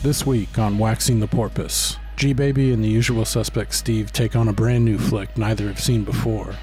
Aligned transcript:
This 0.00 0.24
week 0.24 0.60
on 0.60 0.78
Waxing 0.78 1.18
the 1.18 1.26
Porpoise, 1.26 1.96
G 2.14 2.32
Baby 2.32 2.72
and 2.72 2.84
the 2.84 2.88
usual 2.88 3.24
suspect 3.24 3.74
Steve 3.74 4.12
take 4.12 4.36
on 4.36 4.46
a 4.46 4.52
brand 4.52 4.84
new 4.84 4.96
flick 4.96 5.36
neither 5.36 5.66
have 5.66 5.80
seen 5.80 6.04
before. 6.04 6.54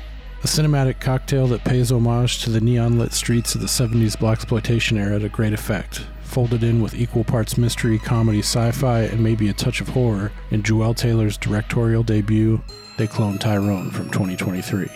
A 0.43 0.47
cinematic 0.47 1.01
cocktail 1.01 1.45
that 1.47 1.65
pays 1.65 1.91
homage 1.91 2.41
to 2.43 2.49
the 2.49 2.61
neon 2.61 2.97
lit 2.97 3.11
streets 3.11 3.53
of 3.53 3.59
the 3.59 3.67
70s 3.67 4.15
blaxploitation 4.15 4.97
era 4.97 5.19
to 5.19 5.27
great 5.27 5.51
effect, 5.51 6.07
folded 6.21 6.63
in 6.63 6.81
with 6.81 6.95
equal 6.95 7.25
parts 7.25 7.57
mystery, 7.57 7.99
comedy, 7.99 8.39
sci 8.39 8.71
fi, 8.71 9.01
and 9.01 9.21
maybe 9.21 9.49
a 9.49 9.53
touch 9.53 9.81
of 9.81 9.89
horror 9.89 10.31
in 10.51 10.63
Juel 10.63 10.95
Taylor's 10.95 11.37
directorial 11.37 12.03
debut, 12.03 12.61
They 12.97 13.05
Cloned 13.05 13.41
Tyrone 13.41 13.91
from 13.91 14.09
2023. 14.11 14.89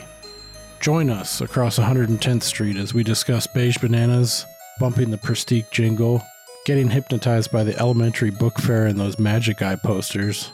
Join 0.80 1.10
us 1.10 1.42
across 1.42 1.78
110th 1.78 2.44
Street 2.44 2.78
as 2.78 2.94
we 2.94 3.04
discuss 3.04 3.48
beige 3.48 3.80
bananas, 3.80 4.46
bumping 4.80 5.12
the 5.12 5.18
Pristiq 5.18 5.70
jingle, 5.72 6.24
getting 6.70 6.92
hypnotized 6.92 7.52
by 7.52 7.64
the 7.64 7.76
elementary 7.80 8.30
book 8.30 8.60
fair 8.60 8.86
and 8.86 9.00
those 9.00 9.18
magic 9.18 9.64
eye 9.64 9.76
posters, 9.76 10.52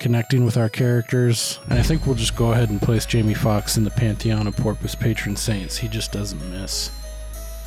connecting 0.00 0.46
with 0.46 0.56
our 0.56 0.70
characters, 0.70 1.58
and 1.68 1.78
I 1.78 1.82
think 1.82 2.06
we'll 2.06 2.14
just 2.14 2.34
go 2.36 2.52
ahead 2.52 2.70
and 2.70 2.80
place 2.80 3.04
Jamie 3.04 3.34
Foxx 3.34 3.76
in 3.76 3.84
the 3.84 3.90
pantheon 3.90 4.46
of 4.46 4.56
porpoise 4.56 4.94
patron 4.94 5.36
saints. 5.36 5.76
He 5.76 5.86
just 5.86 6.10
doesn't 6.10 6.50
miss. 6.50 6.90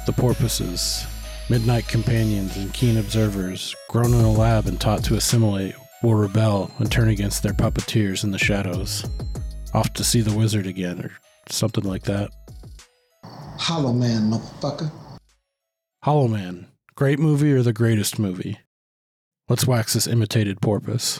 The 0.07 0.13
porpoises, 0.13 1.05
midnight 1.47 1.87
companions 1.87 2.57
and 2.57 2.73
keen 2.73 2.97
observers, 2.97 3.75
grown 3.87 4.15
in 4.15 4.25
a 4.25 4.31
lab 4.31 4.65
and 4.65 4.81
taught 4.81 5.03
to 5.03 5.13
assimilate, 5.13 5.75
will 6.01 6.15
rebel 6.15 6.71
and 6.79 6.91
turn 6.91 7.09
against 7.09 7.43
their 7.43 7.53
puppeteers 7.53 8.23
in 8.23 8.31
the 8.31 8.39
shadows. 8.39 9.07
Off 9.75 9.93
to 9.93 10.03
see 10.03 10.21
the 10.21 10.35
wizard 10.35 10.65
again, 10.65 11.01
or 11.01 11.11
something 11.49 11.83
like 11.83 12.05
that. 12.05 12.31
Hollow 13.59 13.93
Man, 13.93 14.31
motherfucker. 14.31 14.91
Hollow 16.01 16.27
Man, 16.27 16.65
great 17.01 17.17
movie 17.17 17.51
or 17.51 17.63
the 17.63 17.73
greatest 17.73 18.19
movie? 18.19 18.59
Let's 19.49 19.65
wax 19.65 19.93
this 19.93 20.05
imitated 20.05 20.61
porpoise. 20.61 21.19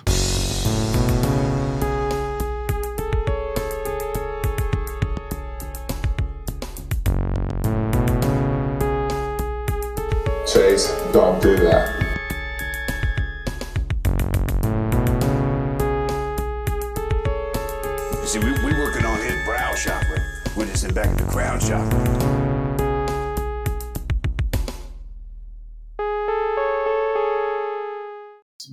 Chase, 10.46 10.94
don't 11.14 11.42
do 11.42 11.58
that. 11.58 11.90
See, 18.28 18.38
we, 18.38 18.52
we 18.52 18.72
working 18.78 19.04
on 19.04 19.20
his 19.20 19.34
brow 19.46 19.74
chakra. 19.74 20.20
We're 20.56 20.68
just 20.68 20.84
in 20.84 20.94
back 20.94 21.08
of 21.08 21.18
the 21.18 21.32
crown 21.32 21.60
chakra. 21.60 22.11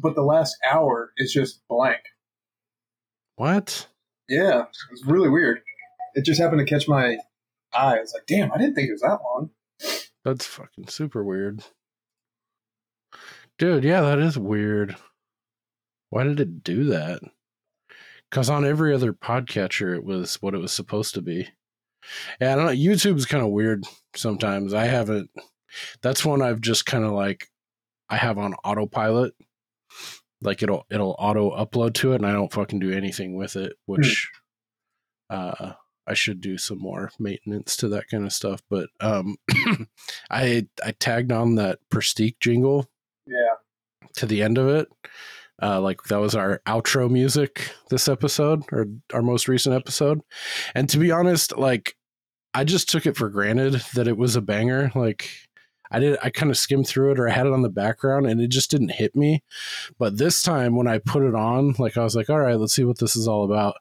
But 0.01 0.15
the 0.15 0.23
last 0.23 0.57
hour 0.69 1.13
is 1.17 1.33
just 1.33 1.61
blank. 1.69 2.01
What? 3.37 3.89
Yeah, 4.29 4.65
it's 4.91 5.05
really 5.07 5.29
weird. 5.29 5.61
It 6.15 6.25
just 6.25 6.41
happened 6.41 6.67
to 6.67 6.73
catch 6.73 6.89
my 6.89 7.19
eye. 7.73 7.99
It's 7.99 8.13
like, 8.15 8.27
damn, 8.27 8.53
I 8.53 8.59
didn't 8.59 8.75
think 8.75 8.89
it 8.89 8.93
was 8.93 9.03
that 9.03 9.21
long. 9.23 9.51
That's 10.25 10.47
fucking 10.47 10.89
super 10.89 11.23
weird. 11.23 11.63
Dude, 13.59 13.85
yeah, 13.85 14.03
that 14.03 14.19
is 14.19 14.39
weird. 14.39 14.97
Why 16.11 16.25
did 16.25 16.41
it 16.41 16.63
do 16.63 16.85
that? 16.85 17.21
Because 18.31 18.51
on 18.51 18.65
every 18.65 18.95
other 18.95 19.13
podcatcher, 19.13 19.97
it 19.97 20.05
was 20.05 20.37
what 20.43 20.55
it 20.55 20.59
was 20.59 20.73
supposed 20.73 21.15
to 21.15 21.23
be. 21.23 21.49
Yeah, 22.41 22.53
I 22.53 22.57
don't 22.57 22.67
know. 22.67 22.73
YouTube's 22.73 23.27
kind 23.27 23.43
of 23.43 23.51
weird 23.51 23.85
sometimes. 24.15 24.75
I 24.75 24.85
haven't. 24.85 25.31
That's 26.03 26.25
one 26.25 26.43
I've 26.43 26.61
just 26.61 26.87
kind 26.87 27.05
of 27.05 27.13
like. 27.13 27.49
I 28.11 28.17
have 28.17 28.39
on 28.39 28.55
autopilot. 28.65 29.35
Like 30.41 30.62
it'll 30.62 30.86
it'll 30.91 31.17
auto 31.19 31.50
upload 31.50 31.94
to 31.94 32.12
it, 32.12 32.17
and 32.17 32.27
I 32.27 32.33
don't 32.33 32.53
fucking 32.53 32.78
do 32.78 32.92
anything 32.92 33.36
with 33.36 33.56
it. 33.56 33.72
Which, 33.86 34.28
uh, 35.30 35.72
I 36.06 36.14
should 36.14 36.41
do 36.41 36.56
some 36.58 36.78
more 36.78 37.11
maintenance 37.18 37.77
to 37.79 37.89
that 37.89 38.08
kind 38.08 38.24
of 38.24 38.33
stuff. 38.33 38.63
But 38.70 38.89
um, 39.01 39.36
I 40.30 40.67
I 40.85 40.92
tagged 40.92 41.33
on 41.33 41.57
that 41.57 41.80
Pristiq 41.92 42.36
jingle 42.40 42.89
Yeah. 43.27 43.57
to 44.17 44.27
the 44.27 44.42
end 44.42 44.58
of 44.58 44.68
it. 44.68 44.89
Uh, 45.61 45.80
like 45.80 46.05
that 46.05 46.20
was 46.20 46.36
our 46.36 46.63
outro 46.67 47.11
music 47.11 47.73
this 47.90 48.07
episode 48.08 48.63
or 48.70 48.86
our 49.13 49.23
most 49.23 49.48
recent 49.48 49.74
episode. 49.74 50.20
And 50.74 50.89
to 50.90 50.98
be 50.98 51.11
honest, 51.11 51.57
like 51.58 51.96
I 52.55 52.63
just 52.64 52.89
took 52.89 53.07
it 53.07 53.17
for 53.17 53.29
granted 53.29 53.83
that 53.95 54.07
it 54.07 54.17
was 54.17 54.36
a 54.36 54.40
banger. 54.40 54.92
Like 54.95 55.29
I 55.91 55.99
did, 55.99 56.19
I 56.23 56.31
kind 56.31 56.51
of 56.51 56.57
skimmed 56.57 56.87
through 56.87 57.13
it 57.13 57.19
or 57.19 57.29
I 57.29 57.33
had 57.33 57.47
it 57.47 57.53
on 57.53 57.63
the 57.63 57.69
background 57.69 58.27
and 58.27 58.41
it 58.41 58.49
just 58.49 58.71
didn't 58.71 58.93
hit 58.93 59.17
me. 59.17 59.43
But 59.99 60.19
this 60.19 60.43
time 60.43 60.77
when 60.77 60.87
I 60.87 60.99
put 60.99 61.23
it 61.23 61.35
on, 61.35 61.75
like 61.79 61.97
I 61.97 62.05
was 62.05 62.15
like, 62.15 62.31
all 62.31 62.41
right, 62.41 62.59
let's 62.59 62.75
see 62.75 62.85
what 62.85 62.99
this 62.99 63.17
is 63.17 63.29
all 63.29 63.45
about. 63.45 63.77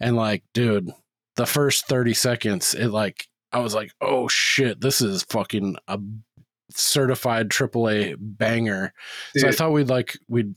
And 0.00 0.16
like, 0.16 0.44
dude, 0.52 0.92
the 1.36 1.46
first 1.46 1.86
30 1.86 2.14
seconds, 2.14 2.74
it 2.74 2.88
like, 2.88 3.28
I 3.52 3.60
was 3.60 3.74
like, 3.74 3.92
oh 4.00 4.26
shit, 4.26 4.80
this 4.80 5.00
is 5.00 5.22
fucking 5.24 5.76
a 5.86 6.00
certified 6.70 7.48
AAA 7.48 8.16
banger. 8.18 8.92
So 9.36 9.48
I 9.48 9.52
thought 9.52 9.72
we'd 9.72 9.88
like 9.88 10.18
we'd 10.28 10.54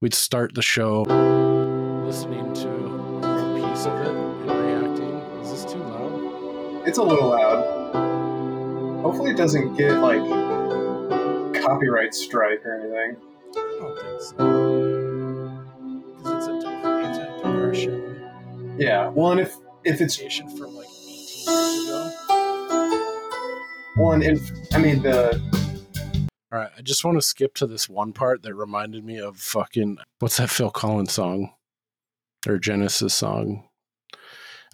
we'd 0.00 0.14
start 0.14 0.54
the 0.54 0.62
show 0.62 1.02
listening 2.06 2.52
to 2.54 2.68
a 2.68 3.70
piece 3.70 3.86
of 3.86 4.00
it 4.00 4.08
and 4.08 4.50
reacting. 4.50 5.16
Is 5.42 5.50
this 5.50 5.72
too 5.72 5.78
loud? 5.78 6.88
It's 6.88 6.98
a 6.98 7.02
little 7.02 7.28
loud. 7.28 8.07
Hopefully, 9.02 9.30
it 9.30 9.36
doesn't 9.36 9.76
get 9.76 9.98
like 10.00 10.20
copyright 11.62 12.14
strike 12.14 12.64
or 12.64 12.74
anything. 12.74 13.16
I 13.56 13.78
don't 13.78 13.98
think 13.98 14.20
so. 14.20 14.34
Because 16.16 16.32
it's 16.32 16.46
a 16.46 16.60
dep- 16.60 17.04
it's 17.04 17.18
a 17.18 17.36
depression 17.36 18.76
Yeah. 18.76 19.08
Well, 19.08 19.32
and 19.32 19.40
if 19.40 19.54
if 19.84 20.00
it's 20.00 20.16
from 20.16 20.74
like 20.74 20.88
18 20.88 21.54
years 21.54 21.84
ago. 21.84 23.14
one, 23.96 24.22
if 24.22 24.50
I 24.72 24.78
mean 24.78 25.02
the 25.02 25.40
All 26.50 26.58
right, 26.58 26.70
I 26.76 26.82
just 26.82 27.04
want 27.04 27.18
to 27.18 27.22
skip 27.22 27.54
to 27.56 27.66
this 27.66 27.88
one 27.88 28.12
part 28.12 28.42
that 28.42 28.54
reminded 28.54 29.04
me 29.04 29.18
of 29.18 29.36
fucking 29.36 29.98
what's 30.18 30.38
that 30.38 30.50
Phil 30.50 30.70
Collins 30.70 31.12
song 31.12 31.52
or 32.48 32.58
Genesis 32.58 33.14
song? 33.14 33.67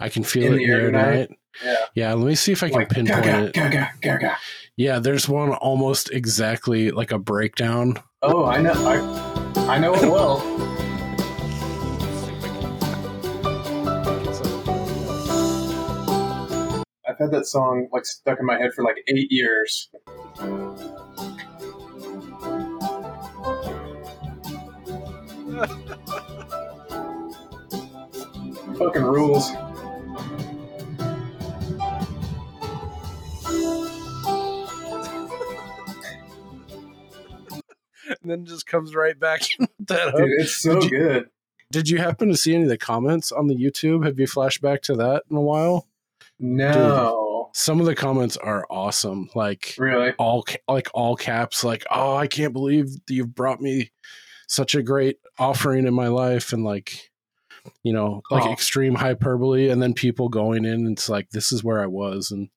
I 0.01 0.09
can 0.09 0.25
feel 0.25 0.47
In 0.47 0.55
it 0.55 0.57
the 0.57 0.63
in 0.65 0.69
the 0.71 0.75
Air 0.75 0.81
air 0.81 0.87
Tonight? 0.91 1.13
tonight. 1.13 1.39
yeah, 1.65 1.77
Yeah, 1.95 2.15
let 2.15 2.27
me 2.27 2.35
see 2.35 2.53
if 2.53 2.63
I 2.63 2.69
can 2.69 2.79
like 2.79 2.89
pinpoint 2.91 3.25
gaga, 3.25 3.45
it. 3.47 3.53
gaga, 3.55 3.91
gaga. 4.01 4.37
Yeah, 4.77 4.99
there's 4.99 5.29
one 5.29 5.53
almost 5.53 6.11
exactly 6.11 6.91
like 6.91 7.13
a 7.13 7.19
breakdown. 7.19 7.97
Oh, 8.23 8.45
I 8.45 8.61
know. 8.61 8.73
I 8.73 9.75
I 9.75 9.79
know 9.79 9.95
it 9.95 10.03
well. 10.11 10.41
I've 17.07 17.19
had 17.19 17.31
that 17.33 17.47
song 17.47 17.89
like 17.93 18.07
stuck 18.07 18.41
in 18.41 18.47
my 18.47 18.59
head 18.59 18.73
for 18.75 18.83
like 18.83 18.97
eight 19.09 19.31
years. 19.31 19.89
Fucking 28.79 29.03
rules. 29.03 29.51
And 38.23 38.31
then 38.31 38.45
just 38.47 38.67
comes 38.67 38.95
right 38.95 39.19
back 39.19 39.43
that. 39.81 40.15
Dude, 40.17 40.31
it's 40.39 40.55
so 40.55 40.81
Did 40.81 40.91
you- 40.91 40.99
good. 40.99 41.29
Did 41.73 41.89
you 41.89 41.99
happen 41.99 42.29
to 42.29 42.37
see 42.37 42.55
any 42.55 42.65
of 42.65 42.69
the 42.69 42.79
comments 42.79 43.33
on 43.33 43.49
the 43.49 43.57
YouTube? 43.57 44.05
Have 44.07 44.21
you 44.21 44.29
flashed 44.29 44.61
back 44.63 44.83
to 44.83 44.95
that 44.97 45.25
in 45.29 45.37
a 45.37 45.41
while? 45.41 45.89
No. 46.39 47.51
Some 47.53 47.81
of 47.81 47.87
the 47.87 47.95
comments 47.95 48.37
are 48.37 48.67
awesome. 48.71 49.29
Like 49.35 49.75
Really? 49.79 50.13
all 50.19 50.45
like 50.69 50.89
all 50.95 51.17
caps 51.17 51.65
like, 51.65 51.85
"Oh, 51.91 52.15
I 52.17 52.27
can't 52.27 52.53
believe 52.53 52.89
you've 53.09 53.35
brought 53.35 53.61
me 53.61 53.91
such 54.49 54.75
a 54.75 54.83
great 54.83 55.19
offering 55.39 55.87
in 55.87 55.95
my 55.95 56.09
life." 56.09 56.53
And 56.53 56.65
like 56.65 57.11
you 57.83 57.93
know, 57.93 58.23
like 58.31 58.45
Aw. 58.45 58.53
extreme 58.53 58.95
hyperbole 58.95 59.69
and 59.71 59.81
then 59.83 59.95
people 59.95 60.29
going 60.29 60.65
in 60.65 60.87
and 60.87 60.99
it's 60.99 61.09
like 61.09 61.31
this 61.31 61.51
is 61.51 61.65
where 61.65 61.81
I 61.81 61.87
was 61.87 62.31
and 62.31 62.51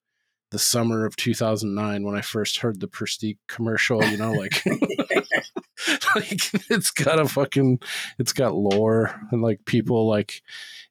the 0.52 0.60
summer 0.60 1.06
of 1.06 1.16
2009 1.16 2.04
when 2.04 2.16
I 2.16 2.22
first 2.22 2.58
heard 2.60 2.80
the 2.80 2.88
Pristiq 2.88 3.38
commercial, 3.48 4.04
you 4.06 4.18
know, 4.18 4.32
like 4.32 4.64
like 6.16 6.50
it's 6.70 6.92
got 6.92 7.20
a 7.20 7.28
fucking 7.28 7.80
it's 8.18 8.34
got 8.34 8.56
lore 8.56 9.20
and 9.32 9.42
like 9.42 9.64
people 9.66 10.08
like 10.08 10.42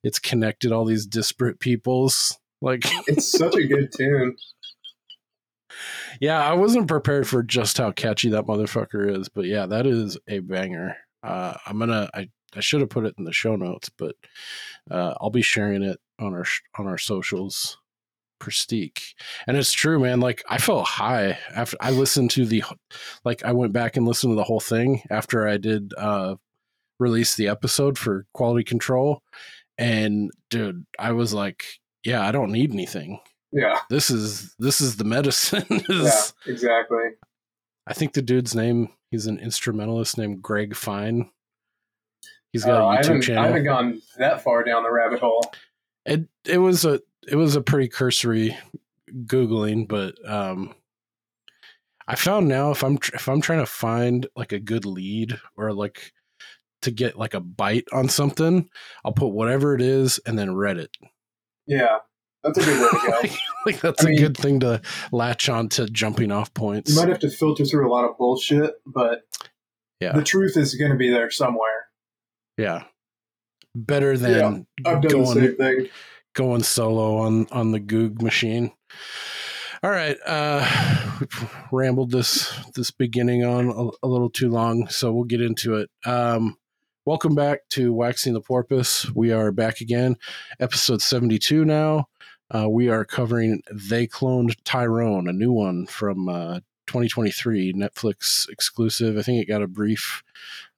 it's 0.03 0.19
connected 0.19 0.73
all 0.73 0.85
these 0.85 1.06
disparate 1.06 1.58
peoples 1.58 2.38
like 2.61 2.85
It's 3.06 3.31
such 3.31 3.55
a 3.56 3.67
good 3.67 3.91
tune. 3.93 4.37
yeah 6.20 6.43
i 6.43 6.53
wasn't 6.53 6.88
prepared 6.88 7.26
for 7.26 7.43
just 7.43 7.79
how 7.79 7.91
catchy 7.91 8.31
that 8.31 8.47
motherfucker 8.47 9.19
is 9.19 9.29
but 9.29 9.44
yeah 9.47 9.67
that 9.67 9.87
is 9.87 10.17
a 10.29 10.38
banger 10.38 10.97
uh 11.23 11.55
i'm 11.67 11.79
gonna 11.79 12.08
i 12.14 12.29
i 12.55 12.61
should 12.61 12.81
have 12.81 12.91
put 12.91 13.05
it 13.05 13.14
in 13.19 13.25
the 13.25 13.32
show 13.32 13.56
notes 13.56 13.91
but 13.99 14.14
uh 14.91 15.14
i'll 15.20 15.31
be 15.31 15.43
sharing 15.43 15.82
it 15.82 15.99
on 16.20 16.32
our 16.32 16.47
on 16.79 16.87
our 16.87 16.99
socials 16.99 17.79
Pristiq. 18.41 18.99
And 19.47 19.56
it's 19.56 19.73
true, 19.73 19.99
man. 20.00 20.21
Like 20.21 20.43
I 20.49 20.59
felt 20.59 20.87
high 20.87 21.38
after 21.55 21.77
I 21.81 21.91
listened 21.91 22.31
to 22.33 22.44
the 22.47 22.62
like 23.25 23.44
I 23.44 23.53
went 23.53 23.73
back 23.73 23.97
and 23.97 24.06
listened 24.06 24.33
to 24.33 24.37
the 24.37 24.44
whole 24.44 24.61
thing 24.61 25.03
after 25.11 25.47
I 25.49 25.56
did 25.56 25.93
uh 25.99 26.37
release 26.99 27.35
the 27.37 27.49
episode 27.49 27.99
for 27.99 28.27
quality 28.33 28.65
control. 28.65 29.23
And 29.79 30.31
dude, 30.50 30.87
I 30.99 31.12
was 31.12 31.35
like, 31.35 31.65
yeah, 32.05 32.27
I 32.27 32.33
don't 32.33 32.53
need 32.53 32.73
anything. 32.73 33.21
Yeah, 33.53 33.79
This 33.91 34.11
is 34.11 34.55
this 34.59 34.81
is 34.81 34.97
the 34.97 35.05
medicine. 35.05 35.65
yeah, 35.89 36.23
exactly. 36.47 37.05
I 37.87 37.94
think 37.94 38.12
the 38.12 38.23
dude's 38.23 38.55
name, 38.55 38.89
he's 39.11 39.27
an 39.27 39.39
instrumentalist 39.39 40.19
named 40.19 40.43
Greg 40.43 40.75
Fine. 40.75 41.31
He's 42.53 42.65
got 42.65 42.81
Uh, 42.81 42.85
a 42.85 42.89
I, 42.89 42.97
YouTube 42.97 43.05
haven't, 43.05 43.23
channel. 43.23 43.43
I 43.44 43.47
haven't 43.47 43.65
gone 43.65 44.03
that 44.19 44.43
far 44.43 44.65
down 44.65 44.82
the 44.82 44.91
rabbit 44.91 45.21
hole. 45.21 45.44
It 46.06 46.26
it 46.47 46.58
was 46.58 46.85
a 46.85 47.00
it 47.29 47.37
was 47.37 47.56
a 47.56 47.61
pretty 47.61 47.88
cursory 47.88 48.56
googling 49.26 49.87
but 49.87 50.14
um 50.29 50.75
i 52.08 52.14
found 52.14 52.49
now 52.49 52.70
if 52.70 52.82
i'm 52.85 52.99
tr- 52.99 53.14
if 53.14 53.29
i'm 53.29 53.41
trying 53.41 53.58
to 53.61 53.67
find 53.67 54.26
like 54.37 54.53
a 54.53 54.58
good 54.58 54.85
lead 54.85 55.38
or 55.56 55.73
like 55.73 56.12
to 56.82 56.91
get 56.91 57.17
like 57.19 57.35
a 57.35 57.41
bite 57.41 57.87
on 57.93 58.08
something 58.08 58.69
i'll 59.05 59.12
put 59.12 59.29
whatever 59.29 59.75
it 59.75 59.81
is 59.81 60.19
and 60.26 60.38
then 60.38 60.49
reddit 60.49 60.88
Yeah, 61.67 61.99
that's 62.44 62.58
a 62.58 62.64
good 62.64 62.81
way 62.81 62.88
to 63.00 63.06
go. 63.06 63.12
like, 63.23 63.38
like 63.67 63.81
that's 63.81 64.05
I 64.05 64.08
a 64.08 64.11
mean- 64.12 64.20
good 64.20 64.37
thing 64.37 64.61
to 64.61 64.81
latch 65.11 65.49
on 65.49 65.69
to 65.70 65.87
jumping 65.87 66.31
off 66.31 66.53
points 66.55 66.91
You 66.94 67.00
might 67.00 67.08
have 67.08 67.19
to 67.20 67.31
filter 67.31 67.64
through 67.64 67.88
a 67.88 67.93
lot 67.93 68.05
of 68.08 68.17
bullshit, 68.19 68.75
but 68.87 69.23
Yeah. 70.00 70.12
the 70.12 70.23
truth 70.23 70.56
is 70.56 70.75
going 70.76 70.93
to 70.93 70.97
be 70.99 71.11
there 71.11 71.31
somewhere. 71.31 71.88
yeah 72.56 72.85
better 73.76 74.17
than 74.17 74.67
the 74.82 75.08
going 75.08 75.26
same 75.26 75.56
thing. 75.56 75.88
going 76.34 76.62
solo 76.62 77.19
on 77.19 77.46
on 77.52 77.73
the 77.73 77.81
Goog 77.81 78.23
machine. 78.23 78.73
All 79.82 79.90
right, 79.90 80.17
uh, 80.26 81.19
rambled 81.70 82.11
this 82.11 82.52
this 82.75 82.90
beginning 82.90 83.44
on 83.44 83.69
a, 83.69 84.06
a 84.06 84.08
little 84.08 84.31
too 84.31 84.49
long, 84.49 84.88
so 84.88 85.12
we'll 85.12 85.25
get 85.25 85.43
into 85.43 85.76
it. 85.76 85.90
Um, 86.06 86.56
welcome 87.05 87.34
back 87.34 87.61
to 87.70 87.93
Waxing 87.93 88.32
the 88.32 88.40
Porpoise. 88.40 89.06
We 89.14 89.32
are 89.32 89.52
back 89.52 89.81
again, 89.82 90.17
episode 90.58 91.02
seventy 91.02 91.38
two 91.38 91.64
now. 91.64 92.08
Uh, 92.52 92.69
we 92.69 92.88
are 92.88 93.05
covering 93.05 93.61
They 93.70 94.06
Cloned 94.06 94.55
Tyrone, 94.64 95.29
a 95.29 95.32
new 95.32 95.52
one 95.52 95.87
from 95.87 96.29
uh, 96.29 96.61
2023, 96.87 97.73
Netflix 97.73 98.49
exclusive. 98.49 99.17
I 99.19 99.23
think 99.23 99.43
it 99.43 99.49
got 99.49 99.62
a 99.62 99.69
brief 99.69 100.23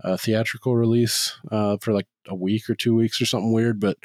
uh, 0.03 0.17
theatrical 0.17 0.77
release 0.77 1.37
uh, 1.51 1.77
for 1.81 1.93
like 1.93 2.07
a 2.27 2.35
week 2.35 2.69
or 2.69 2.75
two 2.75 2.95
weeks 2.95 3.21
or 3.21 3.27
something 3.27 3.53
weird. 3.53 3.81
But 3.81 3.99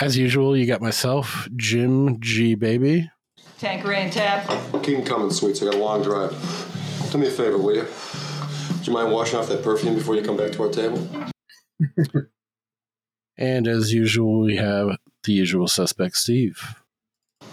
as 0.00 0.16
usual, 0.16 0.56
you 0.56 0.66
got 0.66 0.80
myself, 0.80 1.48
Jim 1.56 2.20
G. 2.20 2.54
Baby. 2.54 3.10
Tanqueray 3.58 4.04
and 4.04 4.12
tap. 4.12 4.48
Keep 4.82 4.98
'em 4.98 5.04
coming, 5.04 5.30
sweets. 5.30 5.60
I 5.62 5.66
got 5.66 5.74
a 5.74 5.78
long 5.78 6.02
drive. 6.02 6.30
Do 7.10 7.18
me 7.18 7.26
a 7.26 7.30
favor, 7.30 7.58
will 7.58 7.74
you? 7.74 7.82
Do 7.82 8.84
you 8.84 8.92
mind 8.92 9.12
washing 9.12 9.38
off 9.38 9.48
that 9.48 9.62
perfume 9.62 9.94
before 9.94 10.14
you 10.14 10.22
come 10.22 10.36
back 10.36 10.52
to 10.52 10.62
our 10.62 10.70
table? 10.70 11.08
And 13.38 13.68
as 13.68 13.92
usual, 13.92 14.40
we 14.40 14.56
have 14.56 14.98
the 15.22 15.32
usual 15.32 15.68
suspect, 15.68 16.16
Steve. 16.16 16.74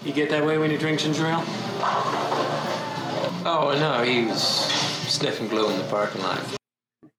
You 0.03 0.13
get 0.13 0.31
that 0.31 0.43
way 0.43 0.57
when 0.57 0.71
you 0.71 0.79
drink 0.79 0.99
ginger 0.99 1.27
ale? 1.27 1.43
Oh, 3.47 3.77
no, 3.77 4.03
he 4.03 4.25
was 4.25 4.41
sniffing 4.41 5.47
glue 5.47 5.69
in 5.69 5.77
the 5.77 5.83
parking 5.85 6.21
lot. 6.23 6.41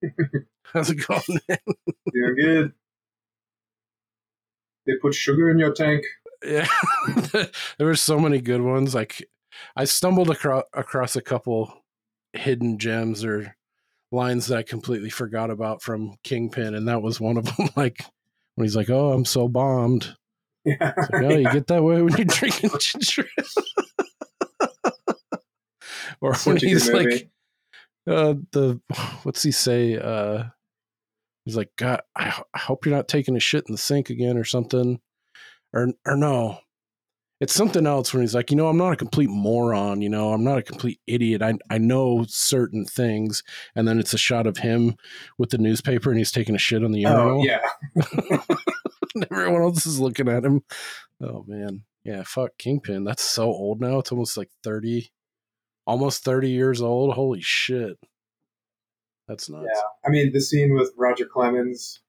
How's 0.65 0.91
it 0.91 1.07
going? 1.07 1.23
man? 1.49 1.59
Doing 2.13 2.35
good. 2.37 2.73
They 4.87 4.95
put 5.01 5.15
sugar 5.15 5.51
in 5.51 5.59
your 5.59 5.73
tank. 5.73 6.05
yeah, 6.45 6.67
there 7.33 7.87
were 7.87 7.95
so 7.95 8.19
many 8.19 8.41
good 8.41 8.61
ones. 8.61 8.95
Like 8.95 9.25
I 9.77 9.85
stumbled 9.85 10.31
across 10.31 10.65
across 10.75 11.17
a 11.17 11.23
couple 11.23 11.73
hidden 12.33 12.79
gems 12.79 13.25
or 13.25 13.57
lines 14.13 14.49
that 14.49 14.59
I 14.59 14.63
completely 14.63 15.11
forgot 15.11 15.51
about 15.51 15.81
from 15.83 16.17
Kingpin, 16.25 16.75
and 16.75 16.89
that 16.89 17.03
was 17.03 17.21
one 17.21 17.37
of 17.37 17.45
them. 17.57 17.69
Like 17.77 18.05
when 18.57 18.65
he's 18.65 18.77
like, 18.77 18.91
"Oh, 18.91 19.13
I'm 19.13 19.25
so 19.25 19.49
bombed." 19.49 20.17
Yeah. 20.65 20.93
It's 20.97 21.11
like, 21.11 21.23
oh, 21.23 21.37
you 21.37 21.51
get 21.53 21.69
that 21.69 21.83
way 21.85 22.03
when 22.03 22.17
you're 22.17 22.25
drinking 22.27 22.71
ginger 22.81 23.27
ale. 23.39 23.86
or 26.21 26.31
when 26.31 26.39
Such 26.39 26.63
a 26.63 26.67
he's 26.67 26.91
like, 26.91 27.31
uh, 28.07 28.35
the 28.53 28.81
what's 29.23 29.43
he 29.43 29.53
say? 29.53 29.97
Uh, 29.97 30.45
he's 31.45 31.57
like, 31.57 31.71
God, 31.77 32.03
I, 32.15 32.29
ho- 32.29 32.47
I 32.55 32.59
hope 32.59 32.87
you're 32.87 32.95
not 32.95 33.09
taking 33.09 33.37
a 33.37 33.41
shit 33.41 33.65
in 33.69 33.73
the 33.73 33.79
sink 33.79 34.11
again 34.11 34.37
or 34.37 34.45
something, 34.45 35.01
or 35.73 35.89
or 36.05 36.17
no, 36.17 36.59
it's 37.41 37.55
something 37.55 37.87
else. 37.87 38.13
When 38.13 38.23
he's 38.23 38.35
like, 38.35 38.51
you 38.51 38.57
know, 38.57 38.69
I'm 38.69 38.79
not 38.79 38.93
a 38.93 38.97
complete 38.97 39.31
moron. 39.31 40.01
You 40.03 40.09
know, 40.09 40.33
I'm 40.33 40.45
not 40.45 40.59
a 40.59 40.63
complete 40.63 41.01
idiot. 41.07 41.43
I 41.43 41.55
I 41.71 41.79
know 41.79 42.25
certain 42.29 42.85
things, 42.85 43.43
and 43.75 43.87
then 43.87 43.99
it's 43.99 44.15
a 44.15 44.19
shot 44.19 44.47
of 44.47 44.59
him 44.59 44.97
with 45.39 45.51
the 45.51 45.59
newspaper, 45.59 46.11
and 46.11 46.19
he's 46.19 46.33
taking 46.33 46.55
a 46.55 46.59
shit 46.59 46.85
on 46.85 46.93
the 46.93 47.01
urinal. 47.01 47.41
Oh, 47.41 47.45
yeah. 47.45 48.41
everyone 49.31 49.63
else 49.63 49.87
is 49.87 50.01
looking 50.01 50.29
at 50.29 50.45
him. 50.45 50.63
Oh 51.23 51.45
man, 51.47 51.85
yeah, 52.05 52.23
fuck 52.25 52.53
Kingpin. 52.59 53.05
That's 53.05 53.23
so 53.23 53.45
old 53.45 53.81
now. 53.81 53.99
It's 53.99 54.13
almost 54.13 54.37
like 54.37 54.51
thirty, 54.63 55.11
almost 55.87 56.25
thirty 56.25 56.51
years 56.51 56.83
old. 56.83 57.15
Holy 57.15 57.41
shit, 57.41 57.99
that's 59.29 59.49
nuts. 59.49 59.67
Yeah. 59.73 59.81
I 60.05 60.11
mean, 60.11 60.33
the 60.33 60.41
scene 60.41 60.75
with 60.75 60.93
Roger 60.97 61.27
Clemens 61.27 62.01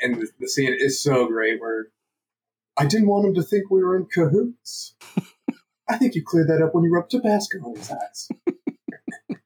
and 0.00 0.16
the, 0.16 0.28
the 0.40 0.48
scene 0.48 0.74
is 0.76 1.02
so 1.02 1.26
great 1.26 1.60
where 1.60 1.88
I 2.76 2.86
didn't 2.86 3.08
want 3.08 3.26
him 3.26 3.34
to 3.34 3.42
think 3.42 3.70
we 3.70 3.82
were 3.82 3.96
in 3.96 4.06
cahoots. 4.06 4.94
I 5.88 5.96
think 5.98 6.14
you 6.14 6.24
cleared 6.24 6.48
that 6.48 6.62
up 6.62 6.74
when 6.74 6.84
you 6.84 6.92
rubbed 6.92 7.10
Tabasco 7.10 7.58
on 7.58 7.76
his 7.76 7.90
eyes. 7.90 8.28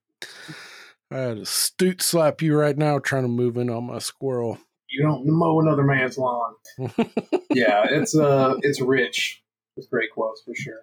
I 1.10 1.16
had 1.16 1.38
a 1.38 1.46
stoot 1.46 2.02
slap 2.02 2.42
you 2.42 2.54
right 2.54 2.76
now 2.76 2.98
trying 2.98 3.22
to 3.22 3.28
move 3.28 3.56
in 3.56 3.70
on 3.70 3.84
my 3.84 3.98
squirrel. 3.98 4.58
You 4.90 5.02
don't 5.02 5.26
mow 5.26 5.60
another 5.60 5.82
man's 5.82 6.18
lawn. 6.18 6.54
yeah, 7.50 7.86
it's 7.90 8.16
uh, 8.16 8.54
it's 8.62 8.80
rich 8.80 9.42
with 9.76 9.90
great 9.90 10.10
quotes 10.12 10.42
for 10.42 10.54
sure. 10.54 10.82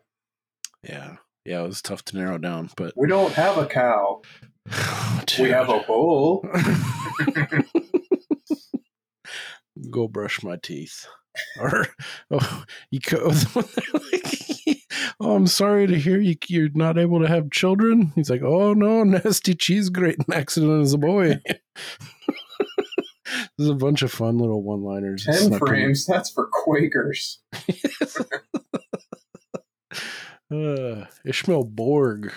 yeah, 0.83 1.17
yeah, 1.45 1.63
it 1.63 1.67
was 1.67 1.81
tough 1.81 2.03
to 2.05 2.17
narrow 2.17 2.37
down, 2.37 2.69
but 2.75 2.93
We 2.95 3.07
don't 3.07 3.33
have 3.33 3.57
a 3.57 3.65
cow. 3.65 4.21
Oh, 5.37 5.43
we 5.43 5.49
have 5.49 5.69
a 5.69 5.79
bull. 5.87 6.47
go 9.89 10.07
brush 10.07 10.43
my 10.43 10.57
teeth. 10.57 11.07
Or 11.59 11.87
oh, 12.31 12.63
you 12.91 12.99
co- 12.99 13.27
oh, 15.19 15.35
I'm 15.35 15.47
sorry 15.47 15.87
to 15.87 15.99
hear 15.99 16.19
you 16.19 16.35
you're 16.47 16.69
not 16.73 16.97
able 16.97 17.21
to 17.21 17.27
have 17.27 17.51
children. 17.51 18.11
He's 18.15 18.29
like, 18.29 18.41
oh 18.41 18.73
no, 18.73 19.03
nasty 19.03 19.55
cheese 19.55 19.89
grating 19.89 20.25
accident 20.33 20.81
as 20.81 20.93
a 20.93 20.97
boy. 20.97 21.41
There's 23.57 23.69
a 23.69 23.75
bunch 23.75 24.01
of 24.01 24.11
fun 24.11 24.37
little 24.37 24.63
one-liners. 24.63 25.25
Ten 25.25 25.53
in. 25.53 25.59
frames. 25.59 26.05
That's 26.05 26.29
for 26.29 26.47
Quakers. 26.51 27.39
Uh, 30.51 31.05
Ishmael 31.25 31.65
Boorg. 31.65 32.31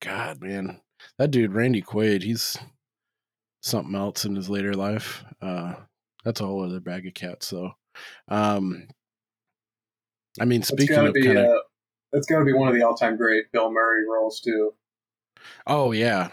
God, 0.00 0.40
man, 0.40 0.80
that 1.18 1.30
dude 1.30 1.52
Randy 1.52 1.82
Quaid. 1.82 2.22
He's 2.22 2.56
something 3.62 3.94
else 3.94 4.24
in 4.24 4.34
his 4.36 4.48
later 4.50 4.74
life. 4.74 5.24
Uh, 5.40 5.74
that's 6.24 6.40
a 6.40 6.46
whole 6.46 6.64
other 6.64 6.80
bag 6.80 7.06
of 7.06 7.14
cats, 7.14 7.50
though. 7.50 7.72
Um, 8.28 8.88
I 10.40 10.44
mean, 10.44 10.62
speaking 10.62 10.96
of 10.96 11.12
be 11.12 11.22
kind 11.24 11.38
of, 11.38 11.46
uh, 11.46 11.58
that's 12.12 12.26
gotta 12.26 12.44
be 12.44 12.52
one 12.52 12.68
of 12.68 12.74
the 12.74 12.82
all-time 12.82 13.16
great 13.16 13.50
Bill 13.52 13.70
Murray 13.70 14.04
roles 14.08 14.40
too. 14.40 14.72
oh 15.66 15.92
yeah, 15.92 16.30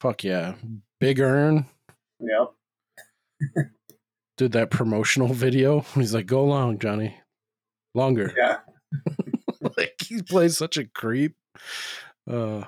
fuck 0.00 0.22
yeah, 0.24 0.54
Big 1.00 1.18
Ern 1.20 1.66
Yep. 2.20 3.66
did 4.36 4.52
that 4.52 4.70
promotional 4.70 5.28
video. 5.32 5.80
He's 5.94 6.14
like, 6.14 6.26
"Go 6.26 6.44
long, 6.44 6.78
Johnny, 6.78 7.18
longer." 7.94 8.32
Yeah. 8.36 8.58
he 10.08 10.22
plays 10.22 10.56
such 10.58 10.76
a 10.76 10.86
creep. 10.86 11.34
Uh, 12.30 12.64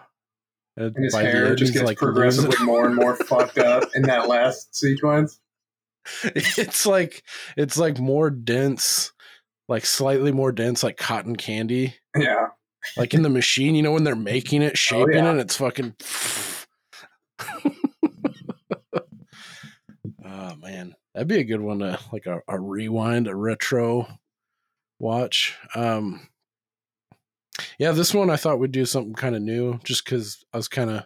and 0.77 0.95
And 0.97 1.05
his 1.05 1.13
by 1.13 1.23
the 1.25 1.31
hair 1.31 1.47
end, 1.49 1.59
just 1.59 1.73
gets 1.73 1.85
like, 1.85 1.99
progressively 1.99 2.51
losing- 2.51 2.67
more 2.73 2.87
and 2.87 2.95
more 2.95 3.17
fucked 3.17 3.59
up 3.59 3.89
in 3.95 4.03
that 4.03 4.29
last 4.29 4.75
sequence. 4.77 5.41
it's 6.25 6.87
like 6.87 7.23
it's 7.57 7.77
like 7.77 7.99
more 7.99 8.31
dense 8.31 9.13
like 9.69 9.85
slightly 9.85 10.33
more 10.33 10.53
dense 10.53 10.83
like 10.83 10.97
cotton 10.97 11.37
candy 11.37 11.97
Yeah. 12.17 12.47
like 12.97 13.13
in 13.13 13.21
the 13.23 13.29
machine 13.29 13.75
you 13.75 13.83
know 13.83 13.93
when 13.93 14.05
they're 14.05 14.17
making 14.17 14.63
it 14.63 14.79
shaping 14.79 15.17
yeah. 15.17 15.33
it 15.35 15.39
it's 15.41 15.57
fucking 15.57 15.95
oh 20.25 20.57
man 20.57 20.95
that'd 21.15 21.29
be 21.29 21.41
a 21.41 21.45
good 21.45 21.61
one 21.61 21.81
to 21.81 21.99
like 22.13 22.27
a, 22.27 22.41
a 22.49 22.59
rewind 22.59 23.27
a 23.29 23.35
retro 23.37 24.07
watch 24.99 25.57
um 25.75 26.27
Yeah, 27.79 27.93
this 27.93 28.13
one 28.13 28.29
I 28.29 28.37
thought 28.37 28.59
we'd 28.59 28.73
do 28.73 28.85
something 28.85 29.15
kind 29.15 29.37
of 29.37 29.43
new, 29.43 29.79
just 29.85 30.05
because 30.05 30.45
I 30.53 30.57
was 30.57 30.67
kind 30.67 30.91
of 30.91 31.05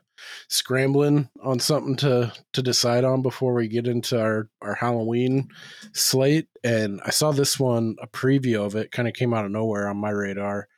scrambling 0.48 1.28
on 1.42 1.58
something 1.58 1.96
to 1.96 2.32
to 2.52 2.62
decide 2.62 3.04
on 3.04 3.22
before 3.22 3.52
we 3.54 3.68
get 3.68 3.86
into 3.86 4.18
our 4.18 4.48
our 4.62 4.74
Halloween 4.74 5.48
slate. 5.92 6.48
And 6.64 7.00
I 7.04 7.10
saw 7.10 7.32
this 7.32 7.60
one, 7.60 7.96
a 8.00 8.06
preview 8.06 8.64
of 8.64 8.74
it, 8.74 8.90
kind 8.90 9.06
of 9.06 9.14
came 9.14 9.34
out 9.34 9.44
of 9.44 9.50
nowhere 9.50 9.88
on 9.88 9.98
my 9.98 10.10
radar. 10.10 10.68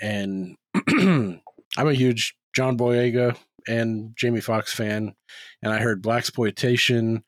And 0.00 0.56
I'm 0.88 1.40
a 1.76 1.92
huge 1.92 2.34
John 2.54 2.78
Boyega 2.78 3.36
and 3.68 4.16
Jamie 4.16 4.40
Foxx 4.40 4.72
fan, 4.72 5.14
and 5.62 5.72
I 5.72 5.78
heard 5.78 6.02
black 6.02 6.18
exploitation, 6.18 7.22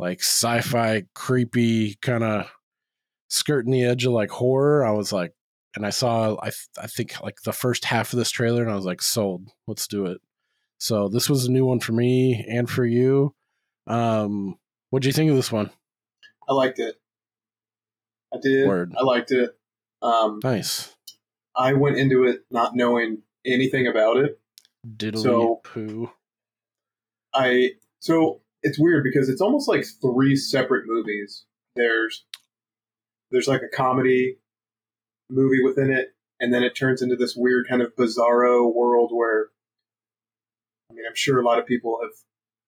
like 0.00 0.20
sci-fi, 0.20 1.04
creepy, 1.14 1.96
kind 2.02 2.24
of 2.24 2.50
skirting 3.28 3.72
the 3.72 3.84
edge 3.84 4.04
of 4.04 4.12
like 4.12 4.30
horror. 4.30 4.84
I 4.84 4.92
was 4.92 5.12
like, 5.12 5.32
and 5.76 5.86
I 5.86 5.90
saw, 5.90 6.36
I 6.40 6.46
th- 6.46 6.68
I 6.80 6.86
think 6.86 7.20
like 7.22 7.42
the 7.44 7.52
first 7.52 7.84
half 7.84 8.12
of 8.12 8.18
this 8.18 8.30
trailer, 8.30 8.62
and 8.62 8.70
I 8.70 8.74
was 8.74 8.84
like, 8.84 9.02
sold. 9.02 9.48
Let's 9.66 9.86
do 9.86 10.06
it. 10.06 10.20
So 10.78 11.08
this 11.08 11.30
was 11.30 11.46
a 11.46 11.52
new 11.52 11.64
one 11.64 11.80
for 11.80 11.92
me 11.92 12.44
and 12.48 12.68
for 12.68 12.84
you. 12.84 13.34
Um, 13.86 14.56
what 14.90 15.02
do 15.02 15.08
you 15.08 15.12
think 15.12 15.30
of 15.30 15.36
this 15.36 15.52
one? 15.52 15.70
I 16.48 16.52
liked 16.54 16.78
it. 16.78 16.96
I 18.34 18.38
did. 18.42 18.66
Word. 18.66 18.92
I 18.98 19.02
liked 19.04 19.30
it. 19.30 19.56
Um, 20.02 20.40
Nice. 20.42 20.94
I 21.56 21.74
went 21.74 21.98
into 21.98 22.24
it 22.24 22.44
not 22.50 22.74
knowing 22.74 23.22
anything 23.46 23.86
about 23.86 24.16
it. 24.16 24.40
Diddly 24.86 25.22
So- 25.22 25.60
poo. 25.64 26.10
I 27.34 27.70
so 28.00 28.40
it's 28.62 28.78
weird 28.78 29.04
because 29.04 29.28
it's 29.28 29.40
almost 29.40 29.68
like 29.68 29.84
three 30.00 30.36
separate 30.36 30.84
movies. 30.86 31.44
There's 31.76 32.24
there's 33.30 33.48
like 33.48 33.62
a 33.62 33.74
comedy 33.74 34.38
movie 35.30 35.62
within 35.62 35.90
it, 35.90 36.14
and 36.40 36.52
then 36.52 36.62
it 36.62 36.74
turns 36.74 37.02
into 37.02 37.16
this 37.16 37.34
weird 37.36 37.66
kind 37.68 37.82
of 37.82 37.94
bizarro 37.96 38.72
world 38.74 39.10
where 39.12 39.48
I 40.90 40.94
mean 40.94 41.04
I'm 41.08 41.14
sure 41.14 41.40
a 41.40 41.44
lot 41.44 41.58
of 41.58 41.66
people 41.66 41.98
have 42.02 42.12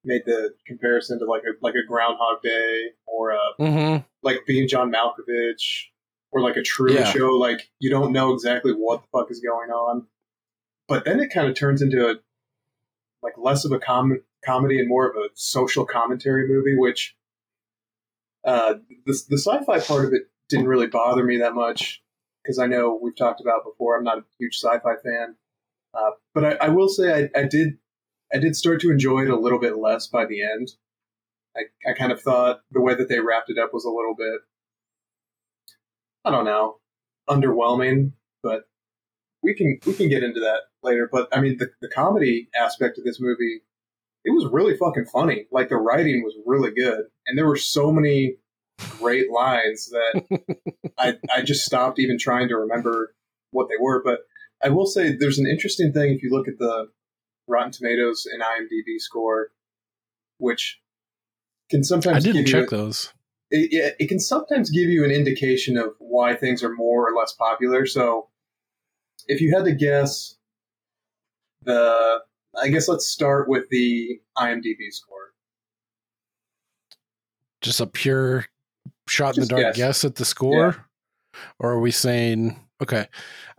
made 0.04 0.22
the 0.26 0.54
comparison 0.66 1.18
to 1.18 1.24
like 1.24 1.42
a 1.42 1.52
like 1.62 1.74
a 1.74 1.86
Groundhog 1.86 2.42
Day 2.42 2.90
or 3.06 3.30
a 3.30 3.38
Mm-hmm. 3.60 4.02
like 4.22 4.40
being 4.46 4.68
John 4.68 4.92
Malkovich 4.92 5.84
or 6.32 6.40
like 6.40 6.56
a 6.56 6.62
True 6.62 6.92
Yeah. 6.92 7.04
show. 7.04 7.30
Like 7.36 7.70
you 7.80 7.90
don't 7.90 8.12
know 8.12 8.32
exactly 8.34 8.72
what 8.72 9.02
the 9.02 9.08
fuck 9.12 9.30
is 9.30 9.40
going 9.40 9.70
on, 9.70 10.06
but 10.88 11.04
then 11.04 11.20
it 11.20 11.32
kind 11.32 11.48
of 11.48 11.54
turns 11.54 11.80
into 11.82 12.06
a 12.08 12.14
like 13.22 13.34
less 13.38 13.64
of 13.64 13.72
a 13.72 13.78
com- 13.78 14.20
comedy 14.44 14.78
and 14.78 14.88
more 14.88 15.08
of 15.08 15.16
a 15.16 15.28
social 15.34 15.86
commentary 15.86 16.46
movie. 16.48 16.76
Which 16.76 17.16
uh, 18.44 18.74
the 19.06 19.18
the 19.30 19.38
sci-fi 19.38 19.80
part 19.80 20.04
of 20.04 20.12
it 20.12 20.24
didn't 20.50 20.68
really 20.68 20.86
bother 20.86 21.24
me 21.24 21.38
that 21.38 21.54
much 21.54 22.02
because 22.44 22.58
I 22.58 22.66
know 22.66 22.98
we've 23.00 23.16
talked 23.16 23.40
about 23.40 23.64
before. 23.64 23.96
I'm 23.96 24.04
not 24.04 24.18
a 24.18 24.24
huge 24.38 24.56
sci-fi 24.56 24.94
fan, 25.02 25.36
uh, 25.94 26.10
but 26.34 26.44
I, 26.44 26.66
I 26.66 26.68
will 26.68 26.88
say 26.88 27.30
I, 27.34 27.40
I 27.40 27.44
did 27.44 27.78
I 28.32 28.38
did 28.38 28.56
start 28.56 28.80
to 28.82 28.90
enjoy 28.90 29.22
it 29.22 29.30
a 29.30 29.38
little 29.38 29.58
bit 29.58 29.78
less 29.78 30.06
by 30.08 30.26
the 30.26 30.42
end. 30.42 30.72
I, 31.56 31.90
I 31.90 31.94
kind 31.94 32.12
of 32.12 32.20
thought 32.20 32.60
the 32.72 32.80
way 32.80 32.94
that 32.94 33.08
they 33.08 33.20
wrapped 33.20 33.50
it 33.50 33.58
up 33.58 33.72
was 33.72 33.84
a 33.84 33.90
little 33.90 34.14
bit, 34.16 34.40
I 36.24 36.30
don't 36.30 36.44
know, 36.44 36.78
underwhelming. 37.28 38.12
But 38.42 38.64
we 39.42 39.54
can 39.54 39.78
we 39.86 39.94
can 39.94 40.08
get 40.08 40.22
into 40.22 40.40
that 40.40 40.62
later. 40.82 41.08
But 41.10 41.28
I 41.32 41.40
mean, 41.40 41.58
the, 41.58 41.70
the 41.80 41.88
comedy 41.88 42.48
aspect 42.56 42.98
of 42.98 43.04
this 43.04 43.20
movie, 43.20 43.62
it 44.24 44.30
was 44.30 44.46
really 44.52 44.76
fucking 44.76 45.06
funny. 45.06 45.46
Like 45.50 45.68
the 45.68 45.76
writing 45.76 46.22
was 46.24 46.34
really 46.44 46.72
good, 46.72 47.04
and 47.26 47.38
there 47.38 47.46
were 47.46 47.56
so 47.56 47.92
many 47.92 48.36
great 48.78 49.30
lines 49.30 49.90
that 49.90 50.46
I 50.98 51.14
I 51.34 51.42
just 51.42 51.64
stopped 51.64 51.98
even 51.98 52.18
trying 52.18 52.48
to 52.48 52.56
remember 52.56 53.14
what 53.50 53.68
they 53.68 53.76
were. 53.80 54.02
But 54.02 54.20
I 54.62 54.70
will 54.70 54.86
say 54.86 55.14
there's 55.16 55.38
an 55.38 55.46
interesting 55.46 55.92
thing 55.92 56.12
if 56.12 56.22
you 56.22 56.30
look 56.30 56.48
at 56.48 56.58
the 56.58 56.88
Rotten 57.46 57.72
Tomatoes 57.72 58.26
and 58.30 58.42
IMDb 58.42 58.98
score, 58.98 59.50
which 60.38 60.80
can 61.70 61.84
sometimes 61.84 62.16
I 62.16 62.20
didn't 62.20 62.44
give 62.44 62.48
you 62.48 62.60
check 62.60 62.70
those. 62.70 63.12
it, 63.50 63.72
it, 63.72 63.96
it 64.00 64.08
can 64.08 64.18
sometimes 64.18 64.70
give 64.70 64.88
you 64.88 65.04
an 65.04 65.10
indication 65.10 65.76
of 65.76 65.94
why 65.98 66.34
things 66.34 66.62
are 66.62 66.72
more 66.72 67.08
or 67.08 67.16
less 67.16 67.32
popular. 67.32 67.86
So, 67.86 68.28
if 69.26 69.40
you 69.40 69.54
had 69.54 69.64
to 69.64 69.74
guess, 69.74 70.36
the 71.62 72.20
I 72.60 72.68
guess 72.68 72.88
let's 72.88 73.06
start 73.06 73.48
with 73.48 73.68
the 73.70 74.20
IMDb 74.38 74.90
score. 74.90 75.32
Just 77.60 77.80
a 77.80 77.86
pure 77.86 78.46
shot 79.08 79.36
in 79.36 79.42
the 79.42 79.48
dark 79.48 79.62
guess. 79.62 79.76
guess 79.76 80.04
at 80.04 80.16
the 80.16 80.24
score, 80.24 80.86
or 81.58 81.72
are 81.72 81.80
we 81.80 81.90
saying 81.90 82.58
okay? 82.82 83.06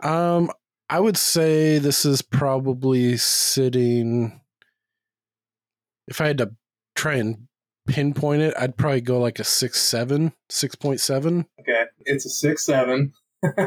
Um, 0.00 0.50
I 0.88 1.00
would 1.00 1.16
say 1.16 1.78
this 1.78 2.04
is 2.04 2.22
probably 2.22 3.16
sitting. 3.16 4.40
If 6.08 6.20
I 6.20 6.28
had 6.28 6.38
to 6.38 6.52
try 6.94 7.14
and 7.14 7.48
pinpoint 7.86 8.42
it, 8.42 8.54
I'd 8.58 8.76
probably 8.76 9.00
go 9.00 9.18
like 9.18 9.38
a 9.38 9.44
six 9.44 9.80
seven, 9.80 10.32
six 10.48 10.74
point 10.74 11.00
seven. 11.00 11.46
Okay, 11.60 11.84
it's 12.04 12.26
a 12.26 12.30
six 12.30 12.64
seven. 12.64 13.12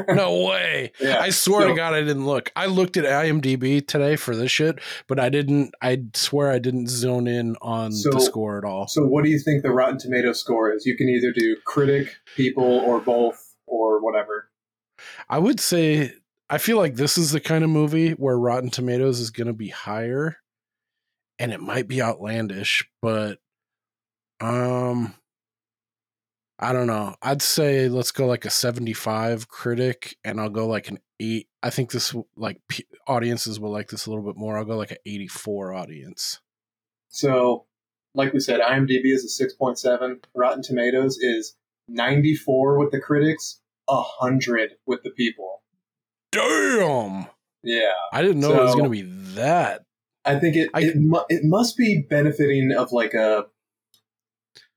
No 0.08 0.44
way. 0.46 0.92
Yeah, 1.00 1.20
I 1.20 1.30
swear 1.30 1.62
so- 1.62 1.68
to 1.68 1.74
God, 1.74 1.94
I 1.94 2.00
didn't 2.00 2.26
look. 2.26 2.50
I 2.56 2.66
looked 2.66 2.96
at 2.96 3.04
IMDb 3.04 3.86
today 3.86 4.16
for 4.16 4.34
this 4.36 4.50
shit, 4.50 4.78
but 5.06 5.18
I 5.20 5.28
didn't. 5.28 5.74
I 5.80 6.02
swear 6.14 6.50
I 6.50 6.58
didn't 6.58 6.88
zone 6.88 7.26
in 7.26 7.56
on 7.62 7.92
So- 7.92 8.10
the 8.10 8.20
score 8.20 8.58
at 8.58 8.64
all. 8.64 8.88
So, 8.88 9.06
what 9.06 9.24
do 9.24 9.30
you 9.30 9.38
think 9.38 9.62
the 9.62 9.70
Rotten 9.70 9.98
Tomato 9.98 10.32
score 10.32 10.72
is? 10.72 10.84
You 10.86 10.96
can 10.96 11.08
either 11.08 11.32
do 11.32 11.56
critic, 11.64 12.14
people, 12.36 12.64
or 12.64 13.00
both, 13.00 13.54
or 13.66 14.02
whatever. 14.02 14.50
I 15.28 15.38
would 15.38 15.60
say 15.60 16.12
I 16.50 16.58
feel 16.58 16.76
like 16.76 16.96
this 16.96 17.16
is 17.16 17.30
the 17.30 17.40
kind 17.40 17.62
of 17.64 17.70
movie 17.70 18.10
where 18.12 18.36
Rotten 18.38 18.70
Tomatoes 18.70 19.20
is 19.20 19.30
going 19.30 19.46
to 19.46 19.52
be 19.52 19.68
higher, 19.68 20.38
and 21.38 21.52
it 21.52 21.60
might 21.60 21.86
be 21.88 22.02
outlandish, 22.02 22.86
but 23.00 23.38
um, 24.40 25.14
I 26.62 26.74
don't 26.74 26.86
know. 26.86 27.14
I'd 27.22 27.40
say 27.40 27.88
let's 27.88 28.12
go 28.12 28.26
like 28.26 28.44
a 28.44 28.50
seventy-five 28.50 29.48
critic, 29.48 30.16
and 30.24 30.38
I'll 30.38 30.50
go 30.50 30.66
like 30.66 30.88
an 30.88 30.98
eight. 31.18 31.48
I 31.62 31.70
think 31.70 31.90
this 31.90 32.14
like 32.36 32.60
p- 32.68 32.84
audiences 33.06 33.58
will 33.58 33.70
like 33.72 33.88
this 33.88 34.04
a 34.06 34.10
little 34.10 34.24
bit 34.24 34.36
more. 34.36 34.58
I'll 34.58 34.64
go 34.66 34.76
like 34.76 34.90
an 34.90 34.98
eighty-four 35.06 35.72
audience. 35.72 36.40
So, 37.08 37.64
like 38.14 38.34
we 38.34 38.40
said, 38.40 38.60
IMDb 38.60 39.06
is 39.06 39.24
a 39.24 39.28
six 39.28 39.54
point 39.54 39.78
seven. 39.78 40.20
Rotten 40.34 40.62
Tomatoes 40.62 41.16
is 41.18 41.56
ninety 41.88 42.34
four 42.34 42.78
with 42.78 42.90
the 42.92 43.00
critics, 43.00 43.60
hundred 43.88 44.72
with 44.86 45.02
the 45.02 45.10
people. 45.10 45.62
Damn! 46.30 47.26
Yeah. 47.62 47.90
I 48.12 48.22
didn't 48.22 48.40
know 48.40 48.52
it 48.52 48.62
was 48.62 48.74
going 48.74 48.84
to 48.84 48.90
be 48.90 49.02
that. 49.34 49.82
I 50.24 50.38
think 50.38 50.56
it 50.56 50.70
I- 50.74 50.82
it, 50.82 50.96
mu- 50.96 51.24
it 51.30 51.40
must 51.44 51.76
be 51.78 52.04
benefiting 52.08 52.70
of 52.76 52.92
like 52.92 53.14
a 53.14 53.46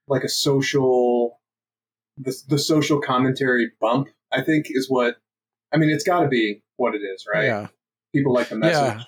like 0.07 0.23
a 0.23 0.29
social 0.29 1.39
the 2.17 2.35
the 2.47 2.59
social 2.59 2.99
commentary 2.99 3.71
bump. 3.79 4.09
I 4.31 4.41
think 4.41 4.67
is 4.69 4.89
what 4.89 5.17
I 5.73 5.77
mean. 5.77 5.89
It's 5.89 6.03
got 6.03 6.21
to 6.21 6.27
be 6.27 6.63
what 6.77 6.95
it 6.95 7.01
is, 7.01 7.25
right? 7.31 7.45
Yeah. 7.45 7.67
People 8.13 8.33
like 8.33 8.49
the 8.49 8.55
message. 8.55 8.75
Yeah, 8.75 9.03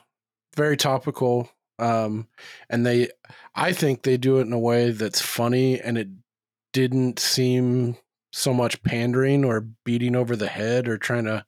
very 0.56 0.78
topical. 0.78 1.50
Um, 1.78 2.28
and 2.70 2.86
they, 2.86 3.10
I 3.54 3.74
think 3.74 4.04
they 4.04 4.18
do 4.18 4.38
it 4.40 4.48
in 4.48 4.54
a 4.54 4.60
way 4.60 4.92
that's 4.92 5.22
funny, 5.22 5.80
and 5.80 5.98
it 5.98 6.08
didn't 6.74 7.20
seem 7.20 7.98
so 8.32 8.54
much 8.54 8.82
pandering 8.84 9.46
or 9.46 9.68
beating 9.84 10.16
over 10.16 10.36
the 10.36 10.48
head 10.48 10.88
or 10.88 10.98
trying 10.98 11.26
to 11.26 11.46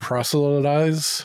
proselytize. 0.00 1.24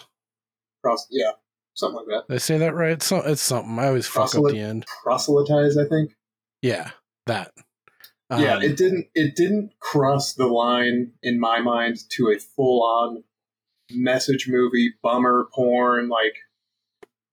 Pros- 0.84 1.08
yeah, 1.12 1.32
something 1.74 1.98
like 1.98 2.08
that. 2.08 2.28
Did 2.28 2.36
I 2.36 2.38
say 2.40 2.58
that 2.58 2.76
right? 2.76 3.02
So, 3.02 3.18
it's 3.18 3.42
something. 3.42 3.78
I 3.80 3.88
always 3.88 4.08
fuck 4.08 4.36
up 4.36 4.44
the 4.46 4.60
end. 4.60 4.86
Proselytize, 5.04 5.78
I 5.78 5.86
think. 5.86 6.16
Yeah, 6.62 6.92
that. 7.28 7.52
Yeah, 8.38 8.56
Um, 8.56 8.64
it 8.64 8.78
didn't. 8.78 9.08
It 9.14 9.36
didn't 9.36 9.72
cross 9.80 10.34
the 10.34 10.48
line 10.48 11.12
in 11.22 11.40
my 11.40 11.60
mind 11.60 11.98
to 12.12 12.30
a 12.30 12.40
full 12.40 12.84
on 12.84 13.24
message 13.92 14.48
movie, 14.48 14.94
bummer 15.04 15.48
porn, 15.54 16.08
like 16.10 16.36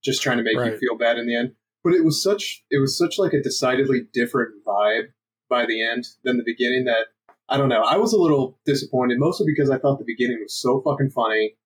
just 0.03 0.23
trying 0.23 0.39
to 0.39 0.43
make 0.43 0.57
you 0.57 0.77
feel 0.79 0.97
bad 0.97 1.19
in 1.19 1.27
the 1.27 1.37
end. 1.37 1.55
But 1.85 1.95
it 1.95 2.05
was 2.05 2.23
such. 2.23 2.65
It 2.71 2.79
was 2.79 2.97
such 2.97 3.19
like 3.19 3.33
a 3.33 3.43
decidedly 3.43 4.09
different 4.13 4.65
vibe 4.67 5.09
by 5.49 5.67
the 5.67 5.83
end 5.83 6.09
than 6.25 6.37
the 6.37 6.45
beginning. 6.45 6.85
That 6.85 7.07
I 7.49 7.57
don't 7.57 7.69
know. 7.69 7.83
I 7.83 7.97
was 7.97 8.13
a 8.13 8.19
little 8.19 8.59
disappointed, 8.67 9.19
mostly 9.19 9.47
because 9.47 9.71
I 9.71 9.79
thought 9.79 9.99
the 9.99 10.05
beginning 10.05 10.41
was 10.43 10.55
so 10.55 10.81
fucking 10.81 11.11
funny, 11.11 11.57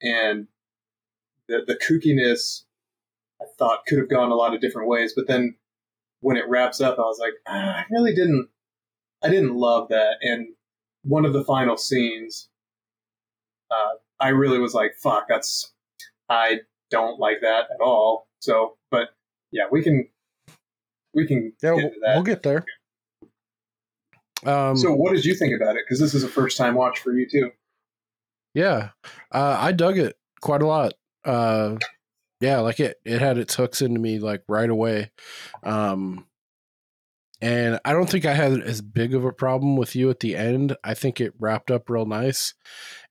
and 0.00 0.46
the 1.48 1.62
the 1.66 1.74
kookiness 1.74 2.62
I 3.40 3.46
thought 3.58 3.86
could 3.86 3.98
have 3.98 4.08
gone 4.08 4.30
a 4.30 4.36
lot 4.36 4.54
of 4.54 4.60
different 4.60 4.88
ways. 4.88 5.12
But 5.14 5.26
then 5.26 5.56
when 6.20 6.36
it 6.36 6.48
wraps 6.48 6.80
up, 6.80 6.98
I 6.98 7.02
was 7.02 7.18
like, 7.20 7.34
ah, 7.46 7.80
I 7.80 7.84
really 7.90 8.14
didn't. 8.14 8.48
I 9.22 9.28
didn't 9.28 9.54
love 9.54 9.88
that. 9.88 10.16
And 10.22 10.48
one 11.02 11.24
of 11.24 11.32
the 11.32 11.44
final 11.44 11.76
scenes, 11.76 12.48
uh, 13.70 13.96
I 14.20 14.28
really 14.28 14.58
was 14.58 14.74
like, 14.74 14.94
fuck, 14.94 15.26
that's. 15.28 15.72
I 16.30 16.60
don't 16.90 17.18
like 17.18 17.40
that 17.40 17.66
at 17.72 17.80
all. 17.80 18.28
So, 18.40 18.76
but 18.90 19.08
yeah, 19.50 19.64
we 19.70 19.82
can. 19.82 20.08
We 21.14 21.26
can 21.26 21.54
yeah, 21.62 21.74
get 21.74 21.76
we'll, 21.76 21.90
that. 22.02 22.14
we'll 22.14 22.22
get 22.22 22.42
there. 22.42 22.64
Um, 24.44 24.76
so, 24.76 24.92
what 24.92 25.14
did 25.14 25.24
you 25.24 25.34
think 25.34 25.54
about 25.54 25.76
it? 25.76 25.82
Because 25.86 26.00
this 26.00 26.14
is 26.14 26.22
a 26.22 26.28
first 26.28 26.56
time 26.56 26.74
watch 26.74 26.98
for 27.00 27.12
you 27.12 27.26
too. 27.28 27.50
Yeah, 28.54 28.90
uh, 29.32 29.56
I 29.58 29.72
dug 29.72 29.98
it. 29.98 30.16
quite 30.40 30.62
a 30.62 30.66
lot. 30.66 30.94
Uh, 31.24 31.76
yeah, 32.40 32.58
like 32.60 32.78
it 32.78 32.96
it 33.04 33.20
had 33.20 33.38
its 33.38 33.54
hooks 33.54 33.82
into 33.82 34.00
me 34.00 34.18
like 34.18 34.42
right 34.48 34.70
away. 34.70 35.10
Um, 35.62 36.26
and 37.40 37.78
I 37.84 37.92
don't 37.92 38.10
think 38.10 38.24
I 38.24 38.34
had 38.34 38.60
as 38.60 38.80
big 38.80 39.14
of 39.14 39.24
a 39.24 39.32
problem 39.32 39.76
with 39.76 39.94
you 39.94 40.10
at 40.10 40.20
the 40.20 40.36
end. 40.36 40.76
I 40.82 40.94
think 40.94 41.20
it 41.20 41.34
wrapped 41.38 41.70
up 41.70 41.88
real 41.88 42.06
nice, 42.06 42.54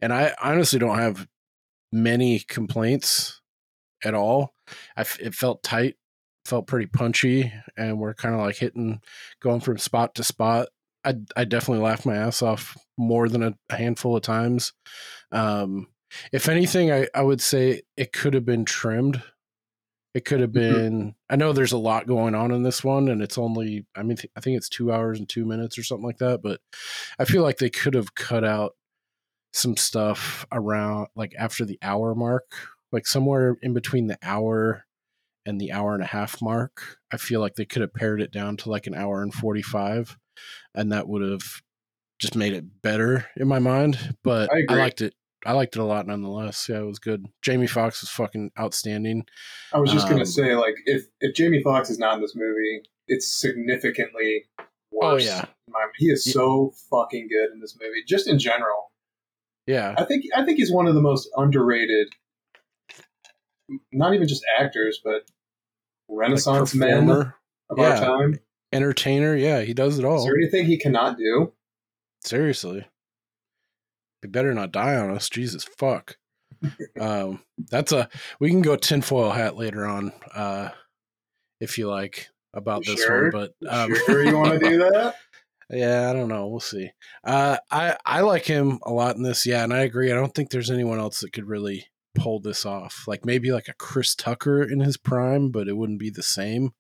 and 0.02 0.12
I 0.14 0.34
honestly 0.42 0.80
don't 0.80 0.98
have 0.98 1.28
many 1.92 2.40
complaints 2.40 3.42
at 4.04 4.14
all. 4.14 4.54
I 4.96 5.02
f- 5.02 5.20
it 5.20 5.34
felt 5.34 5.64
tight, 5.64 5.96
felt 6.46 6.68
pretty 6.68 6.88
punchy, 6.88 7.52
and 7.78 8.00
we're 8.00 8.14
kind 8.14 8.36
of 8.36 8.42
like 8.42 8.58
hitting, 8.58 9.02
going 9.42 9.62
from 9.62 9.78
spot 9.78 10.16
to 10.16 10.24
spot. 10.24 10.70
I 11.06 11.16
I 11.36 11.46
definitely 11.46 11.84
laughed 11.84 12.06
my 12.06 12.16
ass 12.16 12.42
off 12.42 12.78
more 12.98 13.30
than 13.30 13.44
a, 13.44 13.54
handful 13.74 14.16
of 14.16 14.24
times. 14.24 14.74
Um, 15.32 15.88
if 16.32 16.50
anything, 16.50 16.92
I 16.92 17.08
I 17.14 17.22
would 17.22 17.42
say 17.42 17.84
it 17.96 18.12
could 18.14 18.34
have 18.34 18.46
been 18.46 18.66
trimmed. 18.66 19.22
It 20.14 20.26
could 20.26 20.40
have 20.40 20.52
Mhm. 20.52 20.54
been. 20.54 21.16
I 21.30 21.36
know 21.36 21.54
there's 21.54 21.72
a 21.74 21.78
lot 21.78 22.08
going 22.08 22.34
on 22.36 22.52
in 22.52 22.64
this 22.64 22.84
one, 22.84 23.08
and 23.10 23.22
it's 23.22 23.38
only. 23.38 23.86
I 23.96 24.04
mean, 24.04 24.18
I 24.36 24.40
think 24.40 24.58
it's 24.58 24.70
two 24.70 24.92
hours 24.92 25.20
and 25.20 25.30
two 25.30 25.46
minutes 25.46 25.78
or 25.78 25.84
something 25.84 26.06
like 26.06 26.18
that. 26.20 26.42
But 26.42 26.62
I 27.20 27.26
feel 27.26 27.44
like 27.44 27.58
they 27.58 27.70
could 27.70 27.94
have 27.94 28.16
cut 28.16 28.44
out 28.44 28.76
some 29.54 29.78
stuff 29.78 30.46
around 30.52 31.08
like 31.16 31.34
after 31.38 31.66
the 31.66 31.80
hour 31.82 32.16
mark, 32.16 32.52
like 32.92 33.08
somewhere 33.08 33.58
in 33.62 33.74
between 33.74 34.08
the 34.08 34.18
hour 34.24 34.86
and 35.46 35.60
the 35.62 35.72
hour 35.72 35.94
and 35.96 36.04
a 36.04 36.08
half 36.08 36.42
mark. 36.42 37.00
I 37.12 37.18
feel 37.18 37.42
like 37.42 37.56
they 37.56 37.66
could 37.66 37.82
have 37.82 37.94
pared 37.94 38.22
it 38.22 38.32
down 38.32 38.58
to 38.58 38.70
like 38.70 38.88
an 38.88 38.96
hour 38.96 39.22
and 39.24 39.34
45 39.34 40.18
and 40.76 40.92
that 40.92 41.08
would 41.08 41.22
have 41.24 41.62
just 42.20 42.36
made 42.36 42.54
it 42.54 42.82
better 42.82 43.28
in 43.38 43.48
my 43.48 43.60
mind, 43.60 44.16
but 44.24 44.52
I 44.52 44.64
I, 44.70 44.76
liked 44.76 45.02
it. 45.02 45.16
I 45.48 45.54
liked 45.54 45.76
it 45.76 45.80
a 45.80 45.84
lot 45.86 46.06
nonetheless. 46.06 46.68
Yeah, 46.70 46.80
it 46.80 46.86
was 46.86 47.00
good. 47.00 47.26
Jamie 47.42 47.68
Foxx 47.68 48.02
was 48.02 48.10
fucking 48.10 48.52
outstanding. 48.60 49.26
I 49.74 49.80
was 49.80 49.92
just 49.92 50.08
gonna 50.10 50.20
Um, 50.22 50.26
say, 50.26 50.56
like, 50.56 50.76
if 50.86 51.06
if 51.22 51.34
Jamie 51.34 51.64
Foxx 51.64 51.90
is 51.90 51.98
not 51.98 52.16
in 52.16 52.22
this 52.22 52.36
movie, 52.36 52.82
it's 53.08 53.32
significantly 53.32 54.46
worse. 54.92 55.14
Oh, 55.14 55.16
yeah. 55.18 55.46
he 55.98 56.08
is 56.08 56.24
so 56.32 56.74
fucking 56.90 57.28
good 57.30 57.52
in 57.54 57.60
this 57.62 57.78
movie. 57.82 58.04
Just 58.08 58.28
in 58.28 58.38
general, 58.40 58.92
Yeah. 59.66 59.96
I 59.98 60.04
think 60.04 60.26
I 60.36 60.44
think 60.46 60.58
he's 60.58 60.72
one 60.72 60.86
of 60.88 60.96
the 60.96 61.02
most 61.02 61.30
underrated. 61.38 62.08
Not 63.92 64.14
even 64.14 64.28
just 64.28 64.44
actors, 64.60 65.00
but 65.04 65.24
Like 66.10 66.20
Renaissance 66.20 66.74
men 66.76 67.10
of 67.10 67.34
Yeah. 67.78 67.84
our 67.84 68.00
time. 68.00 68.40
entertainer. 68.74 69.36
Yeah, 69.36 69.62
he 69.62 69.74
does 69.74 69.98
it 70.00 70.06
all. 70.06 70.20
Is 70.20 70.26
there 70.26 70.36
anything 70.38 70.66
he 70.66 70.78
cannot 70.78 71.18
do? 71.18 71.54
Seriously. 72.24 72.86
He 74.28 74.32
better 74.32 74.54
not 74.54 74.74
die 74.74 74.96
on 74.96 75.10
us. 75.12 75.30
Jesus 75.30 75.64
fuck. 75.64 76.18
um 77.00 77.42
that's 77.70 77.94
a 77.94 78.10
we 78.42 78.50
can 78.50 78.62
go 78.62 78.76
tinfoil 78.76 79.32
hat 79.32 79.56
later 79.56 79.86
on, 79.86 80.12
uh 80.36 80.70
if 81.62 81.78
you 81.78 81.88
like 81.90 82.28
about 82.54 82.86
You 82.86 82.94
this 82.96 83.06
sure? 83.06 83.32
one. 83.32 83.32
But 83.32 83.70
um 83.70 83.96
sure, 84.06 84.22
you 84.24 84.38
want 84.38 84.60
to 84.60 84.70
do 84.70 84.78
that? 84.80 85.16
Yeah, 85.70 86.10
I 86.10 86.14
don't 86.14 86.30
know. 86.30 86.48
We'll 86.48 86.60
see. 86.62 86.92
Uh 87.24 87.58
I 87.72 87.96
I 88.06 88.22
like 88.22 88.46
him 88.46 88.80
a 88.84 88.92
lot 88.92 89.16
in 89.18 89.24
this, 89.24 89.46
yeah, 89.46 89.64
and 89.64 89.74
I 89.74 89.80
agree. 89.82 90.12
I 90.12 90.16
don't 90.16 90.34
think 90.34 90.50
there's 90.50 90.72
anyone 90.72 90.98
else 91.00 91.20
that 91.22 91.34
could 91.34 91.48
really 91.48 91.88
pull 92.16 92.40
this 92.40 92.66
off. 92.66 93.04
Like 93.08 93.26
maybe 93.26 93.52
like 93.52 93.68
a 93.68 93.74
Chris 93.74 94.16
Tucker 94.16 94.64
in 94.64 94.80
his 94.80 94.98
prime, 94.98 95.52
but 95.52 95.68
it 95.68 95.76
wouldn't 95.78 96.00
be 96.00 96.10
the 96.10 96.24
same. 96.24 96.72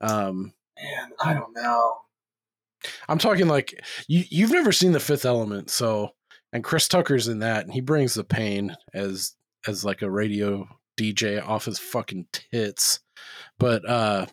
Um 0.00 0.52
Man, 0.82 1.10
I 1.22 1.34
don't 1.34 1.54
know. 1.54 1.96
I'm 3.08 3.18
talking 3.18 3.48
like 3.48 3.78
you 4.08 4.24
you've 4.30 4.50
never 4.50 4.72
seen 4.72 4.92
the 4.92 4.98
Fifth 5.00 5.24
Element, 5.26 5.70
so 5.70 6.10
and 6.52 6.64
Chris 6.64 6.88
Tucker's 6.88 7.28
in 7.28 7.40
that, 7.40 7.64
and 7.64 7.72
he 7.72 7.80
brings 7.80 8.14
the 8.14 8.24
pain 8.24 8.76
as 8.92 9.34
as 9.66 9.84
like 9.84 10.02
a 10.02 10.10
radio 10.10 10.68
DJ 10.98 11.46
off 11.46 11.64
his 11.64 11.78
fucking 11.78 12.26
tits. 12.32 13.00
But 13.58 13.88
uh 13.88 14.26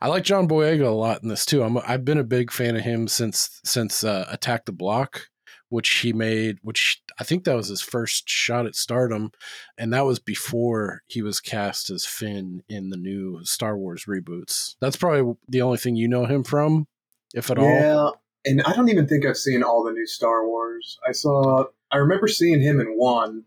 I 0.00 0.08
like 0.08 0.24
John 0.24 0.48
Boyega 0.48 0.86
a 0.86 0.90
lot 0.90 1.22
in 1.22 1.28
this 1.28 1.46
too. 1.46 1.62
I'm 1.62 1.78
I've 1.78 2.04
been 2.04 2.18
a 2.18 2.24
big 2.24 2.50
fan 2.50 2.76
of 2.76 2.82
him 2.82 3.08
since 3.08 3.60
since 3.64 4.04
uh, 4.04 4.26
Attack 4.30 4.66
the 4.66 4.72
Block, 4.72 5.28
which 5.68 5.88
he 5.88 6.12
made, 6.12 6.58
which 6.62 7.02
I 7.18 7.24
think 7.24 7.44
that 7.44 7.56
was 7.56 7.68
his 7.68 7.80
first 7.80 8.28
shot 8.28 8.66
at 8.66 8.74
stardom, 8.74 9.32
and 9.76 9.92
that 9.92 10.04
was 10.04 10.18
before 10.18 11.02
he 11.06 11.22
was 11.22 11.40
cast 11.40 11.90
as 11.90 12.04
Finn 12.04 12.62
in 12.68 12.90
the 12.90 12.96
new 12.96 13.44
Star 13.44 13.76
Wars 13.76 14.04
reboots. 14.06 14.76
That's 14.80 14.96
probably 14.96 15.34
the 15.48 15.62
only 15.62 15.78
thing 15.78 15.96
you 15.96 16.08
know 16.08 16.26
him 16.26 16.44
from, 16.44 16.86
if 17.34 17.50
at 17.50 17.58
all. 17.58 17.64
And 18.44 18.62
I 18.62 18.72
don't 18.74 18.88
even 18.88 19.06
think 19.06 19.26
I've 19.26 19.36
seen 19.36 19.62
all 19.62 19.82
the 19.84 19.92
new 19.92 20.06
Star 20.06 20.46
Wars. 20.46 20.98
I 21.06 21.12
saw. 21.12 21.64
I 21.90 21.96
remember 21.96 22.28
seeing 22.28 22.60
him 22.60 22.80
in 22.80 22.96
one, 22.98 23.44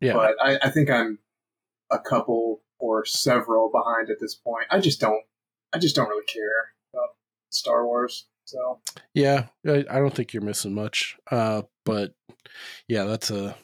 Yeah. 0.00 0.12
but 0.14 0.36
I, 0.42 0.58
I 0.62 0.70
think 0.70 0.90
I'm 0.90 1.18
a 1.90 1.98
couple 1.98 2.62
or 2.78 3.04
several 3.04 3.70
behind 3.70 4.10
at 4.10 4.20
this 4.20 4.34
point. 4.34 4.66
I 4.70 4.78
just 4.80 5.00
don't. 5.00 5.22
I 5.72 5.78
just 5.78 5.96
don't 5.96 6.08
really 6.08 6.24
care 6.26 6.72
about 6.94 7.10
Star 7.50 7.84
Wars. 7.84 8.26
So 8.44 8.80
Yeah, 9.14 9.46
I, 9.66 9.84
I 9.90 9.98
don't 9.98 10.14
think 10.14 10.32
you're 10.32 10.42
missing 10.42 10.74
much. 10.74 11.18
Uh, 11.30 11.62
but 11.84 12.14
yeah, 12.86 13.04
that's 13.04 13.30
a 13.30 13.56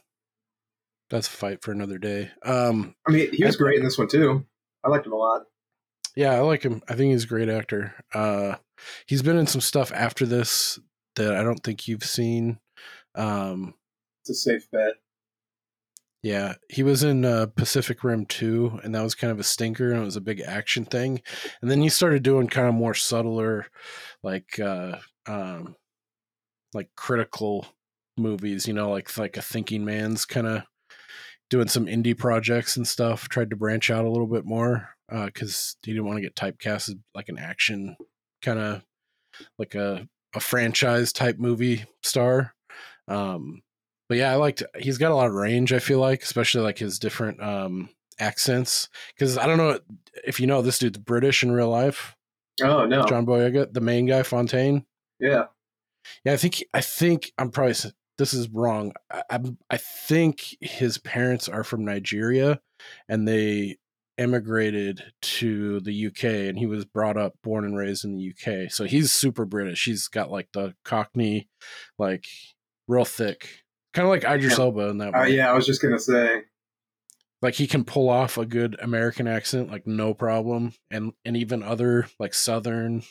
that's 1.10 1.28
a 1.28 1.30
fight 1.30 1.62
for 1.62 1.72
another 1.72 1.96
day. 1.98 2.30
Um, 2.44 2.94
I 3.06 3.10
mean, 3.12 3.32
he 3.32 3.44
was 3.44 3.56
great 3.56 3.78
in 3.78 3.84
this 3.84 3.96
one 3.96 4.08
too. 4.08 4.44
I 4.84 4.88
liked 4.90 5.06
him 5.06 5.12
a 5.12 5.16
lot. 5.16 5.42
Yeah, 6.16 6.32
I 6.34 6.40
like 6.40 6.62
him. 6.62 6.82
I 6.88 6.94
think 6.94 7.12
he's 7.12 7.24
a 7.24 7.28
great 7.28 7.48
actor. 7.48 7.94
Uh, 8.12 8.56
he's 9.06 9.22
been 9.22 9.36
in 9.36 9.46
some 9.46 9.60
stuff 9.60 9.92
after 9.92 10.26
this 10.26 10.78
that 11.16 11.34
I 11.34 11.42
don't 11.42 11.62
think 11.62 11.86
you've 11.88 12.04
seen. 12.04 12.58
Um, 13.14 13.74
It's 14.22 14.30
a 14.30 14.34
safe 14.34 14.70
bet. 14.70 14.94
yeah, 16.22 16.54
he 16.70 16.82
was 16.82 17.02
in 17.02 17.24
uh, 17.24 17.46
Pacific 17.54 18.02
Rim 18.02 18.26
2, 18.26 18.80
and 18.82 18.94
that 18.94 19.02
was 19.02 19.14
kind 19.14 19.30
of 19.30 19.38
a 19.38 19.44
stinker, 19.44 19.90
and 19.92 20.00
it 20.00 20.04
was 20.04 20.16
a 20.16 20.20
big 20.22 20.40
action 20.40 20.84
thing. 20.84 21.20
And 21.60 21.70
then 21.70 21.80
he 21.82 21.88
started 21.88 22.22
doing 22.22 22.48
kind 22.48 22.66
of 22.68 22.74
more 22.74 22.94
subtler, 22.94 23.66
like 24.22 24.58
uh, 24.58 24.96
um, 25.26 25.76
like 26.72 26.88
critical 26.96 27.66
movies. 28.16 28.66
You 28.66 28.72
know, 28.74 28.90
like 28.90 29.16
like 29.18 29.36
a 29.36 29.42
Thinking 29.42 29.84
Man's 29.84 30.24
kind 30.24 30.46
of 30.46 30.62
doing 31.50 31.68
some 31.68 31.86
indie 31.86 32.16
projects 32.16 32.76
and 32.76 32.86
stuff. 32.86 33.28
Tried 33.28 33.50
to 33.50 33.56
branch 33.56 33.90
out 33.90 34.04
a 34.04 34.10
little 34.10 34.26
bit 34.26 34.44
more 34.44 34.90
because 35.08 35.76
he 35.82 35.92
didn't 35.92 36.06
want 36.06 36.16
to 36.16 36.22
get 36.22 36.34
typecast 36.34 36.88
as 36.88 36.96
like 37.14 37.28
an 37.28 37.38
action 37.38 37.96
kind 38.42 38.58
of 38.58 38.82
like 39.58 39.74
a 39.74 40.08
a 40.34 40.40
franchise 40.40 41.12
type 41.12 41.38
movie 41.38 41.84
star. 42.02 42.54
Um, 43.08 43.62
but 44.08 44.18
yeah, 44.18 44.32
I 44.32 44.36
liked. 44.36 44.62
He's 44.78 44.98
got 44.98 45.12
a 45.12 45.14
lot 45.14 45.28
of 45.28 45.34
range. 45.34 45.72
I 45.72 45.78
feel 45.78 45.98
like, 45.98 46.22
especially 46.22 46.62
like 46.62 46.78
his 46.78 46.98
different 46.98 47.42
um 47.42 47.88
accents. 48.18 48.88
Because 49.14 49.38
I 49.38 49.46
don't 49.46 49.58
know 49.58 49.78
if 50.24 50.40
you 50.40 50.46
know 50.46 50.62
this 50.62 50.78
dude's 50.78 50.98
British 50.98 51.42
in 51.42 51.52
real 51.52 51.70
life. 51.70 52.16
Oh 52.62 52.86
no, 52.86 53.04
John 53.06 53.26
Boyega, 53.26 53.72
the 53.72 53.80
main 53.80 54.06
guy, 54.06 54.22
Fontaine. 54.22 54.84
yeah, 55.18 55.46
Yeah, 56.24 56.32
I 56.32 56.36
think 56.36 56.64
I 56.72 56.80
think 56.80 57.32
I'm 57.38 57.50
probably 57.50 57.74
this 58.18 58.34
is 58.34 58.48
wrong. 58.48 58.92
I, 59.30 59.40
I 59.70 59.76
think 59.76 60.56
his 60.60 60.98
parents 60.98 61.48
are 61.48 61.64
from 61.64 61.84
Nigeria, 61.84 62.60
and 63.08 63.26
they 63.26 63.78
emigrated 64.16 65.02
to 65.22 65.80
the 65.80 66.06
UK, 66.06 66.24
and 66.24 66.58
he 66.58 66.66
was 66.66 66.84
brought 66.84 67.16
up, 67.16 67.34
born 67.42 67.64
and 67.64 67.76
raised 67.76 68.04
in 68.04 68.16
the 68.16 68.30
UK. 68.30 68.70
So 68.70 68.84
he's 68.84 69.12
super 69.12 69.44
British. 69.44 69.84
He's 69.84 70.06
got 70.08 70.30
like 70.30 70.48
the 70.52 70.74
Cockney, 70.84 71.48
like 71.98 72.26
real 72.86 73.04
thick, 73.04 73.48
kind 73.92 74.06
of 74.06 74.10
like 74.10 74.24
Idris 74.24 74.58
Yeah. 74.58 74.64
Elba 74.64 74.88
in 74.88 74.98
that 74.98 75.14
uh, 75.14 75.20
way. 75.22 75.36
yeah. 75.36 75.50
I 75.50 75.54
was 75.54 75.66
just 75.66 75.82
gonna 75.82 75.98
say. 75.98 76.42
Like 77.42 77.54
he 77.54 77.66
can 77.66 77.84
pull 77.84 78.08
off 78.08 78.38
a 78.38 78.46
good 78.46 78.76
American 78.80 79.26
accent, 79.28 79.70
like 79.70 79.86
no 79.86 80.14
problem, 80.14 80.72
and 80.90 81.12
and 81.24 81.36
even 81.36 81.62
other 81.62 82.06
like 82.18 82.32
Southern. 82.32 83.02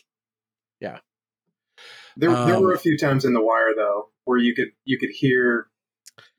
There, 2.18 2.30
there 2.30 2.60
were 2.60 2.72
Um, 2.72 2.76
a 2.76 2.80
few 2.80 2.98
times 2.98 3.26
in 3.26 3.34
the 3.34 3.42
wire 3.42 3.74
though 3.76 4.10
where 4.26 4.38
you 4.38 4.54
could 4.56 4.70
you 4.86 4.98
could 4.98 5.10
hear 5.10 5.68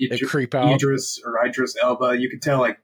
Idris, 0.01 0.31
creep 0.31 0.55
out. 0.55 0.73
Idris 0.73 1.21
or 1.25 1.45
Idris 1.45 1.77
Elba. 1.83 2.19
You 2.19 2.31
could 2.31 2.43
tell 2.43 2.61
like 2.61 2.79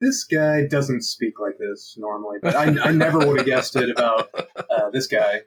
this 0.00 0.24
guy 0.24 0.66
doesn't 0.66 1.02
speak 1.02 1.38
like 1.38 1.58
this 1.58 1.94
normally, 1.96 2.38
but 2.42 2.56
I, 2.56 2.88
I 2.88 2.92
never 2.92 3.18
would 3.18 3.38
have 3.38 3.46
guessed 3.46 3.76
it 3.76 3.90
about 3.90 4.30
uh, 4.34 4.90
this 4.92 5.06
guy. 5.06 5.42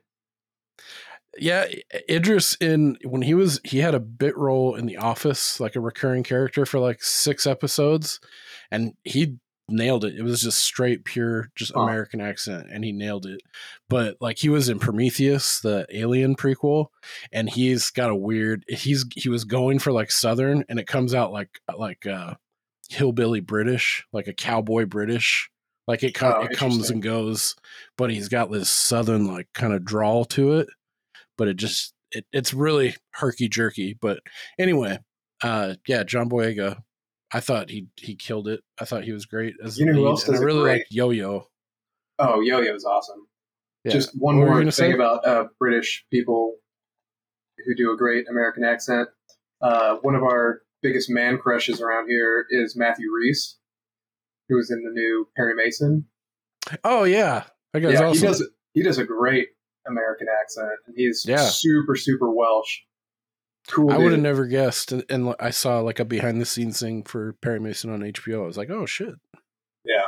Yeah, 1.38 1.66
Idris 2.10 2.56
in 2.62 2.98
when 3.04 3.22
he 3.22 3.34
was 3.34 3.60
he 3.66 3.80
had 3.80 3.94
a 3.94 4.00
bit 4.00 4.38
role 4.38 4.76
in 4.76 4.86
The 4.86 4.96
Office, 4.96 5.60
like 5.60 5.76
a 5.76 5.82
recurring 5.82 6.24
character 6.24 6.66
for 6.66 6.80
like 6.80 7.04
six 7.04 7.46
episodes, 7.46 8.22
and 8.72 8.94
he 9.04 9.36
nailed 9.70 10.06
it. 10.06 10.16
It 10.16 10.24
was 10.24 10.42
just 10.42 10.60
straight, 10.60 11.04
pure, 11.06 11.50
just 11.56 11.72
Huh. 11.74 11.82
American 11.82 12.22
accent, 12.22 12.68
and 12.72 12.84
he 12.84 12.92
nailed 12.92 13.26
it. 13.26 13.42
But 13.90 14.18
like 14.22 14.38
he 14.40 14.50
was 14.50 14.70
in 14.70 14.80
Prometheus, 14.80 15.60
the 15.60 15.86
Alien 15.92 16.36
prequel, 16.36 16.88
and 17.32 17.50
he's 17.50 17.90
got 17.92 18.10
a 18.10 18.16
weird. 18.16 18.64
He's 18.68 19.06
he 19.16 19.30
was 19.30 19.44
going 19.44 19.80
for 19.80 19.92
like 19.92 20.12
Southern, 20.12 20.64
and 20.70 20.80
it 20.80 20.88
comes 20.88 21.14
out 21.14 21.32
like 21.32 21.50
like 21.78 22.06
uh 22.06 22.36
hillbilly 22.90 23.40
British, 23.40 24.06
like 24.14 24.28
a 24.28 24.34
cowboy 24.34 24.86
British. 24.86 25.50
Like 25.88 26.02
it, 26.04 26.16
co- 26.16 26.38
Oh, 26.40 26.44
it 26.46 26.58
comes 26.58 26.90
and 26.90 27.02
goes, 27.02 27.56
but 27.96 28.10
he's 28.12 28.28
got 28.28 28.52
this 28.52 28.70
southern 28.72 29.28
like 29.28 29.48
kind 29.54 29.72
of 29.74 29.86
drawl 29.86 30.26
to 30.26 30.54
it 30.54 30.68
but 31.38 31.48
it 31.50 31.58
just 31.58 31.94
it, 32.12 32.26
it's 32.32 32.54
really 32.54 32.96
herky 33.12 33.50
jerky. 33.50 33.94
But 34.00 34.20
anyway, 34.58 35.00
uh, 35.44 35.76
yeah, 35.86 36.04
John 36.04 36.30
Boyega, 36.30 36.82
I 37.36 37.42
thought 37.42 37.70
he 37.70 37.88
he 37.98 38.16
killed 38.16 38.48
it. 38.48 38.62
I 38.80 38.86
thought 38.86 39.04
he 39.04 39.12
was 39.12 39.26
great 39.26 39.56
as 39.62 39.78
You 39.78 39.88
know 39.88 39.94
who 39.94 40.08
else 40.08 40.28
I 40.30 40.38
really 40.38 40.62
great? 40.62 40.72
like 40.80 40.88
Yo 40.90 41.10
Yo. 41.10 41.48
Oh, 42.18 42.40
Yo 42.40 42.62
Yo's 42.62 42.86
awesome. 42.86 43.28
Yeah. 43.84 43.92
Just 43.92 44.12
one 44.18 44.40
What 44.40 44.48
more 44.48 44.62
thing 44.62 44.72
say? 44.72 44.92
about 44.94 45.28
uh, 45.28 45.48
British 45.60 46.06
people 46.12 46.56
who 47.66 47.76
do 47.76 47.92
a 47.92 47.98
great 47.98 48.26
American 48.30 48.64
accent. 48.64 49.10
Uh, 49.62 49.98
one 50.02 50.16
of 50.16 50.24
our 50.24 50.62
biggest 50.82 51.10
man 51.10 51.38
crushes 51.38 51.82
around 51.82 52.08
here 52.10 52.46
is 52.50 52.76
Matthew 52.78 53.08
Rhys, 53.12 53.58
who 54.50 54.56
was 54.56 54.72
in 54.72 54.82
the 54.84 54.92
new 54.92 55.28
Perry 55.36 55.56
Mason. 55.56 56.06
Oh 56.86 57.04
yeah, 57.04 57.44
that 57.74 57.82
guy's 57.82 57.94
yeah, 57.94 58.06
awesome. 58.06 58.14
he 58.22 58.26
does 58.28 58.50
he 58.74 58.82
does 58.84 58.98
a 58.98 59.04
great 59.06 59.50
American 59.88 60.28
accent, 60.42 60.72
and 60.88 60.96
he's 60.98 61.26
Yeah. 61.28 61.44
super 61.50 61.96
super 61.98 62.32
Welsh. 62.34 62.80
Cool. 63.72 63.92
I 63.92 63.98
would 63.98 64.12
have 64.12 64.22
never 64.22 64.46
guessed, 64.46 64.92
and, 64.92 65.04
and 65.10 65.34
I 65.40 65.50
saw 65.50 65.80
like 65.80 66.00
a 66.00 66.06
behind 66.06 66.40
the 66.40 66.46
scenes 66.46 66.80
thing 66.80 67.04
for 67.04 67.34
Perry 67.42 67.60
Mason 67.60 67.90
on 67.92 68.02
HBO. 68.02 68.44
I 68.44 68.48
was 68.48 68.58
like, 68.58 68.70
oh 68.70 68.86
shit. 68.86 69.16
Yeah. 69.84 70.08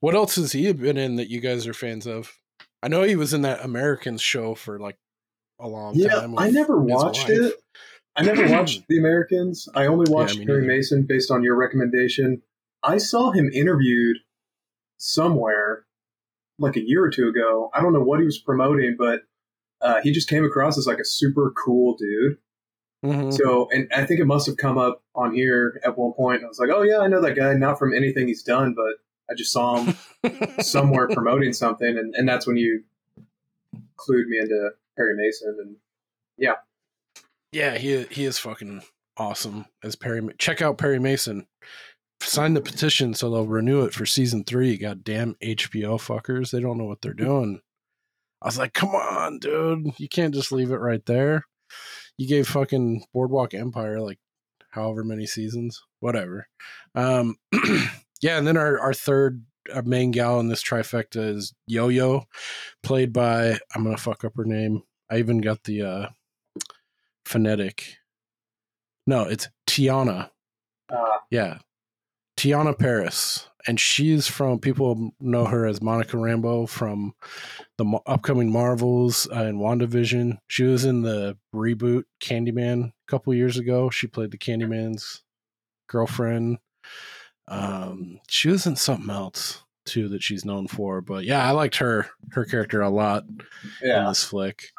What 0.00 0.14
else 0.14 0.36
has 0.36 0.52
he 0.52 0.72
been 0.72 0.96
in 0.96 1.16
that 1.16 1.28
you 1.28 1.40
guys 1.40 1.66
are 1.66 1.74
fans 1.74 2.06
of? 2.06 2.32
I 2.82 2.88
know 2.88 3.02
he 3.02 3.14
was 3.16 3.32
in 3.34 3.42
that 3.42 3.64
Americans 3.64 4.20
show 4.22 4.54
for 4.54 4.78
like 4.78 4.98
a 5.60 5.68
long 5.68 5.94
Yeah, 5.94 6.08
time. 6.20 6.38
I 6.38 6.50
never 6.50 6.80
watched 6.80 7.28
wife. 7.28 7.38
it. 7.38 7.54
I 8.16 8.22
never 8.24 8.48
watched 8.48 8.82
The 8.88 8.98
Americans. 8.98 9.68
I 9.74 9.86
only 9.86 10.10
watched 10.10 10.38
me 10.38 10.46
Perry. 10.46 10.66
Mason 10.66 11.04
based 11.04 11.30
on 11.30 11.42
your 11.44 11.54
recommendation. 11.56 12.42
I 12.82 12.98
saw 12.98 13.30
him 13.30 13.50
interviewed 13.54 14.16
somewhere 14.96 15.84
like 16.58 16.76
a 16.76 16.80
year 16.82 17.04
or 17.04 17.10
two 17.10 17.28
ago. 17.28 17.70
I 17.72 17.80
don't 17.80 17.92
know 17.92 18.02
what 18.02 18.18
he 18.18 18.24
was 18.24 18.38
promoting, 18.38 18.96
but 18.98 19.20
uh, 19.82 20.00
he 20.02 20.12
just 20.12 20.28
came 20.28 20.44
across 20.44 20.78
as 20.78 20.86
like 20.86 20.98
a 20.98 21.04
super 21.04 21.52
cool 21.52 21.96
dude. 21.96 22.38
Mhm. 23.04 23.32
So, 23.32 23.68
and 23.72 23.88
I 23.94 24.06
think 24.06 24.20
it 24.20 24.26
must 24.26 24.46
have 24.46 24.56
come 24.56 24.78
up 24.78 25.02
on 25.14 25.34
here 25.34 25.80
at 25.84 25.98
one 25.98 26.12
point. 26.12 26.44
I 26.44 26.46
was 26.46 26.60
like, 26.60 26.70
oh, 26.72 26.82
yeah, 26.82 26.98
I 26.98 27.08
know 27.08 27.20
that 27.20 27.34
guy, 27.34 27.52
not 27.54 27.78
from 27.78 27.92
anything 27.92 28.28
he's 28.28 28.44
done, 28.44 28.74
but 28.74 28.94
I 29.28 29.34
just 29.34 29.52
saw 29.52 29.82
him 29.82 29.96
somewhere 30.60 31.08
promoting 31.08 31.52
something. 31.52 31.98
And, 31.98 32.14
and 32.14 32.28
that's 32.28 32.46
when 32.46 32.56
you 32.56 32.84
clued 33.96 34.26
me 34.28 34.38
into 34.38 34.70
Perry 34.96 35.16
Mason. 35.16 35.56
And 35.60 35.76
Yeah, 36.38 36.54
yeah, 37.50 37.76
he 37.76 38.04
he 38.04 38.24
is 38.24 38.38
fucking 38.38 38.82
awesome 39.16 39.66
as 39.82 39.96
Perry. 39.96 40.22
Check 40.38 40.62
out 40.62 40.78
Perry 40.78 40.98
Mason. 40.98 41.46
Sign 42.20 42.54
the 42.54 42.60
petition 42.60 43.14
so 43.14 43.30
they'll 43.30 43.46
renew 43.46 43.82
it 43.84 43.92
for 43.94 44.06
season 44.06 44.44
three. 44.44 44.76
Goddamn 44.76 45.34
HBO 45.42 45.98
fuckers, 45.98 46.52
they 46.52 46.60
don't 46.60 46.78
know 46.78 46.84
what 46.84 47.02
they're 47.02 47.12
doing. 47.14 47.60
I 48.42 48.46
was 48.46 48.58
like, 48.58 48.72
come 48.74 48.90
on, 48.90 49.38
dude, 49.38 49.92
you 49.98 50.08
can't 50.08 50.34
just 50.34 50.50
leave 50.50 50.72
it 50.72 50.76
right 50.76 51.04
there. 51.06 51.44
You 52.18 52.26
gave 52.28 52.48
fucking 52.48 53.04
Boardwalk 53.14 53.54
Empire 53.54 54.00
like 54.00 54.18
however 54.70 55.04
many 55.04 55.26
seasons, 55.26 55.80
whatever. 56.00 56.48
Um, 56.94 57.36
yeah, 58.20 58.38
and 58.38 58.46
then 58.46 58.56
our 58.56 58.80
our 58.80 58.92
third 58.92 59.44
uh, 59.72 59.82
main 59.84 60.10
gal 60.10 60.40
in 60.40 60.48
this 60.48 60.62
trifecta 60.62 61.34
is 61.36 61.54
Yo 61.66 61.88
Yo, 61.88 62.24
played 62.82 63.12
by 63.12 63.58
I'm 63.74 63.84
gonna 63.84 63.96
fuck 63.96 64.24
up 64.24 64.32
her 64.36 64.44
name. 64.44 64.82
I 65.10 65.18
even 65.18 65.40
got 65.40 65.62
the 65.64 65.82
uh 65.82 66.06
phonetic. 67.24 67.96
No, 69.06 69.22
it's 69.22 69.48
Teyonah. 69.68 70.30
uh, 70.88 71.18
Yeah. 71.30 71.58
Teyonah 72.42 72.76
Parris. 72.76 73.48
And 73.68 73.78
she's 73.78 74.26
from, 74.26 74.58
people 74.58 75.12
know 75.20 75.44
her 75.44 75.64
as 75.64 75.80
Monica 75.80 76.16
Rambeau 76.16 76.68
from 76.68 77.14
the 77.78 77.84
upcoming 78.04 78.50
Marvels 78.50 79.28
uh, 79.30 79.44
and 79.44 79.60
WandaVision. 79.60 80.38
She 80.48 80.64
was 80.64 80.84
in 80.84 81.02
the 81.02 81.38
reboot 81.54 82.02
Candyman 82.20 82.88
a 82.88 82.92
couple 83.06 83.32
years 83.32 83.58
ago. 83.58 83.90
She 83.90 84.08
played 84.08 84.32
the 84.32 84.38
Candyman's 84.38 85.22
girlfriend. 85.86 86.58
Um, 87.46 88.18
she 88.28 88.48
was 88.48 88.66
in 88.66 88.74
something 88.74 89.10
else 89.10 89.62
too 89.84 90.08
that 90.08 90.24
she's 90.24 90.44
known 90.44 90.66
for. 90.66 91.00
But 91.00 91.22
yeah, 91.22 91.46
I 91.46 91.52
liked 91.52 91.76
her, 91.76 92.08
her 92.32 92.44
character 92.44 92.82
a 92.82 92.90
lot 92.90 93.22
in 94.00 94.06
this 94.06 94.24
flick. 94.24 94.72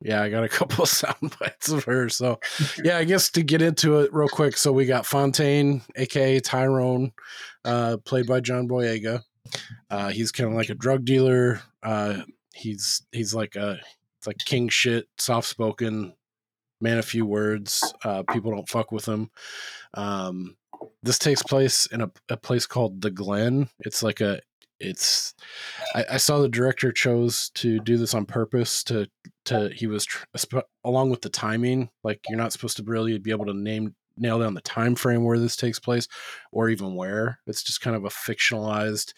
Yeah, 0.00 0.22
I 0.22 0.30
got 0.30 0.44
a 0.44 0.48
couple 0.60 0.84
of 0.84 0.88
sound 0.88 1.36
bites 1.38 1.68
of 1.68 1.84
her. 1.84 2.08
So, 2.08 2.40
yeah, 2.84 2.96
I 2.96 3.04
guess 3.04 3.30
to 3.30 3.42
get 3.42 3.62
into 3.62 4.00
it 4.00 4.12
real 4.12 4.28
quick. 4.28 4.56
So, 4.56 4.72
we 4.72 4.86
got 4.86 5.06
Fontaine, 5.06 5.82
aka 5.96 6.40
Tyrone, 6.40 7.12
uh, 7.64 7.98
played 8.04 8.26
by 8.26 8.40
John 8.40 8.68
Boyega. 8.68 9.22
Uh, 9.90 10.08
he's 10.08 10.32
kind 10.32 10.48
of 10.48 10.56
like 10.56 10.70
a 10.70 10.74
drug 10.74 11.04
dealer. 11.04 11.60
Uh, 11.82 12.22
he's 12.54 13.02
he's 13.12 13.34
like 13.34 13.56
a 13.56 13.78
it's 14.18 14.26
like 14.26 14.38
king 14.44 14.68
shit, 14.68 15.06
soft 15.18 15.48
spoken, 15.48 16.14
man 16.80 16.98
a 16.98 17.02
few 17.02 17.24
words. 17.26 17.92
Uh, 18.04 18.22
people 18.32 18.50
don't 18.50 18.68
fuck 18.68 18.92
with 18.92 19.06
him. 19.06 19.30
Um, 19.94 20.56
this 21.02 21.18
takes 21.18 21.42
place 21.42 21.86
in 21.86 22.00
a, 22.02 22.10
a 22.28 22.36
place 22.36 22.66
called 22.66 23.00
the 23.00 23.10
Glen. 23.10 23.68
It's 23.80 24.02
like 24.02 24.20
a 24.20 24.40
it's 24.80 25.34
I, 25.94 26.04
I 26.12 26.16
saw 26.16 26.38
the 26.38 26.48
director 26.48 26.92
chose 26.92 27.50
to 27.56 27.80
do 27.80 27.96
this 27.96 28.14
on 28.14 28.26
purpose 28.26 28.82
to 28.84 29.08
to 29.46 29.70
he 29.74 29.86
was 29.86 30.06
tr- 30.06 30.58
along 30.84 31.10
with 31.10 31.22
the 31.22 31.28
timing 31.28 31.90
like 32.02 32.20
you're 32.28 32.38
not 32.38 32.52
supposed 32.52 32.76
to 32.78 32.82
really 32.82 33.18
be 33.18 33.30
able 33.30 33.46
to 33.46 33.54
name 33.54 33.94
nail 34.16 34.38
down 34.38 34.54
the 34.54 34.60
time 34.60 34.94
frame 34.94 35.24
where 35.24 35.38
this 35.38 35.56
takes 35.56 35.78
place 35.78 36.08
or 36.52 36.68
even 36.68 36.94
where 36.94 37.38
it's 37.46 37.62
just 37.62 37.80
kind 37.80 37.96
of 37.96 38.04
a 38.04 38.08
fictionalized 38.08 39.12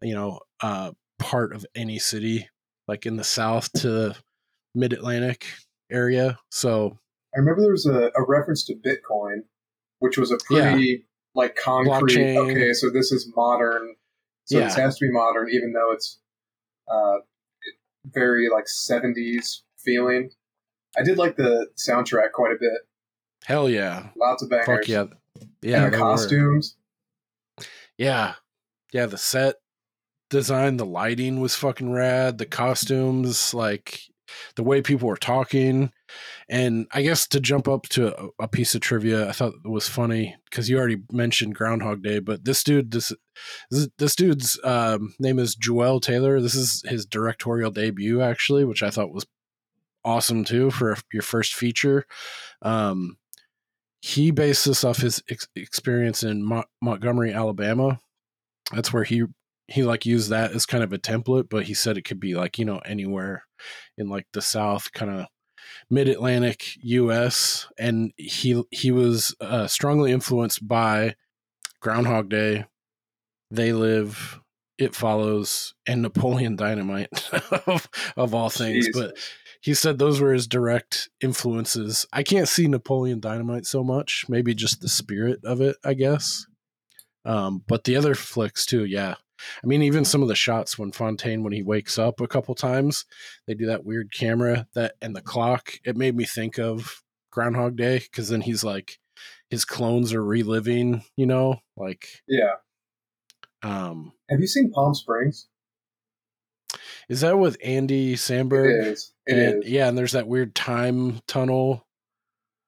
you 0.00 0.14
know 0.14 0.40
uh 0.62 0.90
part 1.18 1.54
of 1.54 1.64
any 1.74 1.98
city 1.98 2.48
like 2.88 3.06
in 3.06 3.16
the 3.16 3.24
south 3.24 3.72
to 3.72 4.14
mid-atlantic 4.74 5.46
area 5.90 6.38
so 6.50 6.98
I 7.34 7.38
remember 7.38 7.62
there 7.62 7.72
was 7.72 7.86
a, 7.86 8.10
a 8.14 8.24
reference 8.26 8.64
to 8.64 8.74
Bitcoin, 8.74 9.44
which 10.00 10.18
was 10.18 10.30
a 10.30 10.38
pretty 10.44 11.06
like 11.34 11.56
concrete. 11.56 11.90
Blockchain. 11.90 12.36
Okay, 12.36 12.72
so 12.72 12.90
this 12.90 13.10
is 13.10 13.32
modern. 13.34 13.94
So 14.44 14.58
Yeah. 14.58 14.74
has 14.74 14.98
to 14.98 15.06
be 15.06 15.12
modern, 15.12 15.48
even 15.50 15.72
though 15.72 15.92
it's 15.92 16.18
uh, 16.90 17.18
very 18.06 18.48
like 18.50 18.68
seventies 18.68 19.62
feeling. 19.78 20.30
I 20.98 21.02
did 21.02 21.16
like 21.18 21.36
the 21.36 21.68
soundtrack 21.76 22.32
quite 22.32 22.52
a 22.52 22.58
bit. 22.60 22.80
hell 23.44 23.68
yeah 23.68 24.08
Lots 24.16 24.42
of 24.42 24.50
bangers. 24.50 24.66
fuck 24.66 24.88
yeah 24.88 25.04
yeah 25.62 25.84
and 25.84 25.86
the 25.92 25.96
there 25.96 26.00
were. 26.04 26.12
costumes. 26.12 26.76
Yeah. 27.98 28.34
Yeah, 28.92 29.06
the 29.06 29.16
set 29.18 29.56
design, 30.28 30.76
the 30.76 30.84
lighting 30.86 31.40
was 31.40 31.54
fucking 31.56 31.92
rad, 31.92 32.38
the 32.38 32.46
costumes, 32.46 33.54
like 33.54 34.00
the 34.56 34.62
way 34.62 34.82
people 34.82 35.08
were 35.08 35.16
talking. 35.16 35.92
And 36.48 36.86
I 36.92 37.02
guess 37.02 37.26
to 37.28 37.40
jump 37.40 37.68
up 37.68 37.84
to 37.90 38.30
a, 38.38 38.48
piece 38.48 38.74
of 38.74 38.80
trivia, 38.80 39.28
I 39.28 39.32
thought 39.32 39.54
it 39.64 39.68
was 39.68 39.88
funny 39.88 40.36
because 40.50 40.68
you 40.68 40.78
already 40.78 41.02
mentioned 41.10 41.54
Groundhog 41.54 42.02
Day, 42.02 42.18
but 42.18 42.44
this 42.44 42.62
dude, 42.62 42.90
this 42.90 43.12
this, 43.70 43.88
this 43.98 44.16
dude's 44.16 44.58
um, 44.64 45.14
name 45.18 45.38
is 45.38 45.56
Juel 45.56 46.00
Taylor. 46.00 46.40
This 46.40 46.54
is 46.54 46.82
his 46.86 47.06
directorial 47.06 47.70
debut, 47.70 48.20
actually, 48.20 48.64
which 48.64 48.82
I 48.82 48.90
thought 48.90 49.12
was 49.12 49.26
awesome 50.04 50.44
too 50.44 50.70
for 50.70 50.96
your 51.12 51.22
first 51.22 51.54
feature. 51.54 52.06
Um, 52.60 53.16
he 54.00 54.32
based 54.32 54.64
this 54.64 54.84
off 54.84 54.98
his 54.98 55.22
ex- 55.30 55.48
experience 55.54 56.22
in 56.22 56.42
Mo- 56.42 56.64
Montgomery, 56.80 57.32
Alabama. 57.32 58.00
That's 58.72 58.92
where 58.92 59.04
he 59.04 59.24
he 59.68 59.84
like 59.84 60.04
used 60.04 60.30
that 60.30 60.52
as 60.52 60.66
kind 60.66 60.84
of 60.84 60.92
a 60.92 60.98
template, 60.98 61.48
but 61.48 61.64
he 61.64 61.74
said 61.74 61.96
it 61.96 62.04
could 62.04 62.20
be 62.20 62.34
like 62.34 62.58
you 62.58 62.64
know 62.64 62.78
anywhere 62.78 63.44
in 63.96 64.08
like 64.08 64.26
the 64.32 64.42
South, 64.42 64.92
kind 64.92 65.10
of 65.10 65.26
mid 65.92 66.08
Atlantic 66.08 66.78
U.S. 66.80 67.68
And 67.78 68.12
he 68.16 68.60
he 68.70 68.90
was 68.90 69.36
uh, 69.40 69.68
strongly 69.68 70.10
influenced 70.10 70.66
by 70.66 71.14
Groundhog 71.80 72.30
Day, 72.30 72.64
They 73.50 73.72
Live, 73.72 74.40
It 74.78 74.94
Follows, 74.94 75.74
and 75.86 76.02
Napoleon 76.02 76.56
Dynamite 76.56 77.30
of, 77.66 77.88
of 78.16 78.34
all 78.34 78.48
things. 78.48 78.88
But 78.92 79.16
he 79.60 79.74
said 79.74 79.98
those 79.98 80.20
were 80.20 80.32
his 80.32 80.46
direct 80.48 81.10
influences. 81.20 82.06
I 82.12 82.22
can't 82.22 82.48
see 82.48 82.66
Napoleon 82.66 83.20
Dynamite 83.20 83.66
so 83.66 83.84
much. 83.84 84.24
Maybe 84.28 84.54
just 84.54 84.80
the 84.80 84.88
spirit 84.88 85.40
of 85.44 85.60
it, 85.60 85.76
I 85.84 85.94
guess. 85.94 86.46
Um, 87.24 87.62
but 87.68 87.84
the 87.84 87.96
other 87.96 88.14
flicks 88.14 88.66
too, 88.66 88.84
yeah. 88.84 89.16
I 89.62 89.66
mean, 89.66 89.82
even 89.82 90.04
some 90.04 90.22
of 90.22 90.28
the 90.28 90.34
shots 90.34 90.78
when 90.78 90.92
Fontaine, 90.92 91.42
when 91.42 91.52
he 91.52 91.62
wakes 91.62 91.98
up 91.98 92.20
a 92.20 92.28
couple 92.28 92.54
times, 92.54 93.04
they 93.46 93.54
do 93.54 93.66
that 93.66 93.84
weird 93.84 94.12
camera 94.12 94.66
that 94.74 94.94
and 95.00 95.14
the 95.16 95.22
clock. 95.22 95.72
It 95.84 95.96
made 95.96 96.16
me 96.16 96.24
think 96.24 96.58
of 96.58 97.02
Groundhog 97.30 97.76
Day 97.76 97.98
because 97.98 98.28
then 98.28 98.42
he's 98.42 98.62
like, 98.64 98.98
his 99.50 99.64
clones 99.64 100.12
are 100.12 100.24
reliving, 100.24 101.04
you 101.16 101.26
know, 101.26 101.60
like, 101.76 102.22
Yeah. 102.26 102.54
um, 103.62 104.12
Have 104.30 104.40
you 104.40 104.46
seen 104.46 104.70
Palm 104.72 104.94
Springs? 104.94 105.48
is 107.08 107.20
that 107.20 107.38
with 107.38 107.56
Andy 107.62 108.14
Samberg? 108.14 108.92
is. 108.92 109.12
It 109.26 109.38
and, 109.38 109.64
is. 109.64 109.70
Yeah, 109.70 109.88
and 109.88 109.96
there's 109.98 110.12
that 110.12 110.26
weird 110.28 110.54
time 110.54 111.20
tunnel. 111.26 111.86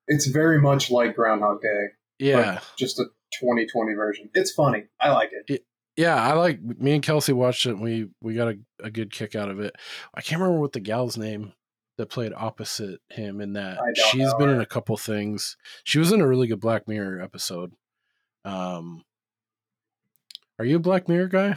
It's 0.06 0.26
very 0.26 0.60
much 0.60 0.90
like 0.90 1.16
Groundhog 1.16 1.62
Day, 1.62 1.86
Yeah. 2.26 2.60
just 2.78 2.98
a 2.98 3.04
2020 3.40 3.94
version. 3.94 4.30
It's 4.34 4.52
funny. 4.52 4.84
I 5.00 5.10
like 5.12 5.30
it. 5.32 5.64
Yeah, 5.96 6.16
I 6.16 6.32
like 6.32 6.60
me 6.62 6.94
and 6.94 7.02
Kelsey 7.02 7.32
watched 7.32 7.66
it 7.66 7.70
and 7.70 7.80
we 7.80 8.08
we 8.20 8.34
got 8.34 8.48
a, 8.48 8.58
a 8.82 8.90
good 8.90 9.12
kick 9.12 9.34
out 9.34 9.50
of 9.50 9.60
it. 9.60 9.76
I 10.14 10.20
can't 10.20 10.40
remember 10.40 10.60
what 10.60 10.72
the 10.72 10.80
gal's 10.80 11.16
name 11.16 11.52
that 11.98 12.06
played 12.06 12.32
opposite 12.36 13.00
him 13.08 13.40
in 13.40 13.52
that. 13.52 13.78
She's 14.10 14.32
know 14.32 14.38
been 14.38 14.48
in 14.48 14.60
a 14.60 14.66
couple 14.66 14.96
things. 14.96 15.56
She 15.84 15.98
was 15.98 16.10
in 16.10 16.20
a 16.20 16.26
really 16.26 16.48
good 16.48 16.60
Black 16.60 16.88
Mirror 16.88 17.20
episode. 17.20 17.72
Um, 18.44 19.04
are 20.58 20.64
you 20.64 20.76
a 20.76 20.80
Black 20.80 21.08
Mirror 21.08 21.28
guy? 21.28 21.56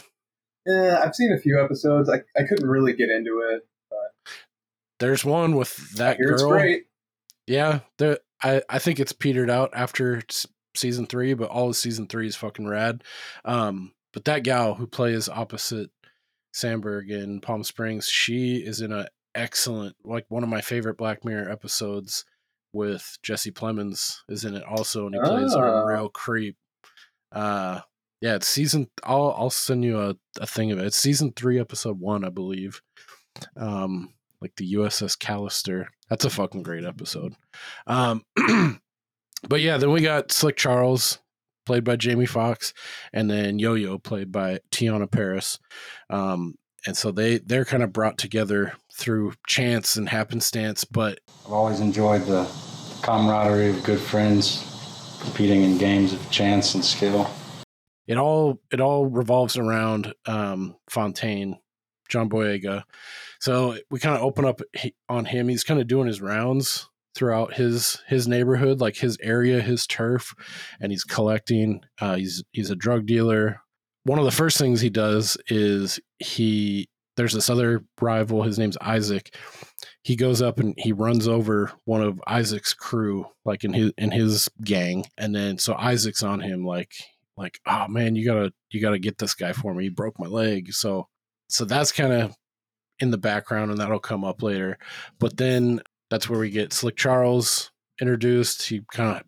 Yeah, 0.65 1.01
I've 1.03 1.15
seen 1.15 1.31
a 1.31 1.39
few 1.39 1.61
episodes. 1.63 2.09
I, 2.09 2.17
I 2.39 2.43
couldn't 2.43 2.67
really 2.67 2.93
get 2.93 3.09
into 3.09 3.41
it. 3.51 3.67
But... 3.89 4.33
There's 4.99 5.25
one 5.25 5.55
with 5.55 5.75
that 5.95 6.19
girl. 6.19 6.79
Yeah, 7.47 7.79
the 7.97 8.21
I 8.43 8.61
I 8.69 8.79
think 8.79 8.99
it's 8.99 9.13
petered 9.13 9.49
out 9.49 9.71
after 9.73 10.21
season 10.75 11.07
three, 11.07 11.33
but 11.33 11.49
all 11.49 11.69
of 11.69 11.75
season 11.75 12.07
three 12.07 12.27
is 12.27 12.35
fucking 12.35 12.67
rad. 12.67 13.03
Um, 13.45 13.93
but 14.17 14.25
that 14.25 14.41
gal 14.41 14.73
who 14.73 14.87
plays 14.87 15.29
opposite 15.29 15.91
Samberg 16.51 17.11
in 17.11 17.39
Palm 17.39 17.63
Springs, 17.63 18.09
she 18.09 18.55
is 18.55 18.81
in 18.81 18.91
a 18.91 19.07
excellent, 19.35 19.95
like 20.03 20.25
one 20.29 20.41
of 20.41 20.49
my 20.49 20.59
favorite 20.59 20.97
Black 20.97 21.23
Mirror 21.23 21.51
episodes 21.51 22.25
with 22.73 23.19
Jesse 23.21 23.51
Plemons 23.51 24.15
is 24.27 24.43
in 24.43 24.55
it 24.55 24.63
also, 24.63 25.05
and 25.05 25.13
he 25.13 25.21
plays 25.21 25.53
a 25.53 25.59
Ah. 25.59 25.83
real 25.83 26.09
creep. 26.09 26.57
Uh, 27.31 27.81
yeah, 28.21 28.33
it's 28.33 28.47
season. 28.47 28.89
I'll 29.03 29.35
I'll 29.37 29.51
send 29.51 29.83
you 29.85 29.99
a, 30.01 30.15
a 30.41 30.47
thing 30.47 30.71
of 30.71 30.79
it. 30.79 30.85
It's 30.87 30.97
season 30.97 31.31
three, 31.35 31.59
episode 31.59 31.99
one, 31.99 32.25
I 32.25 32.29
believe. 32.29 32.81
Um, 33.55 34.15
like 34.41 34.55
the 34.55 34.73
USS 34.73 35.15
Callister. 35.15 35.85
That's 36.09 36.25
a 36.25 36.31
fucking 36.31 36.63
great 36.63 36.85
episode. 36.85 37.35
Um, 37.85 38.23
but 39.47 39.61
yeah, 39.61 39.77
then 39.77 39.91
we 39.91 40.01
got 40.01 40.31
Slick 40.31 40.55
Charles, 40.57 41.19
played 41.67 41.83
by 41.83 41.97
Jamie 41.97 42.25
Foxx, 42.25 42.73
and 43.11 43.29
then 43.29 43.59
Yo 43.59 43.73
Yo, 43.73 43.99
played 43.99 44.31
by 44.31 44.59
Teyonah 44.71 45.11
Parris. 45.11 45.59
Um, 46.09 46.55
and 46.87 46.95
so 46.95 47.11
they 47.11 47.39
they're 47.39 47.65
kind 47.65 47.83
of 47.83 47.91
brought 47.91 48.17
together 48.17 48.73
through 48.93 49.33
chance 49.45 49.97
and 49.97 50.07
happenstance, 50.07 50.85
but 50.85 51.19
I've 51.45 51.51
always 51.51 51.81
enjoyed 51.81 52.21
the 52.21 52.49
camaraderie 53.01 53.71
of 53.71 53.83
good 53.83 53.99
friends 53.99 54.63
competing 55.19 55.63
in 55.63 55.77
games 55.77 56.13
of 56.13 56.31
chance 56.31 56.73
and 56.73 56.83
skill. 56.85 57.29
it 58.07 58.17
all 58.17 58.61
it 58.71 58.79
all 58.79 59.05
revolves 59.05 59.57
around 59.57 60.13
um, 60.25 60.77
Fontaine, 60.89 61.57
John 62.07 62.29
Boyega. 62.29 62.83
So 63.41 63.77
we 63.91 63.99
kind 63.99 64.15
of 64.15 64.21
open 64.21 64.45
up 64.45 64.61
on 65.09 65.25
him. 65.25 65.49
He's 65.49 65.65
kind 65.65 65.81
of 65.81 65.87
doing 65.87 66.07
his 66.07 66.21
rounds 66.21 66.87
throughout 67.17 67.55
his 67.55 68.01
his 68.07 68.27
neighborhood, 68.27 68.79
like 68.79 68.97
his 68.97 69.17
area, 69.21 69.61
his 69.61 69.87
turf, 69.87 70.33
and 70.79 70.91
he's 70.91 71.03
collecting. 71.03 71.81
Uh, 71.99 72.15
he's 72.15 72.43
he's 72.51 72.69
a 72.69 72.75
drug 72.75 73.05
dealer. 73.05 73.61
One 74.03 74.19
of 74.19 74.25
the 74.25 74.31
first 74.31 74.57
things 74.57 74.79
he 74.79 74.89
does 74.89 75.37
is 75.47 75.99
he 76.19 76.87
there's 77.17 77.33
this 77.33 77.49
other 77.49 77.83
rival. 77.99 78.43
His 78.43 78.59
name's 78.59 78.77
Isaac. 78.79 79.35
He 80.03 80.15
goes 80.15 80.41
up 80.41 80.59
and 80.59 80.75
he 80.77 80.93
runs 80.93 81.27
over 81.27 81.71
one 81.85 82.01
of 82.01 82.21
Isaac's 82.27 82.73
crew, 82.73 83.25
like 83.43 83.63
in 83.63 83.73
his 83.73 83.91
in 83.97 84.11
his 84.11 84.49
gang, 84.63 85.05
and 85.17 85.35
then 85.35 85.57
so 85.57 85.73
Isaac's 85.75 86.23
on 86.23 86.39
him, 86.39 86.63
like 86.63 86.93
like 87.37 87.59
oh 87.67 87.87
man 87.87 88.15
you 88.15 88.25
gotta 88.25 88.51
you 88.71 88.81
gotta 88.81 88.99
get 88.99 89.19
this 89.19 89.35
guy 89.35 89.53
for 89.53 89.73
me 89.73 89.83
he 89.85 89.89
broke 89.89 90.19
my 90.19 90.25
leg 90.25 90.73
so 90.73 91.07
so 91.47 91.63
that's 91.63 91.91
kind 91.91 92.11
of 92.11 92.35
in 92.99 93.11
the 93.11 93.17
background 93.17 93.69
and 93.69 93.79
that'll 93.79 93.99
come 93.99 94.25
up 94.25 94.41
later 94.41 94.77
but 95.19 95.37
then 95.37 95.79
that's 96.09 96.29
where 96.29 96.39
we 96.39 96.49
get 96.49 96.73
slick 96.73 96.95
charles 96.95 97.71
introduced 98.01 98.67
he 98.67 98.81
kind 98.91 99.17
of 99.17 99.23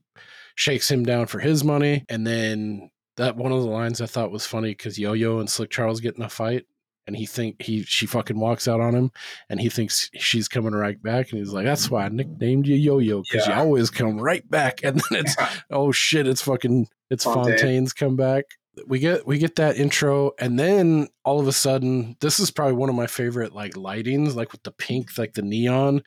shakes 0.55 0.89
him 0.91 1.03
down 1.03 1.25
for 1.25 1.39
his 1.39 1.63
money 1.63 2.05
and 2.09 2.25
then 2.27 2.89
that 3.17 3.35
one 3.35 3.51
of 3.51 3.61
the 3.61 3.69
lines 3.69 4.01
i 4.01 4.05
thought 4.05 4.31
was 4.31 4.45
funny 4.45 4.69
because 4.71 4.99
yo-yo 4.99 5.39
and 5.39 5.49
slick 5.49 5.69
charles 5.69 5.99
get 5.99 6.15
in 6.15 6.21
a 6.23 6.29
fight 6.29 6.65
and 7.07 7.15
he 7.17 7.25
think 7.25 7.61
he 7.61 7.81
she 7.83 8.05
fucking 8.05 8.39
walks 8.39 8.67
out 8.67 8.79
on 8.79 8.93
him 8.93 9.11
and 9.49 9.59
he 9.59 9.67
thinks 9.69 10.09
she's 10.15 10.47
coming 10.47 10.73
right 10.73 11.01
back 11.01 11.31
and 11.31 11.39
he's 11.39 11.51
like 11.53 11.65
that's 11.65 11.89
why 11.89 12.05
i 12.05 12.09
nicknamed 12.09 12.67
you 12.67 12.75
yo-yo 12.75 13.21
because 13.23 13.47
Yeah. 13.47 13.55
you 13.55 13.61
always 13.65 13.89
come 13.89 14.19
right 14.19 14.47
back 14.49 14.81
and 14.83 15.01
then 15.09 15.21
it's 15.25 15.35
oh 15.71 15.91
shit 15.91 16.27
it's 16.27 16.41
fucking 16.41 16.87
it's 17.09 17.23
Fontaine. 17.23 17.57
Fontaine's 17.57 17.91
comeback. 17.93 18.45
We 18.87 18.99
get 18.99 19.25
we 19.27 19.37
get 19.37 19.55
that 19.57 19.77
intro, 19.77 20.31
and 20.39 20.59
then 20.59 21.07
all 21.23 21.39
of 21.39 21.47
a 21.47 21.51
sudden, 21.51 22.15
this 22.19 22.39
is 22.39 22.51
probably 22.51 22.73
one 22.73 22.89
of 22.89 22.95
my 22.95 23.07
favorite 23.07 23.53
like 23.53 23.73
lightings, 23.73 24.35
like 24.35 24.51
with 24.51 24.63
the 24.63 24.71
pink, 24.71 25.17
like 25.17 25.33
the 25.33 25.41
neon, 25.41 26.03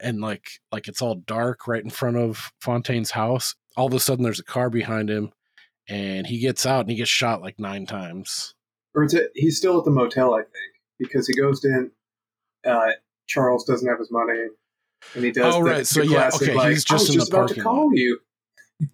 and 0.00 0.20
like 0.20 0.60
like 0.72 0.88
it's 0.88 1.02
all 1.02 1.16
dark 1.16 1.66
right 1.66 1.82
in 1.82 1.90
front 1.90 2.16
of 2.16 2.52
Fontaine's 2.60 3.10
house. 3.12 3.54
All 3.76 3.86
of 3.86 3.94
a 3.94 4.00
sudden, 4.00 4.24
there's 4.24 4.40
a 4.40 4.44
car 4.44 4.70
behind 4.70 5.08
him, 5.10 5.32
and 5.88 6.26
he 6.26 6.38
gets 6.38 6.66
out 6.66 6.80
and 6.80 6.90
he 6.90 6.96
gets 6.96 7.10
shot 7.10 7.40
like 7.42 7.58
nine 7.58 7.86
times. 7.86 8.54
Or 8.94 9.04
is 9.04 9.14
it, 9.14 9.30
he's 9.34 9.56
still 9.56 9.78
at 9.78 9.84
the 9.84 9.90
motel, 9.90 10.34
I 10.34 10.40
think, 10.40 10.74
because 10.98 11.26
he 11.26 11.34
goes 11.34 11.64
in. 11.64 11.90
Uh, 12.66 12.92
Charles 13.28 13.64
doesn't 13.64 13.88
have 13.88 13.98
his 13.98 14.10
money, 14.10 14.46
and 15.14 15.24
he 15.24 15.30
does. 15.30 15.54
Oh, 15.54 15.62
the, 15.62 15.70
right. 15.70 15.86
So, 15.86 16.00
the 16.00 16.06
yeah, 16.06 16.28
classic, 16.30 16.48
okay, 16.48 16.56
like, 16.56 16.70
he's 16.70 16.84
just 16.84 17.08
in 17.10 17.14
the 17.14 17.20
just 17.20 17.32
about 17.32 17.48
to 17.50 17.60
call 17.60 17.90
you. 17.92 18.18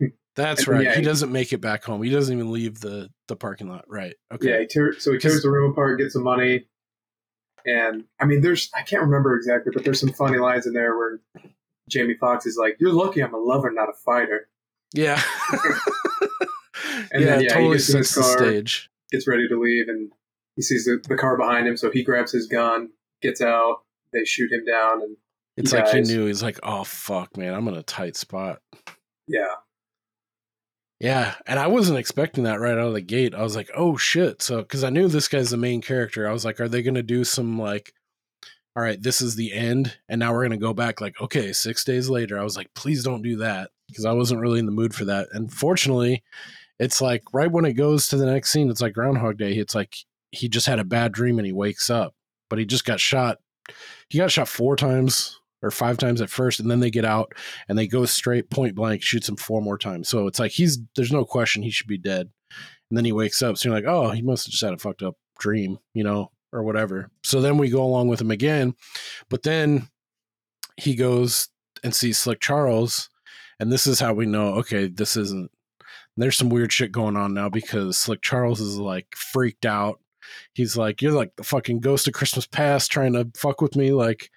That's 0.36 0.66
And 0.66 0.68
right. 0.76 0.84
yeah, 0.84 0.94
he- 0.96 1.02
doesn't 1.02 1.30
make 1.30 1.52
it 1.52 1.60
back 1.60 1.84
home. 1.84 2.02
He 2.02 2.10
doesn't 2.10 2.36
even 2.36 2.50
leave 2.50 2.80
the 2.80 3.08
the 3.28 3.36
parking 3.36 3.68
lot. 3.68 3.84
Right. 3.88 4.14
Okay. 4.32 4.50
Yeah, 4.50 4.60
he 4.60 4.66
tear, 4.66 4.98
so 4.98 5.12
he 5.12 5.18
tears 5.18 5.42
the 5.42 5.50
room 5.50 5.70
apart, 5.72 5.98
gets 5.98 6.14
the 6.14 6.20
money, 6.20 6.66
and 7.66 8.04
I 8.20 8.24
mean, 8.26 8.40
there's 8.42 8.70
I 8.74 8.82
can't 8.82 9.02
remember 9.02 9.36
exactly, 9.36 9.72
but 9.74 9.84
there's 9.84 10.00
some 10.00 10.12
funny 10.12 10.38
lines 10.38 10.66
in 10.66 10.72
there 10.72 10.96
where 10.96 11.20
Jamie 11.88 12.14
Foxx 12.20 12.46
is 12.46 12.56
like, 12.58 12.76
"You're 12.78 12.92
lucky 12.92 13.22
I'm 13.22 13.34
a 13.34 13.38
lover, 13.38 13.70
not 13.70 13.88
a 13.88 13.94
fighter." 14.04 14.48
Yeah. 14.92 15.20
And 17.12 17.22
yeah, 17.22 17.30
then, 17.30 17.40
yeah, 17.40 17.40
it 17.40 17.42
he 17.42 17.48
totally 17.48 17.76
gets 17.76 17.90
in 17.90 17.98
his 17.98 18.14
car. 18.14 18.38
stage. 18.38 18.90
Gets 19.10 19.26
ready 19.28 19.48
to 19.48 19.60
leave, 19.60 19.88
and 19.88 20.10
he 20.56 20.62
sees 20.62 20.84
the, 20.84 21.00
the 21.08 21.16
car 21.16 21.36
behind 21.36 21.66
him, 21.66 21.76
so 21.76 21.90
he 21.90 22.02
grabs 22.02 22.32
his 22.32 22.46
gun, 22.46 22.90
gets 23.22 23.40
out. 23.40 23.82
They 24.12 24.24
shoot 24.24 24.50
him 24.52 24.64
down, 24.64 25.02
and 25.02 25.16
It's 25.56 25.72
he 25.72 25.76
like 25.78 25.88
he 25.88 26.00
knew. 26.02 26.26
He's 26.26 26.42
like, 26.42 26.58
oh 26.62 26.84
fuck, 26.84 27.36
man, 27.36 27.54
I'm 27.54 27.66
in 27.68 27.74
a 27.74 27.82
tight 27.82 28.16
spot. 28.16 28.60
yeah, 29.28 29.54
Yeah, 31.04 31.34
and 31.46 31.58
I 31.58 31.66
wasn't 31.66 31.98
expecting 31.98 32.44
that 32.44 32.60
right 32.60 32.78
out 32.78 32.86
of 32.86 32.94
the 32.94 33.02
gate. 33.02 33.34
I 33.34 33.42
was 33.42 33.54
like, 33.54 33.70
"Oh 33.76 33.98
shit!" 33.98 34.40
So, 34.40 34.62
because 34.62 34.82
I 34.84 34.88
knew 34.88 35.06
this 35.06 35.28
guy's 35.28 35.50
the 35.50 35.58
main 35.58 35.82
character, 35.82 36.26
I 36.26 36.32
was 36.32 36.46
like, 36.46 36.58
"Are 36.60 36.68
they 36.68 36.80
going 36.82 36.94
to 36.94 37.02
do 37.02 37.24
some 37.24 37.58
like, 37.58 37.92
all 38.74 38.82
right, 38.82 39.00
this 39.02 39.20
is 39.20 39.36
the 39.36 39.52
end, 39.52 39.98
and 40.08 40.18
now 40.18 40.32
we're 40.32 40.48
going 40.48 40.58
to 40.58 40.66
go 40.66 40.72
back 40.72 41.02
like, 41.02 41.20
okay, 41.20 41.52
six 41.52 41.84
days 41.84 42.08
later?" 42.08 42.38
I 42.40 42.42
was 42.42 42.56
like, 42.56 42.72
"Please 42.74 43.04
don't 43.04 43.20
do 43.20 43.36
that," 43.36 43.70
because 43.86 44.06
I 44.06 44.12
wasn't 44.12 44.40
really 44.40 44.58
in 44.58 44.64
the 44.64 44.72
mood 44.72 44.94
for 44.94 45.04
that. 45.04 45.28
And 45.32 45.52
fortunately, 45.52 46.22
it's 46.78 47.02
like 47.02 47.22
right 47.34 47.52
when 47.52 47.66
it 47.66 47.74
goes 47.74 48.08
to 48.08 48.16
the 48.16 48.24
next 48.24 48.50
scene, 48.50 48.70
it's 48.70 48.80
like 48.80 48.94
Groundhog 48.94 49.36
Day. 49.36 49.52
It's 49.56 49.74
like 49.74 49.94
he 50.30 50.48
just 50.48 50.66
had 50.66 50.78
a 50.78 50.84
bad 50.84 51.12
dream 51.12 51.38
and 51.38 51.44
he 51.44 51.52
wakes 51.52 51.90
up, 51.90 52.14
but 52.48 52.58
he 52.58 52.64
just 52.64 52.86
got 52.86 52.98
shot. 52.98 53.40
He 54.08 54.16
got 54.16 54.32
shot 54.32 54.48
four 54.48 54.74
times 54.74 55.38
or 55.64 55.70
five 55.70 55.96
times 55.96 56.20
at 56.20 56.30
first, 56.30 56.60
and 56.60 56.70
then 56.70 56.80
they 56.80 56.90
get 56.90 57.04
out 57.04 57.32
and 57.68 57.78
they 57.78 57.86
go 57.86 58.04
straight 58.04 58.50
point 58.50 58.74
blank, 58.74 59.02
shoots 59.02 59.28
him 59.28 59.36
four 59.36 59.62
more 59.62 59.78
times. 59.78 60.08
So 60.08 60.26
it's 60.26 60.38
like 60.38 60.52
he's 60.52 60.78
there's 60.94 61.12
no 61.12 61.24
question 61.24 61.62
he 61.62 61.70
should 61.70 61.88
be 61.88 61.98
dead. 61.98 62.30
And 62.90 62.98
then 62.98 63.04
he 63.04 63.12
wakes 63.12 63.42
up, 63.42 63.56
so 63.56 63.68
you're 63.68 63.76
like, 63.76 63.88
oh, 63.88 64.10
he 64.10 64.22
must 64.22 64.46
have 64.46 64.52
just 64.52 64.62
had 64.62 64.74
a 64.74 64.78
fucked 64.78 65.02
up 65.02 65.16
dream, 65.38 65.78
you 65.94 66.04
know, 66.04 66.30
or 66.52 66.62
whatever. 66.62 67.10
So 67.24 67.40
then 67.40 67.56
we 67.56 67.70
go 67.70 67.82
along 67.82 68.08
with 68.08 68.20
him 68.20 68.30
again, 68.30 68.74
but 69.30 69.42
then 69.42 69.88
he 70.76 70.94
goes 70.94 71.48
and 71.82 71.94
sees 71.94 72.18
Slick 72.18 72.40
Charles, 72.40 73.08
and 73.58 73.72
this 73.72 73.86
is 73.86 74.00
how 74.00 74.12
we 74.12 74.26
know, 74.26 74.54
okay, 74.56 74.86
this 74.86 75.16
isn't. 75.16 75.50
There's 76.16 76.36
some 76.36 76.50
weird 76.50 76.72
shit 76.72 76.92
going 76.92 77.16
on 77.16 77.34
now 77.34 77.48
because 77.48 77.98
Slick 77.98 78.22
Charles 78.22 78.60
is 78.60 78.78
like 78.78 79.06
freaked 79.16 79.66
out. 79.66 79.98
He's 80.52 80.76
like, 80.76 81.02
you're 81.02 81.12
like 81.12 81.34
the 81.36 81.42
fucking 81.42 81.80
ghost 81.80 82.06
of 82.06 82.14
Christmas 82.14 82.46
past 82.46 82.92
trying 82.92 83.14
to 83.14 83.28
fuck 83.36 83.60
with 83.60 83.74
me. 83.74 83.92
Like, 83.92 84.30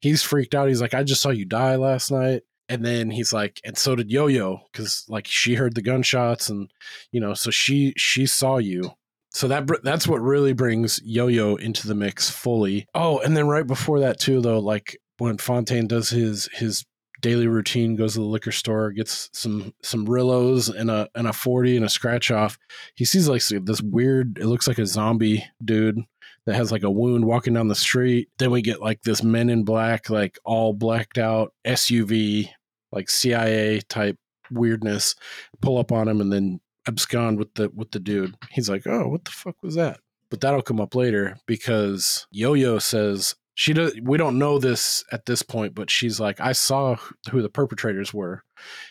he's 0.00 0.22
freaked 0.22 0.54
out. 0.54 0.68
He's 0.68 0.80
like, 0.80 0.94
I 0.94 1.02
just 1.02 1.22
saw 1.22 1.30
you 1.30 1.44
die 1.44 1.76
last 1.76 2.10
night. 2.10 2.42
And 2.68 2.84
then 2.84 3.10
he's 3.10 3.32
like, 3.32 3.60
and 3.64 3.76
so 3.76 3.94
did 3.94 4.10
Yo 4.10 4.26
Yo, 4.26 4.60
because 4.72 5.04
like 5.08 5.26
she 5.26 5.54
heard 5.54 5.74
the 5.74 5.82
gunshots, 5.82 6.48
and 6.48 6.70
you 7.12 7.20
know, 7.20 7.34
so 7.34 7.50
she 7.50 7.92
she 7.96 8.24
saw 8.24 8.56
you. 8.56 8.92
So 9.32 9.48
that 9.48 9.68
that's 9.82 10.06
what 10.06 10.22
really 10.22 10.54
brings 10.54 10.98
Yo 11.04 11.26
Yo 11.26 11.56
into 11.56 11.86
the 11.86 11.94
mix 11.94 12.30
fully. 12.30 12.86
Oh, 12.94 13.18
and 13.18 13.36
then 13.36 13.48
right 13.48 13.66
before 13.66 14.00
that 14.00 14.18
too, 14.18 14.40
though, 14.40 14.60
like 14.60 14.96
when 15.18 15.36
Fontaine 15.36 15.86
does 15.86 16.08
his 16.08 16.48
his 16.54 16.86
daily 17.20 17.46
routine, 17.46 17.96
goes 17.96 18.12
to 18.12 18.20
the 18.20 18.24
liquor 18.26 18.52
store, 18.52 18.92
gets 18.92 19.28
some 19.32 19.74
some 19.82 20.06
Rillos 20.06 20.74
and 20.74 20.90
a 20.90 21.08
and 21.14 21.26
a 21.26 21.32
forty 21.32 21.76
and 21.76 21.84
a 21.84 21.88
scratch 21.88 22.30
off. 22.30 22.56
He 22.94 23.04
sees 23.04 23.28
like 23.28 23.42
this 23.42 23.82
weird. 23.82 24.38
It 24.38 24.46
looks 24.46 24.68
like 24.68 24.78
a 24.78 24.86
zombie 24.86 25.44
dude 25.64 26.00
that 26.46 26.56
has 26.56 26.70
like 26.70 26.82
a 26.82 26.90
wound 26.90 27.24
walking 27.24 27.54
down 27.54 27.68
the 27.68 27.74
street. 27.74 28.28
Then 28.38 28.50
we 28.50 28.62
get 28.62 28.80
like 28.80 29.02
this 29.02 29.22
men 29.22 29.48
in 29.48 29.64
black, 29.64 30.10
like 30.10 30.38
all 30.44 30.72
blacked 30.72 31.18
out 31.18 31.52
SUV, 31.64 32.50
like 32.92 33.08
CIA 33.08 33.80
type 33.88 34.18
weirdness, 34.50 35.14
pull 35.60 35.78
up 35.78 35.92
on 35.92 36.08
him 36.08 36.20
and 36.20 36.32
then 36.32 36.60
abscond 36.86 37.38
with 37.38 37.54
the 37.54 37.70
with 37.74 37.90
the 37.90 38.00
dude. 38.00 38.34
He's 38.50 38.68
like, 38.68 38.86
"Oh, 38.86 39.08
what 39.08 39.24
the 39.24 39.30
fuck 39.30 39.56
was 39.62 39.74
that?" 39.74 40.00
But 40.30 40.40
that'll 40.40 40.62
come 40.62 40.80
up 40.80 40.94
later 40.94 41.36
because 41.46 42.26
Yo-Yo 42.30 42.78
says 42.78 43.34
she 43.54 43.72
does. 43.72 43.94
We 44.02 44.18
don't 44.18 44.38
know 44.38 44.58
this 44.58 45.04
at 45.12 45.26
this 45.26 45.42
point, 45.42 45.74
but 45.74 45.90
she's 45.90 46.20
like, 46.20 46.40
"I 46.40 46.52
saw 46.52 46.96
who 47.30 47.42
the 47.42 47.48
perpetrators 47.48 48.12
were." 48.12 48.42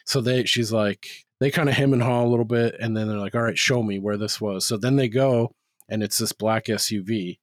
So 0.06 0.22
they, 0.22 0.46
she's 0.46 0.72
like, 0.72 1.08
they 1.39 1.52
kind 1.52 1.70
of 1.70 1.76
hem 1.76 1.94
and 1.94 2.02
haw 2.02 2.24
a 2.24 2.28
little 2.30 2.46
bit, 2.46 2.76
and 2.80 2.96
then 2.96 3.08
they're 3.08 3.18
like, 3.18 3.36
"All 3.36 3.42
right, 3.44 3.58
show 3.58 3.84
me 3.84 4.00
where 4.00 4.18
this 4.18 4.39
was." 4.42 4.66
So 4.66 4.78
then 4.78 4.96
they 4.96 5.10
go, 5.10 5.54
and 5.89 6.02
it's 6.04 6.18
this 6.18 6.32
black 6.32 6.66
SUV, 6.66 7.39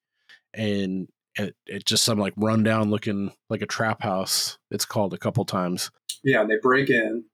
and 0.54 1.08
it, 1.36 1.54
it 1.66 1.84
just 1.84 2.04
some 2.04 2.18
like 2.18 2.34
rundown 2.36 2.90
looking 2.90 3.32
like 3.48 3.62
a 3.62 3.66
trap 3.66 4.02
house. 4.02 4.58
It's 4.70 4.84
called 4.84 5.14
a 5.14 5.18
couple 5.18 5.44
times. 5.44 5.90
yeah. 6.24 6.40
And 6.40 6.50
they 6.50 6.56
break 6.60 6.90
in, 6.90 7.24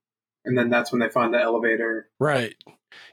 and 0.45 0.57
then 0.57 0.69
that's 0.69 0.91
when 0.91 0.99
they 0.99 1.09
find 1.09 1.33
the 1.33 1.41
elevator. 1.41 2.09
Right. 2.19 2.55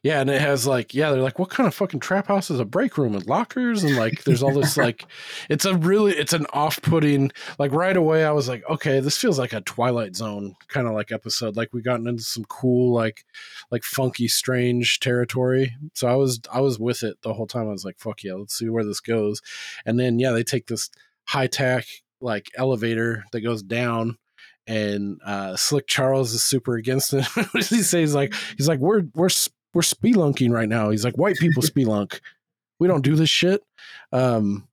Yeah, 0.02 0.20
and 0.20 0.30
it 0.30 0.40
has 0.40 0.66
like 0.66 0.94
yeah, 0.94 1.10
they're 1.10 1.22
like, 1.22 1.38
what 1.38 1.50
kind 1.50 1.66
of 1.66 1.74
fucking 1.74 2.00
trap 2.00 2.28
house 2.28 2.50
is 2.50 2.60
a 2.60 2.64
break 2.64 2.98
room 2.98 3.14
with 3.14 3.26
lockers 3.26 3.82
and 3.82 3.96
like 3.96 4.24
there's 4.24 4.42
all 4.42 4.52
this 4.52 4.76
like 4.76 5.06
it's 5.50 5.64
a 5.64 5.76
really 5.76 6.12
it's 6.12 6.32
an 6.32 6.46
off 6.52 6.80
putting 6.82 7.32
like 7.58 7.72
right 7.72 7.96
away 7.96 8.24
I 8.24 8.30
was 8.30 8.48
like, 8.48 8.68
okay, 8.68 9.00
this 9.00 9.18
feels 9.18 9.38
like 9.38 9.52
a 9.52 9.60
Twilight 9.62 10.14
Zone 10.16 10.54
kind 10.68 10.86
of 10.86 10.94
like 10.94 11.10
episode. 11.10 11.56
Like 11.56 11.72
we've 11.72 11.84
gotten 11.84 12.06
into 12.06 12.22
some 12.22 12.44
cool 12.44 12.92
like 12.92 13.24
like 13.70 13.82
funky 13.82 14.28
strange 14.28 15.00
territory. 15.00 15.74
So 15.94 16.06
I 16.08 16.16
was 16.16 16.40
I 16.52 16.60
was 16.60 16.78
with 16.78 17.02
it 17.02 17.22
the 17.22 17.34
whole 17.34 17.46
time. 17.46 17.68
I 17.68 17.72
was 17.72 17.84
like, 17.84 17.98
fuck 17.98 18.22
yeah, 18.22 18.34
let's 18.34 18.58
see 18.58 18.68
where 18.68 18.84
this 18.84 19.00
goes. 19.00 19.40
And 19.86 19.98
then 19.98 20.18
yeah, 20.18 20.32
they 20.32 20.44
take 20.44 20.66
this 20.66 20.90
high 21.24 21.46
tech 21.46 21.86
like 22.20 22.50
elevator 22.56 23.24
that 23.32 23.40
goes 23.40 23.62
down 23.62 24.18
and 24.66 25.20
uh 25.26 25.56
slick 25.56 25.86
charles 25.86 26.32
is 26.32 26.42
super 26.42 26.74
against 26.74 27.12
it 27.12 27.24
what 27.34 27.52
does 27.52 27.68
he 27.68 27.82
says 27.82 28.14
like 28.14 28.32
he's 28.56 28.68
like 28.68 28.78
we're 28.78 29.02
we're 29.14 29.28
we're 29.74 29.82
spelunking 29.82 30.50
right 30.50 30.68
now. 30.68 30.90
He's 30.90 31.04
like 31.04 31.18
white 31.18 31.36
people 31.36 31.62
spelunk. 31.62 32.20
We 32.78 32.88
don't 32.88 33.04
do 33.04 33.16
this 33.16 33.30
shit. 33.30 33.62
Um 34.12 34.68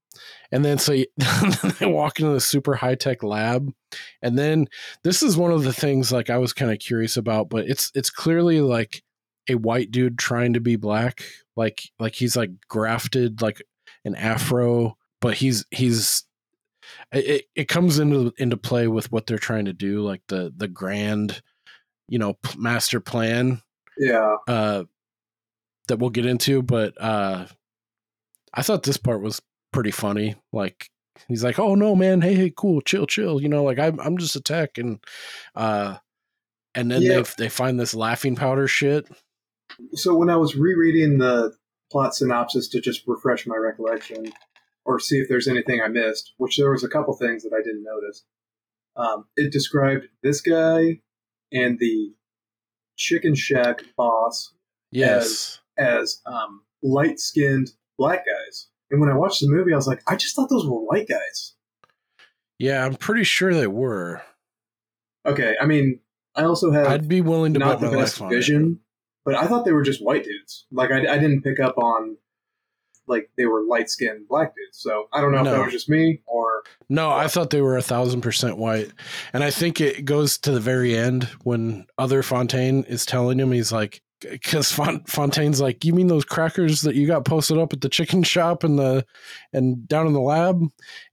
and 0.51 0.63
then 0.63 0.77
so 0.77 0.93
they 1.79 1.85
walk 1.85 2.19
into 2.19 2.33
the 2.33 2.41
super 2.41 2.75
high 2.75 2.95
tech 2.95 3.23
lab 3.23 3.73
and 4.21 4.37
then 4.37 4.67
this 5.03 5.23
is 5.23 5.37
one 5.37 5.51
of 5.51 5.63
the 5.63 5.71
things 5.71 6.11
like 6.11 6.29
i 6.29 6.37
was 6.37 6.51
kind 6.51 6.69
of 6.69 6.79
curious 6.79 7.15
about 7.15 7.49
but 7.49 7.65
it's 7.65 7.91
it's 7.95 8.09
clearly 8.09 8.59
like 8.59 9.01
a 9.49 9.55
white 9.55 9.91
dude 9.91 10.17
trying 10.17 10.53
to 10.53 10.59
be 10.59 10.75
black. 10.75 11.23
Like 11.55 11.89
like 11.99 12.15
he's 12.15 12.35
like 12.35 12.51
grafted 12.69 13.41
like 13.41 13.61
an 14.05 14.15
afro 14.15 14.97
but 15.19 15.35
he's 15.35 15.65
he's 15.69 16.23
it, 17.11 17.45
it 17.55 17.67
comes 17.67 17.99
into 17.99 18.33
into 18.37 18.57
play 18.57 18.87
with 18.87 19.11
what 19.11 19.27
they're 19.27 19.37
trying 19.37 19.65
to 19.65 19.73
do 19.73 20.01
like 20.01 20.21
the 20.27 20.51
the 20.55 20.69
grand 20.69 21.41
you 22.07 22.17
know 22.17 22.37
master 22.57 22.99
plan 22.99 23.61
Yeah. 23.97 24.37
uh 24.47 24.83
that 25.87 25.97
we'll 25.97 26.09
get 26.09 26.25
into 26.25 26.61
but 26.61 26.93
uh 27.01 27.45
i 28.53 28.61
thought 28.61 28.83
this 28.83 28.97
part 28.97 29.21
was 29.21 29.41
pretty 29.73 29.91
funny 29.91 30.35
like 30.53 30.89
he's 31.27 31.43
like 31.43 31.59
oh 31.59 31.75
no 31.75 31.95
man 31.95 32.21
hey 32.21 32.33
hey 32.35 32.53
cool 32.55 32.81
chill 32.81 33.05
chill 33.07 33.41
you 33.41 33.49
know 33.49 33.63
like 33.63 33.79
i'm, 33.79 33.99
I'm 33.99 34.17
just 34.17 34.35
a 34.35 34.41
tech 34.41 34.77
and 34.77 34.99
uh 35.55 35.97
and 36.75 36.89
then 36.89 37.01
Yeah. 37.01 37.21
they 37.21 37.45
they 37.45 37.49
find 37.49 37.79
this 37.79 37.93
laughing 37.93 38.35
powder 38.35 38.67
shit 38.67 39.07
So 39.95 40.15
when 40.15 40.29
I 40.29 40.35
was 40.37 40.55
rereading 40.55 41.17
the 41.17 41.53
plot 41.91 42.13
synopsis 42.15 42.67
to 42.69 42.81
just 42.81 43.03
refresh 43.07 43.45
my 43.47 43.55
recollection 43.55 44.31
or 44.85 44.99
see 44.99 45.17
if 45.19 45.27
there's 45.29 45.47
anything 45.47 45.81
I 45.81 45.87
missed, 45.87 46.33
which 46.37 46.57
there 46.57 46.71
was 46.71 46.83
a 46.83 46.89
couple 46.89 47.13
things 47.15 47.43
that 47.43 47.53
I 47.53 47.61
didn't 47.61 47.83
notice. 47.83 48.23
Um, 48.95 49.25
it 49.37 49.51
described 49.51 50.05
this 50.23 50.41
guy 50.41 50.99
and 51.51 51.79
the 51.79 52.13
Chicken 52.97 53.35
Shack 53.35 53.81
boss 53.97 54.53
yes 54.91 55.59
as 55.77 56.21
um, 56.25 56.63
light-skinned 56.83 57.71
black 57.97 58.23
guys. 58.25 58.67
And 58.91 58.99
when 58.99 59.09
I 59.09 59.15
watched 59.15 59.41
the 59.41 59.47
movie, 59.47 59.73
I 59.73 59.77
was 59.77 59.87
like, 59.87 60.01
I 60.07 60.15
just 60.15 60.35
thought 60.35 60.49
those 60.49 60.65
were 60.67 60.79
white 60.85 61.07
guys. 61.07 61.53
yeah 62.59 62.85
i'm 62.85 62.95
pretty 62.95 63.23
sure 63.23 63.53
they 63.53 63.67
were 63.67 64.21
Okay, 65.25 65.55
I 65.61 65.67
mean, 65.67 65.99
I 66.35 66.43
also 66.43 66.71
have 66.71 66.87
i'd 66.87 67.07
be 67.07 67.21
willing 67.21 67.53
to 67.53 67.59
not 67.59 67.79
the 67.79 67.91
my 67.91 67.95
best 67.97 68.19
life 68.19 68.27
on 68.27 68.33
it. 68.33 68.35
vision, 68.37 68.79
but 69.23 69.35
I 69.35 69.45
thought 69.47 69.65
they 69.65 69.71
were 69.71 69.83
just 69.83 70.03
white 70.03 70.23
dudes. 70.23 70.65
Like 70.71 70.89
I, 70.91 70.99
I 71.13 71.17
didn't 71.19 71.43
pick 71.43 71.59
up 71.59 71.77
on 71.77 72.17
like 73.07 73.29
they 73.37 73.45
were 73.45 73.63
light 73.63 73.89
skinned 73.89 74.27
black 74.27 74.53
dudes. 74.55 74.79
So 74.79 75.07
I 75.13 75.21
don't 75.21 75.31
know 75.31 75.39
if 75.39 75.45
No. 75.45 75.51
that 75.53 75.63
was 75.65 75.73
just 75.73 75.89
me 75.89 76.21
or 76.25 76.63
No, 76.89 77.09
I 77.11 77.27
thought 77.27 77.49
they 77.49 77.61
were 77.61 77.77
a 77.77 77.81
thousand 77.81 78.21
percent 78.21 78.57
white, 78.57 78.91
and 79.33 79.43
I 79.43 79.49
think 79.51 79.81
it 79.81 80.05
goes 80.05 80.37
to 80.39 80.51
the 80.51 80.59
very 80.59 80.95
end 80.97 81.25
when 81.43 81.85
other 81.97 82.23
Fontaine 82.23 82.83
is 82.83 83.05
telling 83.05 83.39
him 83.39 83.51
he's 83.51 83.71
like, 83.71 84.01
because 84.21 84.71
Font- 84.71 85.09
Fontaine's 85.09 85.59
like, 85.59 85.83
you 85.83 85.93
mean 85.93 86.05
those 86.05 86.23
crackers 86.25 86.81
that 86.81 86.93
you 86.93 87.07
got 87.07 87.25
posted 87.25 87.57
up 87.57 87.73
at 87.73 87.81
the 87.81 87.89
chicken 87.89 88.21
shop 88.21 88.63
and 88.63 88.77
the 88.77 89.03
and 89.51 89.87
down 89.87 90.05
in 90.05 90.13
the 90.13 90.21
lab? 90.21 90.63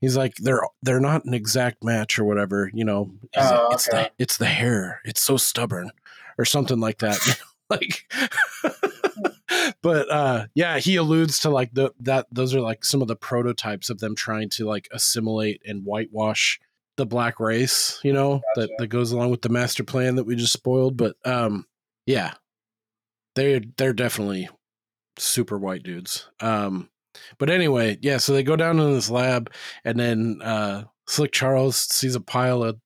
He's 0.03 0.15
like, 0.17 0.35
they're 0.37 0.61
they're 0.83 1.01
not 1.01 1.25
an 1.25 1.33
exact 1.33 1.83
match 1.83 2.19
or 2.19 2.25
whatever, 2.25 2.71
you 2.75 2.85
know. 2.85 3.11
Oh, 3.37 3.41
like, 3.71 3.75
it's 3.75 3.89
okay. 3.89 4.03
the 4.03 4.11
it's 4.23 4.37
the 4.37 4.45
hair, 4.47 5.01
it's 5.07 5.23
so 5.23 5.39
stubborn, 5.39 5.91
or 6.37 6.45
something 6.45 6.81
like 6.81 6.99
that. 6.99 7.19
like 7.71 8.05
but 9.83 10.11
uh 10.11 10.47
yeah 10.55 10.79
he 10.79 10.97
alludes 10.97 11.39
to 11.39 11.51
like 11.51 11.73
the 11.73 11.93
that 12.01 12.27
those 12.31 12.55
are 12.55 12.61
like 12.61 12.85
some 12.85 13.03
of 13.03 13.09
the 13.09 13.17
prototypes 13.17 13.91
of 13.91 13.99
them 13.99 14.15
trying 14.15 14.49
to 14.49 14.65
like 14.67 14.89
assimilate 14.93 15.61
and 15.67 15.85
whitewash 15.85 16.61
the 16.97 17.07
black 17.07 17.39
race 17.39 18.01
you 18.03 18.13
know 18.13 18.43
that 18.57 18.69
that 18.79 18.89
goes 18.89 19.13
along 19.13 19.31
with 19.31 19.43
the 19.43 19.49
master 19.49 19.85
plan 19.85 20.17
that 20.17 20.25
we 20.25 20.37
just 20.37 20.53
spoiled. 20.53 20.97
But 20.97 21.17
um 21.25 21.65
yeah 22.07 22.35
they 23.35 23.61
they're 23.77 23.93
definitely 23.93 24.49
super 25.17 25.59
white 25.59 25.85
dudes. 25.85 26.29
Um 26.41 26.91
but 27.39 27.51
anyway 27.51 27.99
yeah 28.03 28.19
so 28.19 28.33
they 28.33 28.43
go 28.43 28.57
down 28.57 28.79
in 28.79 28.93
this 28.93 29.11
lab 29.11 29.51
and 29.85 29.99
then 29.99 30.41
uh 30.43 30.85
slick 31.07 31.33
charles 31.33 31.77
sees 31.77 32.15
a 32.15 32.21
pile 32.21 32.63
of 32.63 32.79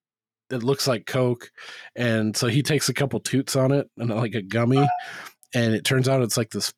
it 0.50 0.62
looks 0.62 0.86
like 0.86 1.06
coke 1.06 1.50
and 1.96 2.36
so 2.36 2.46
he 2.46 2.62
takes 2.62 2.88
a 2.88 2.94
couple 2.94 3.18
toots 3.18 3.56
on 3.56 3.72
it 3.72 3.90
and 3.98 4.10
like 4.10 4.34
a 4.34 4.42
gummy 4.42 4.86
and 5.54 5.74
it 5.74 5.84
turns 5.84 6.08
out 6.08 6.22
it's 6.22 6.36
like 6.36 6.50
this 6.50 6.72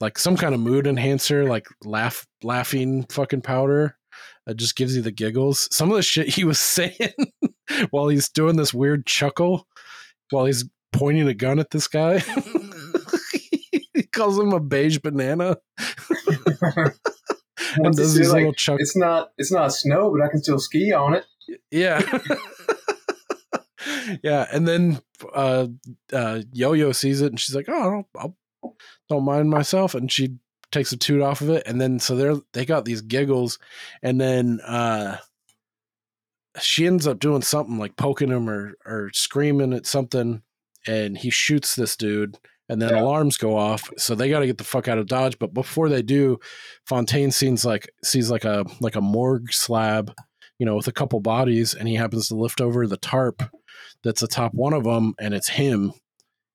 like 0.00 0.18
some 0.18 0.36
kind 0.36 0.54
of 0.54 0.60
mood 0.60 0.86
enhancer 0.86 1.44
like 1.44 1.66
laugh 1.84 2.26
laughing 2.42 3.04
fucking 3.10 3.40
powder 3.40 3.96
that 4.46 4.56
just 4.56 4.76
gives 4.76 4.94
you 4.94 5.02
the 5.02 5.10
giggles. 5.10 5.68
Some 5.72 5.90
of 5.90 5.96
the 5.96 6.02
shit 6.02 6.28
he 6.28 6.44
was 6.44 6.58
saying 6.60 7.12
while 7.90 8.08
he's 8.08 8.28
doing 8.28 8.56
this 8.56 8.74
weird 8.74 9.06
chuckle 9.06 9.66
while 10.30 10.44
he's 10.44 10.64
pointing 10.92 11.26
a 11.26 11.34
gun 11.34 11.58
at 11.58 11.70
this 11.70 11.88
guy 11.88 12.18
he 13.94 14.02
calls 14.12 14.38
him 14.38 14.52
a 14.52 14.60
beige 14.60 14.98
banana. 14.98 15.56
And 17.76 17.96
does 17.96 18.14
these 18.14 18.28
like, 18.28 18.38
little 18.38 18.52
chuck 18.52 18.76
it's 18.78 18.96
not 18.96 19.30
it's 19.36 19.50
not 19.50 19.72
snow, 19.72 20.12
but 20.12 20.24
I 20.24 20.28
can 20.28 20.40
still 20.40 20.60
ski 20.60 20.92
on 20.92 21.14
it. 21.14 21.24
yeah 21.72 22.00
yeah 24.22 24.46
and 24.52 24.66
then 24.68 25.00
uh 25.34 25.66
uh 26.12 26.40
yo-yo 26.52 26.92
sees 26.92 27.20
it 27.20 27.28
and 27.32 27.40
she's 27.40 27.54
like 27.54 27.66
oh 27.68 28.04
I 28.18 28.22
don't, 28.22 28.34
I 28.64 28.68
don't 29.08 29.24
mind 29.24 29.50
myself 29.50 29.94
and 29.94 30.10
she 30.10 30.36
takes 30.72 30.92
a 30.92 30.96
toot 30.96 31.22
off 31.22 31.40
of 31.40 31.50
it 31.50 31.62
and 31.66 31.80
then 31.80 31.98
so 31.98 32.16
they're 32.16 32.36
they 32.52 32.64
got 32.64 32.84
these 32.84 33.00
giggles 33.00 33.58
and 34.02 34.20
then 34.20 34.60
uh 34.66 35.18
she 36.60 36.86
ends 36.86 37.06
up 37.06 37.18
doing 37.18 37.42
something 37.42 37.78
like 37.78 37.96
poking 37.96 38.30
him 38.30 38.48
or 38.48 38.74
or 38.86 39.10
screaming 39.12 39.72
at 39.72 39.86
something 39.86 40.42
and 40.86 41.18
he 41.18 41.30
shoots 41.30 41.74
this 41.74 41.96
dude 41.96 42.36
and 42.68 42.80
then 42.80 42.90
Yeah. 42.90 43.02
alarms 43.02 43.36
go 43.36 43.56
off 43.56 43.90
so 43.96 44.14
they 44.14 44.30
got 44.30 44.40
to 44.40 44.46
get 44.46 44.58
the 44.58 44.64
fuck 44.64 44.88
out 44.88 44.98
of 44.98 45.06
dodge 45.06 45.38
but 45.38 45.52
before 45.52 45.88
they 45.88 46.02
do 46.02 46.38
fontaine 46.86 47.30
sees 47.30 47.64
like 47.64 47.88
sees 48.02 48.30
like 48.30 48.44
a 48.44 48.64
like 48.80 48.96
a 48.96 49.00
morgue 49.00 49.52
slab 49.52 50.12
you 50.58 50.66
know 50.66 50.76
with 50.76 50.88
a 50.88 50.92
couple 50.92 51.20
bodies 51.20 51.74
and 51.74 51.88
he 51.88 51.94
happens 51.94 52.28
to 52.28 52.34
lift 52.34 52.60
over 52.60 52.86
the 52.86 52.96
tarp 52.96 53.42
that's 54.02 54.22
atop 54.22 54.54
one 54.54 54.72
of 54.72 54.84
them 54.84 55.14
and 55.18 55.34
it's 55.34 55.48
him 55.48 55.92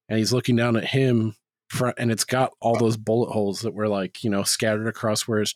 and 0.07 0.17
he's 0.17 0.33
looking 0.33 0.55
down 0.55 0.75
at 0.75 0.85
him 0.85 1.35
front 1.69 1.95
and 1.99 2.11
it's 2.11 2.23
got 2.23 2.51
all 2.59 2.75
those 2.75 2.97
bullet 2.97 3.31
holes 3.31 3.61
that 3.61 3.73
were 3.73 3.87
like 3.87 4.23
you 4.23 4.29
know 4.29 4.43
scattered 4.43 4.87
across 4.87 5.27
where 5.27 5.39
his 5.39 5.55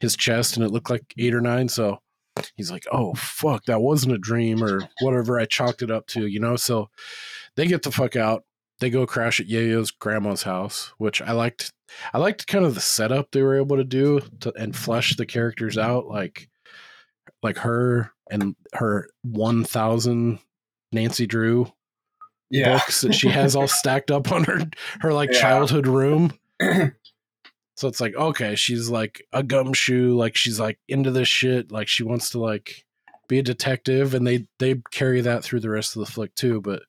his 0.00 0.16
chest 0.16 0.56
and 0.56 0.64
it 0.64 0.70
looked 0.70 0.90
like 0.90 1.14
eight 1.18 1.34
or 1.34 1.40
nine. 1.40 1.68
So 1.68 2.00
he's 2.56 2.70
like 2.70 2.86
oh 2.90 3.12
fuck 3.14 3.64
that 3.66 3.82
wasn't 3.82 4.14
a 4.14 4.18
dream 4.18 4.64
or 4.64 4.88
whatever 5.02 5.38
i 5.38 5.44
chalked 5.44 5.82
it 5.82 5.90
up 5.90 6.06
to 6.06 6.26
you 6.26 6.40
know? 6.40 6.56
So 6.56 6.88
they 7.56 7.66
get 7.66 7.82
the 7.82 7.92
fuck 7.92 8.16
out. 8.16 8.44
They 8.80 8.88
go 8.88 9.06
crash 9.06 9.38
at 9.38 9.46
yayo's 9.46 9.90
grandma's 9.90 10.42
house 10.42 10.92
which 10.96 11.20
i 11.22 11.32
liked 11.32 11.72
i 12.14 12.18
liked 12.18 12.46
kind 12.46 12.64
of 12.64 12.74
the 12.74 12.80
setup 12.80 13.30
they 13.30 13.42
were 13.42 13.56
able 13.56 13.76
to 13.76 13.84
do 13.84 14.20
to, 14.40 14.52
and 14.58 14.74
flesh 14.74 15.14
the 15.16 15.26
characters 15.26 15.78
out 15.78 16.06
like 16.06 16.48
like 17.42 17.58
her 17.58 18.12
and 18.30 18.54
her 18.74 19.08
1000 19.22 20.38
nancy 20.92 21.26
drew 21.26 21.70
Yeah. 22.50 22.74
books 22.78 23.00
that 23.02 23.14
she 23.14 23.28
has 23.28 23.56
all 23.56 23.68
stacked 23.68 24.10
up 24.10 24.30
on 24.32 24.44
her 24.44 24.60
her 25.00 25.12
like 25.12 25.30
Yeah. 25.32 25.40
childhood 25.40 25.86
room. 25.86 26.32
so 26.62 27.88
it's 27.88 28.00
like 28.00 28.14
okay, 28.14 28.54
she's 28.54 28.88
like 28.88 29.22
a 29.32 29.42
gumshoe, 29.42 30.14
like 30.14 30.36
she's 30.36 30.60
like 30.60 30.78
into 30.88 31.10
this 31.10 31.28
shit, 31.28 31.72
like 31.72 31.88
she 31.88 32.04
wants 32.04 32.30
to 32.30 32.38
like 32.40 32.84
be 33.28 33.38
a 33.38 33.42
detective, 33.42 34.14
and 34.14 34.26
they 34.26 34.46
they 34.58 34.76
carry 34.90 35.20
that 35.22 35.42
through 35.42 35.60
the 35.60 35.70
rest 35.70 35.96
of 35.96 36.00
the 36.04 36.10
flick 36.12 36.34
too. 36.34 36.60
But 36.60 36.82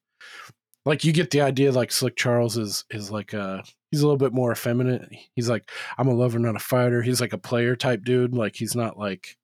like 0.86 1.04
you 1.06 1.14
get 1.14 1.32
the 1.32 1.42
idea, 1.42 1.72
like 1.72 1.92
Slick 1.92 2.16
Charles 2.18 2.58
is 2.58 2.84
is 2.92 3.10
like 3.10 3.34
uh 3.34 3.62
he's 3.90 4.02
a 4.02 4.06
little 4.06 4.18
bit 4.18 4.34
more 4.34 4.52
effeminate. 4.52 5.10
He's 5.36 5.50
like 5.50 5.70
I'm 5.98 6.08
a 6.10 6.14
lover, 6.14 6.40
not 6.40 6.56
a 6.58 6.60
fighter. 6.60 7.02
He's 7.02 7.22
like 7.22 7.34
a 7.34 7.38
player 7.38 7.76
type 7.78 8.04
dude. 8.04 8.36
Like 8.36 8.56
he's 8.58 8.76
not 8.76 8.98
like 9.00 9.38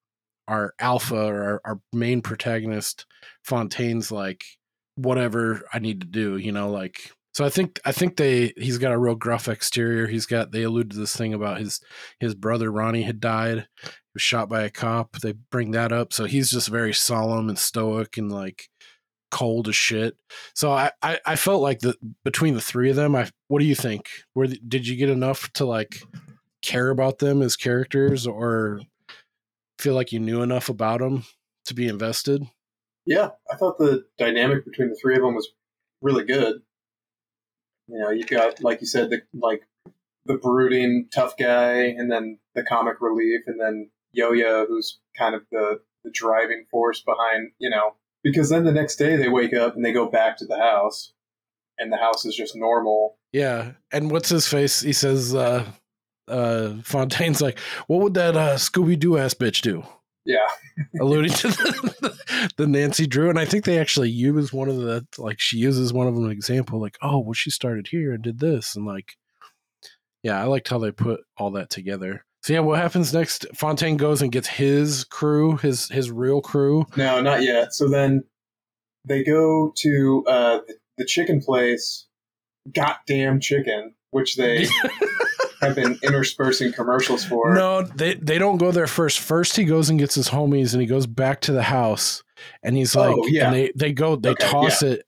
our 0.49 0.73
alpha 0.79 1.15
or 1.15 1.43
our, 1.43 1.61
our 1.65 1.81
main 1.93 2.21
protagonist. 2.21 3.05
Fontaine's 3.43 4.11
like 4.11 4.43
whatever 4.95 5.61
I 5.71 5.79
need 5.79 6.01
to 6.01 6.07
do, 6.07 6.37
you 6.37 6.51
know, 6.51 6.69
like 6.69 7.11
so 7.33 7.45
I 7.45 7.49
think 7.49 7.79
I 7.85 7.91
think 7.91 8.17
they 8.17 8.53
he's 8.57 8.79
got 8.79 8.91
a 8.91 8.97
real 8.97 9.15
gruff 9.15 9.47
exterior. 9.47 10.07
He's 10.07 10.25
got 10.25 10.51
they 10.51 10.63
allude 10.63 10.91
to 10.91 10.97
this 10.97 11.15
thing 11.15 11.33
about 11.33 11.59
his 11.59 11.79
his 12.19 12.35
brother 12.35 12.71
Ronnie 12.71 13.03
had 13.03 13.19
died. 13.19 13.67
He 13.83 13.89
was 14.13 14.21
shot 14.21 14.49
by 14.49 14.63
a 14.63 14.69
cop. 14.69 15.17
They 15.19 15.33
bring 15.51 15.71
that 15.71 15.91
up. 15.91 16.11
So 16.11 16.25
he's 16.25 16.49
just 16.49 16.67
very 16.67 16.93
solemn 16.93 17.47
and 17.47 17.57
stoic 17.57 18.17
and 18.17 18.31
like 18.31 18.69
cold 19.31 19.67
as 19.67 19.75
shit. 19.75 20.17
So 20.55 20.71
I, 20.71 20.91
I, 21.01 21.19
I 21.25 21.35
felt 21.35 21.61
like 21.61 21.79
the 21.79 21.95
between 22.23 22.55
the 22.55 22.61
three 22.61 22.89
of 22.89 22.95
them, 22.95 23.15
I 23.15 23.29
what 23.47 23.59
do 23.59 23.65
you 23.65 23.75
think? 23.75 24.09
Were 24.33 24.47
th- 24.47 24.61
did 24.67 24.87
you 24.87 24.95
get 24.95 25.09
enough 25.09 25.51
to 25.53 25.65
like 25.65 26.01
care 26.61 26.89
about 26.89 27.19
them 27.19 27.41
as 27.41 27.55
characters, 27.55 28.27
or 28.27 28.81
feel 29.79 29.95
like 29.95 30.11
you 30.11 30.19
knew 30.19 30.41
enough 30.41 30.69
about 30.69 30.99
them 30.99 31.23
to 31.65 31.73
be 31.73 31.87
invested? 31.87 32.43
Yeah, 33.05 33.29
I 33.51 33.55
thought 33.55 33.77
the 33.77 34.05
dynamic 34.17 34.65
between 34.65 34.89
the 34.89 34.97
three 35.01 35.15
of 35.15 35.21
them 35.21 35.35
was 35.35 35.49
really 36.01 36.25
good. 36.25 36.61
You 37.87 37.99
know, 37.99 38.09
you've 38.11 38.27
got 38.27 38.61
like 38.61 38.81
you 38.81 38.87
said, 38.87 39.09
the 39.09 39.21
like 39.33 39.63
the 40.25 40.37
brooding 40.37 41.07
tough 41.11 41.35
guy, 41.37 41.85
and 41.85 42.11
then 42.11 42.37
the 42.53 42.63
comic 42.63 43.01
relief, 43.01 43.41
and 43.47 43.59
then 43.59 43.89
Yo-Yo, 44.11 44.65
who's 44.67 44.99
kind 45.17 45.33
of 45.33 45.43
the 45.51 45.81
the 46.03 46.11
driving 46.11 46.65
force 46.69 47.01
behind 47.01 47.51
you 47.57 47.69
know. 47.69 47.95
Because 48.21 48.49
then 48.49 48.65
the 48.65 48.73
next 48.73 48.97
day 48.97 49.15
they 49.15 49.29
wake 49.29 49.53
up 49.53 49.75
and 49.75 49.85
they 49.85 49.93
go 49.93 50.05
back 50.05 50.37
to 50.37 50.45
the 50.45 50.57
house, 50.57 51.13
and 51.77 51.91
the 51.91 51.97
house 51.97 52.25
is 52.25 52.35
just 52.35 52.55
normal. 52.55 53.17
Yeah, 53.31 53.71
and 53.91 54.11
what's 54.11 54.29
his 54.29 54.47
face? 54.47 54.81
He 54.81 54.93
says, 54.93 55.33
uh, 55.33 55.65
uh, 56.29 56.81
Fontaine's 56.83 57.41
like, 57.41 57.59
"What 57.87 58.01
would 58.01 58.13
that 58.13 58.35
uh, 58.35 58.55
Scooby 58.55 58.97
Doo 58.97 59.17
ass 59.17 59.33
bitch 59.33 59.61
do?" 59.61 59.83
Yeah, 60.25 60.47
alluding 61.01 61.31
to 61.31 61.47
the, 61.47 62.49
the 62.57 62.67
Nancy 62.67 63.07
Drew, 63.07 63.29
and 63.29 63.39
I 63.39 63.45
think 63.45 63.65
they 63.65 63.79
actually 63.79 64.09
use 64.09 64.53
one 64.53 64.69
of 64.69 64.77
the 64.77 65.05
like 65.17 65.39
she 65.39 65.57
uses 65.57 65.93
one 65.93 66.07
of 66.07 66.15
them 66.15 66.25
an 66.25 66.31
example, 66.31 66.79
like, 66.79 66.97
"Oh, 67.01 67.19
well, 67.19 67.33
she 67.33 67.49
started 67.49 67.87
here 67.87 68.13
and 68.13 68.23
did 68.23 68.39
this," 68.39 68.75
and 68.75 68.85
like, 68.85 69.15
yeah, 70.23 70.41
I 70.41 70.45
liked 70.45 70.69
how 70.69 70.77
they 70.77 70.91
put 70.91 71.21
all 71.37 71.51
that 71.51 71.69
together. 71.69 72.25
So 72.41 72.53
yeah, 72.53 72.59
what 72.59 72.79
happens 72.79 73.13
next? 73.13 73.45
Fontaine 73.53 73.97
goes 73.97 74.21
and 74.21 74.31
gets 74.31 74.47
his 74.47 75.03
crew, 75.03 75.57
his 75.57 75.89
his 75.89 76.09
real 76.09 76.41
crew. 76.41 76.85
No, 76.95 77.21
not 77.21 77.43
yet. 77.43 77.73
So 77.73 77.89
then 77.89 78.23
they 79.05 79.23
go 79.23 79.73
to 79.77 80.23
uh, 80.27 80.59
the, 80.67 80.75
the 80.99 81.05
chicken 81.05 81.41
place, 81.41 82.07
goddamn 82.73 83.39
chicken, 83.39 83.95
which 84.11 84.37
they 84.37 84.67
have 85.61 85.75
been 85.75 85.99
interspersing 86.03 86.73
commercials 86.73 87.25
for. 87.25 87.53
No, 87.53 87.81
they 87.81 88.15
they 88.15 88.37
don't 88.37 88.57
go 88.57 88.71
there 88.71 88.87
first. 88.87 89.19
First, 89.19 89.55
he 89.55 89.65
goes 89.65 89.89
and 89.89 89.99
gets 89.99 90.15
his 90.15 90.29
homies, 90.29 90.73
and 90.73 90.81
he 90.81 90.87
goes 90.87 91.07
back 91.07 91.41
to 91.41 91.51
the 91.51 91.63
house, 91.63 92.23
and 92.63 92.75
he's 92.75 92.95
oh, 92.95 93.01
like, 93.01 93.15
Oh, 93.17 93.27
yeah. 93.27 93.47
and 93.47 93.55
they 93.55 93.71
they 93.75 93.91
go, 93.93 94.15
they 94.15 94.31
Okay, 94.31 94.47
toss 94.47 94.81
it, 94.81 95.05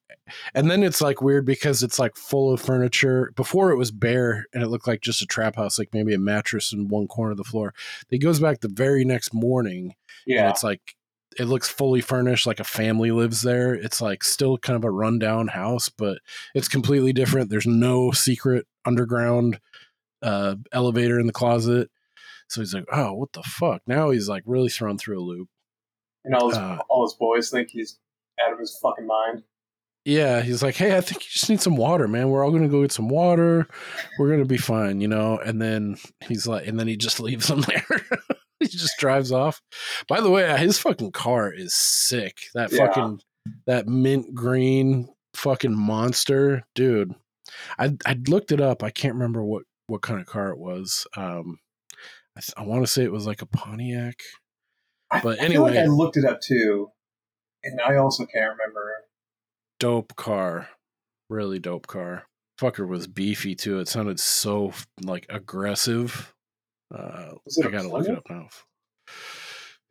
and 0.54 0.70
then 0.70 0.84
it's 0.84 1.02
like 1.02 1.22
weird 1.22 1.45
because 1.45 1.84
it's 1.84 1.99
like 1.99 2.16
full 2.16 2.54
of 2.54 2.62
furniture. 2.62 3.32
Before 3.36 3.72
it 3.72 3.78
was 3.78 3.91
bare, 3.91 4.45
and 4.54 4.62
it 4.64 4.68
looked 4.68 4.88
like 4.88 5.02
just 5.02 5.22
a 5.22 5.26
trap 5.26 5.56
house, 5.56 5.80
like 5.80 5.93
maybe 5.93 6.14
a 6.14 6.20
mattress 6.20 6.74
in 6.74 6.88
one 6.88 7.08
corner 7.08 7.32
of 7.32 7.38
the 7.38 7.43
floor. 7.43 7.74
He 8.10 8.18
goes 8.18 8.39
back 8.39 8.60
the 8.60 8.68
very 8.68 9.06
next 9.06 9.34
morning, 9.34 9.84
and 9.86 9.93
Yeah, 10.26 10.49
it's 10.49 10.64
like 10.64 10.95
it 11.39 11.45
looks 11.45 11.70
fully 11.70 12.02
furnished, 12.02 12.45
like 12.45 12.60
a 12.60 12.66
family 12.66 13.12
lives 13.12 13.41
there. 13.41 13.74
It's 13.74 14.02
like 14.02 14.24
still 14.24 14.58
kind 14.58 14.76
of 14.76 14.84
a 14.84 14.91
rundown 14.91 15.47
house, 15.47 15.88
but 15.88 16.18
it's 16.54 16.68
completely 16.68 17.14
different. 17.14 17.49
There's 17.49 17.68
no 17.68 18.12
secret 18.12 18.68
underground 18.86 19.60
uh, 20.22 20.55
elevator 20.72 21.19
in 21.19 21.28
the 21.28 21.34
closet. 21.34 21.89
So 22.49 22.61
he's 22.61 22.74
like, 22.74 22.86
"Oh, 22.91 23.13
what 23.13 23.32
the 23.34 23.43
fuck?" 23.43 23.82
Now 23.88 24.09
he's 24.09 24.28
like 24.30 24.43
really 24.45 24.69
thrown 24.69 24.97
through 24.97 25.19
a 25.19 25.24
loop. 25.24 25.47
and 26.26 26.36
all 26.36 26.49
his 26.49 26.57
uh, 26.57 26.80
all 26.89 27.05
his 27.05 27.13
boys 27.15 27.49
think 27.49 27.69
he's 27.69 27.97
out 28.45 28.53
of 28.53 28.59
his 28.59 28.78
fucking 28.82 29.07
mind. 29.07 29.43
Yeah, 30.03 30.41
he's 30.41 30.63
like, 30.63 30.76
"Hey, 30.76 30.97
I 30.97 31.01
think 31.01 31.22
you 31.24 31.30
just 31.32 31.49
need 31.49 31.61
some 31.61 31.76
water, 31.78 32.07
man. 32.07 32.30
We're 32.30 32.43
all 32.43 32.51
gonna 32.51 32.67
go 32.67 32.82
get 32.82 32.91
some 32.91 33.07
water. 33.09 33.67
We're 34.19 34.30
gonna 34.32 34.45
be 34.45 34.57
fine, 34.57 34.99
you 34.99 35.07
know." 35.07 35.38
And 35.38 35.61
then 35.61 35.95
he's 36.28 36.47
like, 36.47 36.67
and 36.67 36.80
then 36.80 36.88
he 36.88 36.97
just 36.97 37.19
leaves 37.22 37.47
them 37.47 37.61
there. 37.61 37.86
he 38.59 38.67
just 38.67 38.97
drives 38.99 39.32
off. 39.32 39.61
By 40.07 40.19
the 40.22 40.30
way, 40.32 40.57
his 40.57 40.78
fucking 40.80 41.11
car 41.11 41.53
is 41.53 41.74
sick. 41.76 42.47
That 42.55 42.72
Yeah. 42.72 42.88
fucking 42.88 43.22
that 43.67 43.88
mint 43.88 44.34
green 44.36 45.07
fucking 45.36 45.76
monster, 45.76 46.63
dude. 46.76 47.13
I 47.80 47.95
I 48.05 48.17
looked 48.28 48.51
it 48.51 48.59
up. 48.59 48.84
I 48.84 48.89
can't 48.89 49.13
remember 49.13 49.43
what 49.43 49.63
what 49.91 50.01
kind 50.01 50.21
of 50.21 50.25
car 50.25 50.49
it 50.49 50.57
was. 50.57 51.05
Um, 51.17 51.59
I, 52.37 52.39
th- 52.39 52.53
I 52.55 52.63
want 52.63 52.83
to 52.85 52.91
say 52.91 53.03
it 53.03 53.11
was 53.11 53.27
like 53.27 53.41
a 53.41 53.45
Pontiac. 53.45 54.15
I, 55.11 55.19
But 55.19 55.41
I 55.41 55.49
feel 55.49 55.61
like 55.63 55.73
anyway. 55.75 55.83
I 55.83 55.87
looked 55.87 56.15
it 56.15 56.23
up 56.23 56.39
too, 56.41 56.87
and 57.63 57.81
I 57.81 57.97
also 57.97 58.25
can't 58.25 58.53
remember. 58.57 58.89
dope 59.79 60.15
car. 60.15 60.69
Really 61.29 61.59
dope 61.59 61.87
car. 61.87 62.23
Fucker 62.59 62.87
was 62.87 63.07
beefy 63.07 63.53
too. 63.55 63.79
It 63.79 63.87
sounded 63.89 64.19
so 64.19 64.71
like 65.03 65.25
aggressive. 65.29 66.33
Uh, 66.93 67.31
I 67.63 67.69
gotta 67.69 67.89
look 67.89 68.07
it 68.07 68.17
up 68.17 68.23
now. 68.29 68.47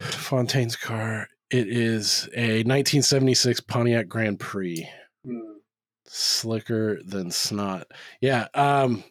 Fontaine's 0.00 0.76
car. 0.76 1.28
It 1.50 1.68
is 1.68 2.28
a 2.34 2.62
1976 2.62 3.60
Pontiac 3.62 4.08
Grand 4.08 4.38
Prix. 4.40 4.88
Hmm. 5.26 5.58
Slicker 6.06 7.00
than 7.04 7.30
snot. 7.30 7.86
Yeah. 8.20 8.48
Um. 8.54 9.04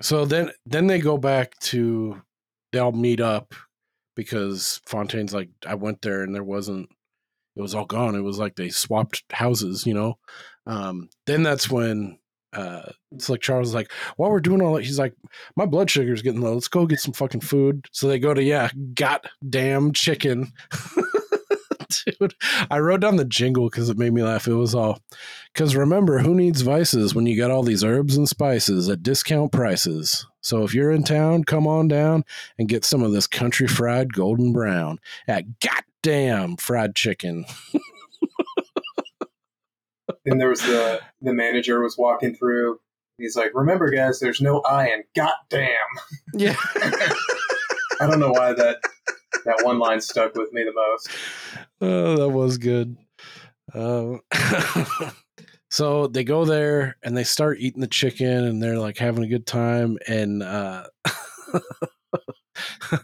So 0.00 0.24
then, 0.24 0.50
then 0.66 0.86
they 0.86 0.98
go 0.98 1.18
back 1.18 1.58
to. 1.60 2.22
They'll 2.72 2.92
meet 2.92 3.20
up 3.20 3.54
because 4.14 4.80
Fontaine's 4.86 5.32
like, 5.32 5.48
I 5.66 5.74
went 5.74 6.02
there 6.02 6.22
and 6.22 6.34
there 6.34 6.44
wasn't. 6.44 6.88
It 7.56 7.62
was 7.62 7.74
all 7.74 7.86
gone. 7.86 8.14
It 8.14 8.20
was 8.20 8.38
like 8.38 8.56
they 8.56 8.68
swapped 8.68 9.22
houses, 9.32 9.86
you 9.86 9.94
know. 9.94 10.18
Um. 10.66 11.08
Then 11.26 11.42
that's 11.42 11.70
when. 11.70 12.18
Uh, 12.54 12.90
it's 13.12 13.28
like 13.28 13.42
Charles 13.42 13.68
is 13.68 13.74
like, 13.74 13.92
while 14.16 14.30
we're 14.30 14.40
doing 14.40 14.62
all 14.62 14.74
that, 14.74 14.84
he's 14.84 14.98
like, 14.98 15.14
my 15.54 15.66
blood 15.66 15.90
sugar's 15.90 16.22
getting 16.22 16.40
low. 16.40 16.54
Let's 16.54 16.66
go 16.66 16.86
get 16.86 16.98
some 16.98 17.12
fucking 17.12 17.42
food. 17.42 17.86
So 17.92 18.08
they 18.08 18.18
go 18.18 18.32
to, 18.32 18.42
yeah, 18.42 18.70
goddamn 18.94 19.92
chicken. 19.92 20.50
Dude, 22.18 22.34
I 22.70 22.78
wrote 22.78 23.00
down 23.00 23.16
the 23.16 23.24
jingle 23.24 23.68
because 23.68 23.88
it 23.88 23.98
made 23.98 24.12
me 24.12 24.22
laugh. 24.22 24.48
It 24.48 24.54
was 24.54 24.74
all, 24.74 25.00
because 25.52 25.76
remember, 25.76 26.20
who 26.20 26.34
needs 26.34 26.62
vices 26.62 27.14
when 27.14 27.26
you 27.26 27.36
got 27.36 27.50
all 27.50 27.62
these 27.62 27.84
herbs 27.84 28.16
and 28.16 28.28
spices 28.28 28.88
at 28.88 29.02
discount 29.02 29.52
prices? 29.52 30.26
So 30.40 30.62
if 30.62 30.74
you're 30.74 30.92
in 30.92 31.02
town, 31.02 31.44
come 31.44 31.66
on 31.66 31.88
down 31.88 32.24
and 32.58 32.68
get 32.68 32.84
some 32.84 33.02
of 33.02 33.12
this 33.12 33.26
country 33.26 33.66
fried 33.66 34.12
golden 34.12 34.52
brown 34.52 34.98
at 35.26 35.44
goddamn 35.60 36.56
fried 36.56 36.94
chicken. 36.94 37.44
Then 40.24 40.38
there 40.38 40.48
was 40.48 40.60
the 40.60 41.00
the 41.22 41.32
manager 41.32 41.82
was 41.82 41.96
walking 41.96 42.34
through. 42.34 42.80
He's 43.16 43.36
like, 43.36 43.52
"Remember, 43.54 43.90
guys, 43.90 44.20
there's 44.20 44.40
no 44.40 44.60
I 44.60 44.90
in 44.90 45.04
goddamn." 45.16 45.68
Yeah. 46.34 46.56
I 48.00 48.06
don't 48.06 48.20
know 48.20 48.30
why 48.30 48.52
that 48.52 48.78
that 49.44 49.60
one 49.62 49.78
line 49.78 50.00
stuck 50.00 50.34
with 50.34 50.52
me 50.52 50.64
the 50.64 50.72
most. 50.72 51.08
Oh, 51.80 52.16
that 52.16 52.28
was 52.28 52.58
good. 52.58 52.96
Um, 53.74 54.20
so 55.70 56.06
they 56.06 56.24
go 56.24 56.44
there 56.44 56.96
and 57.02 57.16
they 57.16 57.24
start 57.24 57.58
eating 57.60 57.80
the 57.80 57.86
chicken 57.86 58.26
and 58.26 58.62
they're 58.62 58.78
like 58.78 58.98
having 58.98 59.24
a 59.24 59.28
good 59.28 59.46
time 59.46 59.98
and 60.06 60.42
uh, 60.42 60.84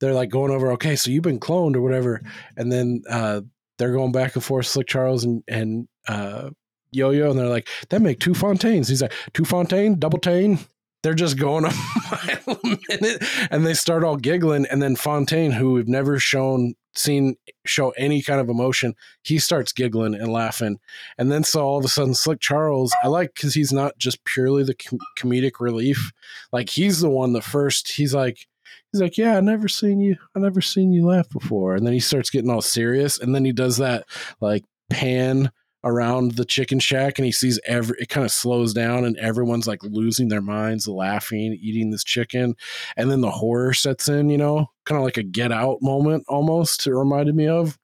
they're 0.00 0.14
like 0.14 0.30
going 0.30 0.50
over 0.50 0.72
okay 0.72 0.96
so 0.96 1.10
you've 1.10 1.22
been 1.22 1.40
cloned 1.40 1.76
or 1.76 1.82
whatever 1.82 2.22
and 2.56 2.72
then 2.72 3.02
uh, 3.10 3.40
they're 3.78 3.92
going 3.92 4.12
back 4.12 4.34
and 4.34 4.44
forth 4.44 4.66
slick 4.66 4.86
charles 4.86 5.24
and 5.24 5.42
and 5.48 5.88
uh, 6.08 6.48
yo-yo 6.92 7.30
and 7.30 7.38
they're 7.38 7.46
like 7.46 7.68
that 7.90 8.00
make 8.00 8.20
two 8.20 8.34
fontaines 8.34 8.88
he's 8.88 9.02
like 9.02 9.12
two 9.34 9.44
fontaine 9.44 9.98
double 9.98 10.18
tain 10.18 10.58
they're 11.06 11.14
just 11.14 11.38
going 11.38 11.64
a 11.64 11.68
mile 12.10 12.60
a 12.64 12.78
minute 12.88 13.22
and 13.52 13.64
they 13.64 13.74
start 13.74 14.02
all 14.02 14.16
giggling 14.16 14.66
and 14.66 14.82
then 14.82 14.96
fontaine 14.96 15.52
who 15.52 15.74
we've 15.74 15.86
never 15.86 16.18
shown 16.18 16.74
seen 16.96 17.36
show 17.64 17.90
any 17.90 18.20
kind 18.20 18.40
of 18.40 18.48
emotion 18.48 18.92
he 19.22 19.38
starts 19.38 19.72
giggling 19.72 20.16
and 20.16 20.32
laughing. 20.32 20.80
And 21.16 21.30
then 21.30 21.44
so 21.44 21.64
all 21.64 21.78
of 21.78 21.84
a 21.84 21.88
sudden 21.88 22.14
slick 22.14 22.40
charles 22.40 22.92
i 23.04 23.06
like 23.06 23.34
because 23.36 23.54
he's 23.54 23.72
not 23.72 23.96
just 23.98 24.24
purely 24.24 24.64
the 24.64 24.74
com- 24.74 24.98
comedic 25.16 25.60
relief. 25.60 26.10
Like 26.50 26.70
he's 26.70 26.98
the 26.98 27.10
one 27.10 27.34
the 27.34 27.40
first 27.40 27.92
he's 27.92 28.12
like 28.12 28.48
he's 28.90 29.00
like 29.00 29.16
yeah 29.16 29.36
i 29.36 29.40
never 29.40 29.68
seen 29.68 30.00
you 30.00 30.16
i 30.34 30.40
never 30.40 30.60
seen 30.60 30.90
you 30.90 31.06
laugh 31.06 31.30
before. 31.30 31.76
And 31.76 31.86
then 31.86 31.92
he 31.92 32.00
starts 32.00 32.30
getting 32.30 32.50
all 32.50 32.62
serious 32.62 33.20
and 33.20 33.32
then 33.32 33.44
he 33.44 33.52
does 33.52 33.76
that 33.76 34.08
like 34.40 34.64
pan 34.90 35.52
around 35.84 36.32
the 36.32 36.44
chicken 36.44 36.78
shack 36.80 37.18
and 37.18 37.26
he 37.26 37.30
sees 37.32 37.60
every 37.64 37.96
it 38.00 38.08
kind 38.08 38.24
of 38.24 38.32
slows 38.32 38.74
down 38.74 39.04
and 39.04 39.16
everyone's 39.18 39.66
like 39.68 39.80
losing 39.84 40.28
their 40.28 40.40
minds 40.40 40.88
laughing 40.88 41.56
eating 41.60 41.90
this 41.90 42.02
chicken. 42.04 42.54
And 42.96 43.10
then 43.10 43.20
the 43.20 43.30
horror 43.30 43.72
sets 43.72 44.08
in 44.08 44.28
you 44.30 44.38
know 44.38 44.70
kind 44.84 44.98
of 44.98 45.04
like 45.04 45.16
a 45.16 45.22
get 45.22 45.52
out 45.52 45.78
moment 45.82 46.24
almost 46.28 46.86
it 46.86 46.94
reminded 46.94 47.34
me 47.36 47.46
of. 47.46 47.78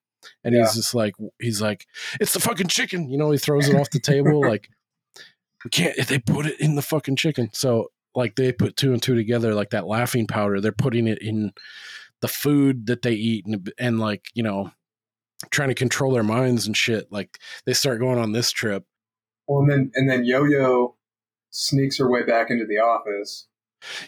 And 0.45 0.55
Yeah. 0.55 0.63
he's 0.63 0.75
just 0.75 0.95
like 0.95 1.15
he's 1.41 1.61
like 1.63 1.87
it's 2.21 2.33
the 2.33 2.41
fucking 2.41 2.69
chicken 2.69 3.09
you 3.09 3.19
know 3.19 3.31
he 3.31 3.39
throws 3.39 3.69
it 3.69 3.77
off 3.77 3.91
the 3.91 4.01
table 4.01 4.41
like 4.47 4.69
we 5.65 5.71
can't 5.71 5.97
if 5.97 6.09
they 6.09 6.19
put 6.19 6.47
it 6.47 6.59
in 6.61 6.75
the 6.75 6.83
fucking 6.83 7.17
chicken. 7.17 7.51
So 7.53 7.89
like 8.15 8.35
they 8.35 8.53
put 8.53 8.77
two 8.77 8.93
and 8.93 9.03
two 9.03 9.15
together 9.15 9.55
like 9.55 9.71
that 9.71 9.87
laughing 9.87 10.27
powder 10.27 10.61
they're 10.61 10.73
putting 10.73 11.07
it 11.07 11.19
in 11.23 11.53
the 12.21 12.29
food 12.29 12.87
that 12.87 13.03
they 13.03 13.13
eat 13.13 13.47
and, 13.47 13.73
and 13.79 13.99
like 13.99 14.27
you 14.35 14.43
know 14.43 14.71
trying 15.51 15.69
to 15.69 15.75
control 15.75 16.13
their 16.13 16.23
minds 16.23 16.67
and 16.67 16.77
shit 16.77 17.11
like 17.13 17.39
they 17.67 17.73
start 17.73 17.99
going 18.01 18.19
on 18.19 18.33
this 18.33 18.51
trip 18.51 18.85
Well, 19.47 19.61
and 19.61 19.71
then 19.71 19.91
and 19.95 20.09
then 20.11 20.25
Yo 20.25 20.45
Yo 20.45 20.97
sneaks 21.51 21.99
her 21.99 22.11
way 22.11 22.23
back 22.23 22.51
into 22.51 22.65
the 22.67 22.79
office 22.79 23.47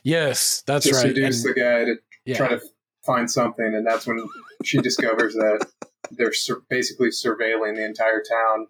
yes 0.03 0.63
that's 0.67 0.87
to 0.89 0.95
right 0.95 1.03
seduce 1.03 1.45
And- 1.45 1.55
the 1.55 1.61
guy 1.61 1.85
to 1.85 1.95
yeah 2.25 2.37
try 2.37 2.49
to 2.49 2.61
find 3.05 3.31
something, 3.31 3.67
and 3.67 3.87
that's 3.87 4.07
when 4.07 4.25
she 4.63 4.79
discovers 4.79 5.35
that 5.35 5.67
they're 6.13 6.33
sur- 6.33 6.63
basically 6.71 7.09
surveilling 7.09 7.75
the 7.77 7.85
entire 7.85 8.23
town. 8.23 8.67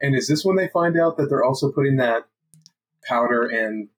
And 0.00 0.14
is 0.16 0.28
this 0.28 0.46
when 0.46 0.56
they 0.56 0.68
find 0.68 0.98
out 0.98 1.18
that 1.18 1.28
they're 1.28 1.44
also 1.44 1.70
putting 1.70 1.96
that 1.96 2.26
powder 3.06 3.44
in 3.50 3.90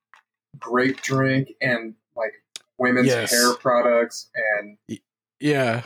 grape 0.58 1.00
drink 1.02 1.50
and 1.60 1.94
like 2.16 2.32
women's 2.78 3.06
Yes. 3.06 3.30
hair 3.30 3.54
products 3.54 4.30
and 4.58 4.78
Yeah. 5.38 5.84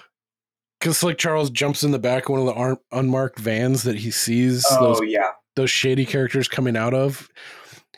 Because 0.83 1.05
like 1.05 1.17
Charles 1.17 1.49
jumps 1.49 1.85
in 1.85 1.93
the 1.93 1.99
back 2.01 2.25
of 2.25 2.31
one 2.31 2.41
of 2.41 2.47
the 2.47 2.55
ar- 2.55 2.81
unmarked 2.91 3.39
vans 3.39 3.85
that 3.85 3.95
he 3.95 4.11
sees 4.11 4.67
oh 4.69 4.95
those 4.95 5.09
yeah, 5.09 5.31
those 5.55 5.71
shady 5.71 6.05
characters 6.05 6.49
coming 6.49 6.77
out 6.77 6.93
of, 6.93 7.29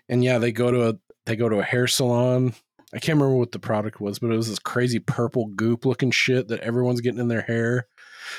and 0.07 0.23
yeah, 0.23 0.37
they 0.37 0.53
go 0.53 0.71
to 0.71 0.91
a 0.91 0.95
they 1.25 1.35
go 1.35 1.49
to 1.49 1.61
a 1.61 1.65
hair 1.65 1.87
salon. 1.87 2.53
I 2.93 2.99
can't 2.99 3.17
remember 3.19 3.37
what 3.37 3.53
the 3.53 3.59
product 3.59 4.03
was, 4.03 4.19
but 4.19 4.31
it 4.31 4.37
was 4.37 4.51
this 4.51 4.59
crazy 4.59 4.99
purple 4.99 5.47
goop 5.47 5.87
looking 5.87 6.11
shit 6.11 6.49
that 6.49 6.61
everyone's 6.61 7.01
getting 7.01 7.21
in 7.21 7.29
their 7.29 7.41
hair. 7.41 7.87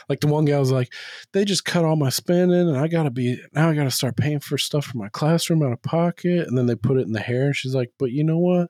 Like 0.09 0.19
the 0.19 0.27
one 0.27 0.45
guy 0.45 0.59
was 0.59 0.71
like, 0.71 0.93
"They 1.33 1.43
just 1.43 1.65
cut 1.65 1.83
all 1.83 1.95
my 1.95 2.09
spending, 2.09 2.69
and 2.69 2.77
I 2.77 2.87
gotta 2.87 3.09
be 3.09 3.41
now. 3.51 3.71
I 3.71 3.73
gotta 3.73 3.89
start 3.89 4.15
paying 4.15 4.41
for 4.41 4.59
stuff 4.59 4.85
for 4.85 4.99
my 4.99 5.09
classroom 5.09 5.63
out 5.63 5.71
of 5.71 5.81
pocket." 5.81 6.47
And 6.47 6.55
then 6.55 6.67
they 6.67 6.75
put 6.75 6.97
it 6.97 7.07
in 7.07 7.13
the 7.13 7.19
hair, 7.19 7.47
and 7.47 7.55
she's 7.55 7.73
like, 7.73 7.89
"But 7.97 8.11
you 8.11 8.23
know 8.23 8.37
what? 8.37 8.69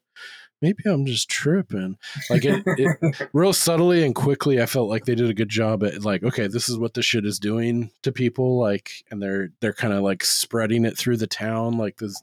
Maybe 0.61 0.83
I'm 0.85 1.05
just 1.05 1.29
tripping." 1.29 1.97
Like 2.29 2.45
it, 2.45 2.63
it 2.65 3.29
real 3.33 3.53
subtly 3.53 4.03
and 4.03 4.15
quickly 4.15 4.61
i 4.61 4.65
felt 4.65 4.89
like 4.89 5.05
they 5.05 5.15
did 5.15 5.29
a 5.29 5.33
good 5.33 5.49
job 5.49 5.83
at 5.83 6.03
like 6.03 6.23
okay 6.23 6.47
this 6.47 6.69
is 6.69 6.77
what 6.77 6.93
this 6.93 7.05
shit 7.05 7.25
is 7.25 7.39
doing 7.39 7.91
to 8.03 8.11
people 8.11 8.57
like 8.57 8.91
and 9.11 9.21
they're 9.21 9.49
they're 9.61 9.73
kind 9.73 9.93
of 9.93 10.03
like 10.03 10.23
spreading 10.23 10.85
it 10.85 10.97
through 10.97 11.17
the 11.17 11.27
town 11.27 11.77
like 11.77 11.97
this 11.97 12.21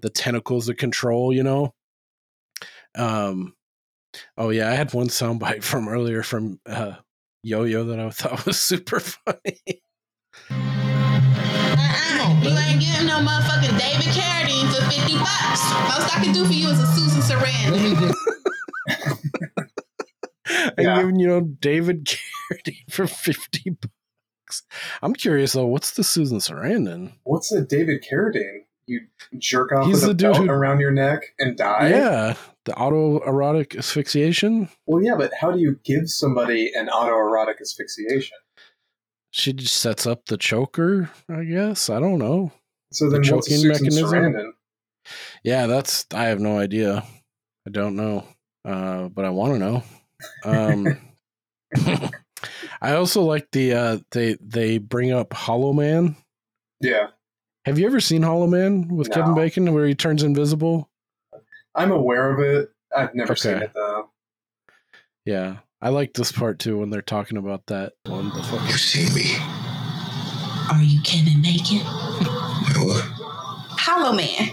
the 0.00 0.10
tentacles 0.10 0.68
of 0.68 0.76
control 0.76 1.32
you 1.32 1.42
know 1.42 1.74
um 2.94 3.54
oh 4.36 4.50
yeah 4.50 4.70
i 4.70 4.74
had 4.74 4.92
one 4.94 5.08
soundbite 5.08 5.62
from 5.64 5.88
earlier 5.88 6.22
from 6.22 6.60
uh 6.66 6.94
yo-yo 7.42 7.84
that 7.84 8.00
i 8.00 8.10
thought 8.10 8.44
was 8.46 8.58
super 8.58 9.00
funny. 9.00 9.82
You 12.42 12.56
ain't 12.56 12.80
getting 12.80 13.06
no 13.06 13.18
motherfucking 13.18 13.78
David 13.78 14.14
Carradine 14.14 14.68
for 14.72 14.82
50 14.90 15.18
bucks. 15.18 15.62
Most 15.88 16.16
I 16.16 16.20
can 16.24 16.32
do 16.32 16.44
for 16.44 16.52
you 16.52 16.68
is 16.68 16.80
a 16.80 16.86
Susan 16.86 17.20
Sarandon. 17.20 17.72
Let 17.72 17.82
me 17.82 17.94
just, 18.06 18.18
and 20.78 20.86
Yeah. 20.86 20.96
giving 21.00 21.18
you 21.20 21.26
know 21.28 21.40
david 21.42 22.06
carradine 22.06 22.90
for 22.90 23.06
50 23.06 23.70
bucks 23.70 24.62
i'm 25.02 25.12
curious 25.12 25.52
though 25.52 25.66
what's 25.66 25.90
the 25.92 26.02
susan 26.02 26.38
sarandon 26.38 27.12
what's 27.24 27.50
the 27.50 27.60
David 27.60 28.02
Carradine? 28.10 28.60
You 28.86 29.00
jerk 29.36 29.72
off 29.72 29.86
He's 29.86 29.96
with 29.96 30.04
the 30.04 30.10
a 30.10 30.14
dude 30.14 30.32
belt 30.32 30.46
who- 30.46 30.50
around 30.50 30.80
your 30.80 30.90
neck 30.90 31.20
and 31.38 31.54
die. 31.56 31.90
yeah 31.90 32.34
the 32.64 32.72
autoerotic 32.72 33.76
asphyxiation 33.76 34.70
Well, 34.86 35.02
yeah, 35.02 35.14
but 35.18 35.32
how 35.38 35.50
do 35.52 35.58
you 35.58 35.78
give 35.84 36.08
somebody 36.08 36.70
an 36.74 36.88
autoerotic 36.88 37.60
asphyxiation? 37.60 38.36
She 39.38 39.52
just 39.52 39.76
sets 39.76 40.06
up 40.06 40.26
the 40.26 40.36
choker 40.36 41.10
i 41.30 41.44
guess? 41.44 41.88
I 41.90 42.00
don't 42.00 42.18
know. 42.18 42.52
So 42.92 43.08
then, 43.10 43.20
The 43.20 43.26
choking 43.26 43.68
mechanism? 43.68 44.08
Sarandon? 44.10 44.50
yeah 45.44 45.66
that's 45.66 46.06
i 46.14 46.24
have 46.24 46.40
no 46.40 46.58
idea. 46.58 47.04
I 47.66 47.70
don't 47.70 47.96
know. 47.96 48.26
Uh 48.64 49.08
but 49.08 49.24
i 49.24 49.30
want 49.30 49.54
to 49.54 49.58
know. 49.58 49.82
Um 50.44 50.98
i 52.80 52.92
also 52.94 53.22
like 53.22 53.50
the 53.52 53.72
uh 53.74 53.98
they 54.10 54.36
they 54.40 54.78
bring 54.78 55.12
up 55.12 55.32
hollow 55.32 55.72
man. 55.72 56.16
Yeah, 56.80 57.08
have 57.64 57.78
you 57.78 57.86
ever 57.86 58.00
seen 58.00 58.22
hollow 58.22 58.46
man 58.46 58.88
with 58.88 59.10
kevin 59.10 59.34
bacon 59.34 59.72
where 59.74 59.86
he 59.86 59.94
turns 59.94 60.22
invisible? 60.22 60.88
I'm 61.74 61.90
aware 61.92 62.32
of 62.32 62.40
it. 62.40 62.70
I've 62.96 63.14
never 63.14 63.36
seen 63.36 63.58
it 63.58 63.72
though. 63.74 64.10
yeah 65.24 65.58
i 65.80 65.88
like 65.88 66.12
this 66.14 66.32
part 66.32 66.58
too 66.58 66.78
when 66.78 66.90
they're 66.90 67.02
talking 67.02 67.38
about 67.38 67.64
that 67.66 67.92
one 68.06 68.28
the 68.30 68.42
fucking 68.42 68.66
You 68.66 68.72
see 68.74 69.14
me. 69.14 69.36
Are 70.70 70.82
you 70.82 71.00
Kevin 71.02 71.40
Bacon? 71.40 71.78
What? 71.78 73.04
Hollow 73.78 74.12
Man. 74.14 74.50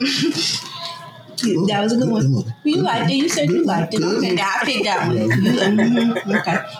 that 1.68 1.80
was 1.82 1.92
a 1.92 1.96
good 1.96 2.10
one. 2.10 2.54
You 2.64 2.82
liked 2.82 3.10
it. 3.10 3.14
You 3.14 3.28
said 3.30 3.48
you 3.48 3.64
liked 3.64 3.94
it. 3.94 4.02
Okay, 4.02 4.36
I 4.38 4.60
picked 4.64 4.84
that 4.84 5.08
one. 5.08 5.16
Mhm, 5.16 6.38
okay. 6.38 6.58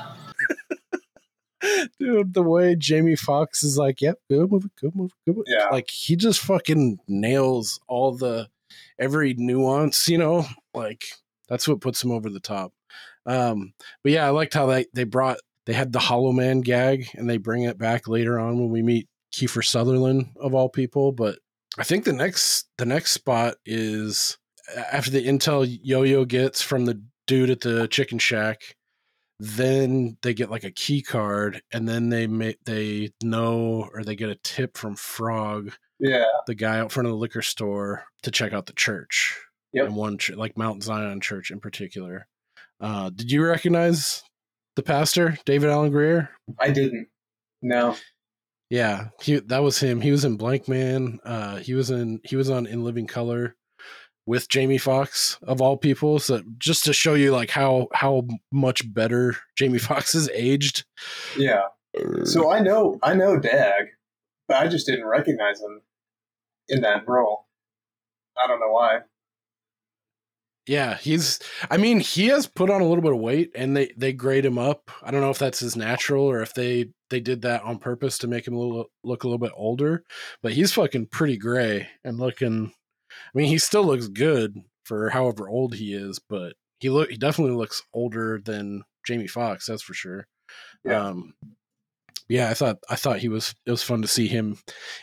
dude 1.99 2.34
the 2.34 2.42
way 2.42 2.74
jamie 2.76 3.16
Foxx 3.16 3.62
is 3.62 3.78
like 3.78 4.03
yep 4.03 4.18
good 4.28 4.51
movie 4.53 4.68
good 4.78 4.95
movie 4.95 5.14
good 5.24 5.34
movie. 5.36 5.51
Yeah. 5.51 5.68
like 5.70 5.88
he 5.88 6.14
just 6.14 6.40
fucking 6.40 6.99
nails 7.09 7.80
all 7.88 8.14
the 8.14 8.49
every 8.99 9.32
nuance 9.38 10.07
you 10.07 10.18
know 10.18 10.45
like 10.74 11.07
that's 11.49 11.66
what 11.66 11.80
puts 11.80 12.05
him 12.05 12.11
over 12.11 12.28
the 12.28 12.38
top 12.38 12.74
um 13.27 13.72
but 14.03 14.12
yeah 14.12 14.27
i 14.27 14.31
liked 14.31 14.55
how 14.55 14.66
they 14.66 14.87
they 14.95 15.05
brought 15.05 15.39
they 15.66 15.72
had 15.72 15.93
the 15.93 15.99
hollow 15.99 16.33
man 16.33 16.61
gag 16.61 17.09
and 17.14 17.29
they 17.29 17.37
bring 17.39 17.62
it 17.62 17.79
back 17.79 18.07
later 18.09 18.39
on 18.39 18.59
when 18.59 18.70
we 18.70 18.83
meet 18.83 19.09
kiefer 19.35 19.64
sutherland 19.64 20.27
of 20.41 20.55
all 20.55 20.68
people 20.68 21.11
but 21.12 21.39
i 21.79 21.85
think 21.85 22.05
the 22.05 22.12
next 22.12 22.66
the 22.79 22.85
next 22.87 23.12
spot 23.12 23.55
is 23.64 24.39
after 24.93 25.11
the 25.11 25.25
intel 25.27 25.66
yo-yo 25.83 26.25
gets 26.25 26.61
from 26.62 26.85
the 26.85 27.03
dude 27.27 27.51
at 27.51 27.61
the 27.61 27.89
chicken 27.89 28.18
shack 28.18 28.77
then 29.41 30.16
they 30.22 30.33
get 30.33 30.51
like 30.51 30.64
a 30.64 30.70
key 30.70 31.03
card 31.03 31.61
and 31.72 31.89
then 31.89 32.09
they 32.09 32.27
make 32.27 32.59
they 32.64 33.11
know 33.22 33.89
or 33.93 34.05
they 34.05 34.14
get 34.14 34.29
a 34.29 34.37
tip 34.37 34.77
from 34.77 34.95
frog 34.95 35.72
Yeah, 35.99 36.25
the 36.47 36.55
guy 36.55 36.79
out 36.79 36.93
front 36.93 37.07
of 37.09 37.12
the 37.12 37.18
liquor 37.18 37.43
store 37.43 38.05
to 38.22 38.31
check 38.31 38.53
out 38.53 38.66
the 38.66 38.72
church. 38.75 39.37
Yep. 39.72 39.87
and 39.87 39.97
one 39.97 40.18
ch- 40.18 40.31
like 40.31 40.57
mount 40.57 40.85
zion 40.85 41.20
church 41.20 41.51
in 41.51 41.59
particular 41.59 42.29
uh 42.81 43.11
did 43.11 43.31
you 43.31 43.45
recognize 43.45 44.22
the 44.77 44.83
pastor 44.83 45.39
David 45.45 45.70
Alan 45.70 45.91
Grier 45.91 46.31
I 46.59 46.70
didn't. 46.70 47.09
No. 47.62 47.97
yeah 48.70 49.09
he 49.22 49.39
that 49.39 49.62
was 49.62 49.79
him 49.79 50.01
he 50.01 50.11
was 50.11 50.25
in 50.25 50.37
Blankman 50.39 51.18
uh 51.25 51.57
he 51.57 51.75
was 51.75 51.91
in 51.91 52.20
he 52.25 52.37
was 52.37 52.51
on 52.51 52.66
in 52.66 52.85
living 52.85 53.07
color 53.07 53.55
with 54.27 54.49
jamie 54.49 54.79
Foxx 54.79 55.39
of 55.43 55.61
all 55.61 55.77
people 55.77 56.18
so 56.18 56.43
just 56.59 56.85
to 56.85 56.93
show 56.93 57.14
you 57.14 57.31
like 57.31 57.51
how 57.51 57.89
how 57.93 58.27
much 58.53 58.83
better 58.93 59.37
jamie 59.57 59.79
Foxx 59.89 60.14
is 60.14 60.29
aged 60.35 60.85
Yeah. 61.37 61.62
So 62.25 62.51
I 62.51 62.59
know 62.61 62.99
I 63.05 63.14
know 63.14 63.39
Dag, 63.39 63.85
but 64.49 64.57
I 64.57 64.66
just 64.66 64.85
didn't 64.87 65.07
recognize 65.07 65.61
him 65.61 65.81
in 66.68 66.81
that 66.81 67.07
role. 67.07 67.47
I 68.37 68.49
don't 68.49 68.59
know 68.59 68.72
why. 68.72 69.01
Yeah, 70.66 70.96
he's. 70.96 71.40
I 71.70 71.76
mean, 71.76 72.00
he 72.00 72.28
has 72.28 72.46
put 72.46 72.70
on 72.70 72.80
a 72.80 72.86
little 72.86 73.02
bit 73.02 73.12
of 73.12 73.18
weight, 73.18 73.50
and 73.54 73.76
they 73.76 73.92
they 73.96 74.12
grade 74.12 74.46
him 74.46 74.58
up. 74.58 74.90
I 75.02 75.10
don't 75.10 75.20
know 75.20 75.30
if 75.30 75.38
that's 75.38 75.60
his 75.60 75.76
natural 75.76 76.24
or 76.24 76.40
if 76.40 76.54
they 76.54 76.86
they 77.10 77.20
did 77.20 77.42
that 77.42 77.62
on 77.64 77.78
purpose 77.78 78.16
to 78.18 78.28
make 78.28 78.46
him 78.46 78.54
a 78.54 78.58
little 78.58 78.86
look 79.02 79.24
a 79.24 79.26
little 79.26 79.38
bit 79.38 79.52
older. 79.54 80.04
But 80.42 80.52
he's 80.52 80.72
fucking 80.72 81.08
pretty 81.08 81.36
gray 81.36 81.88
and 82.02 82.18
looking. 82.18 82.72
I 83.10 83.38
mean, 83.38 83.48
he 83.48 83.58
still 83.58 83.84
looks 83.84 84.08
good 84.08 84.56
for 84.84 85.10
however 85.10 85.48
old 85.48 85.74
he 85.74 85.92
is, 85.92 86.18
but 86.18 86.54
he 86.78 86.88
look 86.88 87.10
he 87.10 87.16
definitely 87.18 87.56
looks 87.56 87.82
older 87.92 88.40
than 88.42 88.84
Jamie 89.06 89.26
Foxx. 89.26 89.66
That's 89.66 89.82
for 89.82 89.94
sure. 89.94 90.26
Yeah. 90.82 91.08
Um, 91.08 91.34
yeah, 92.29 92.49
I 92.49 92.55
thought 92.55 92.79
I 92.89 92.97
thought 92.97 93.18
he 93.18 93.29
was 93.29 93.55
it 93.66 93.70
was 93.70 93.83
fun 93.83 94.03
to 94.03 94.09
see 94.09 94.29
him 94.29 94.59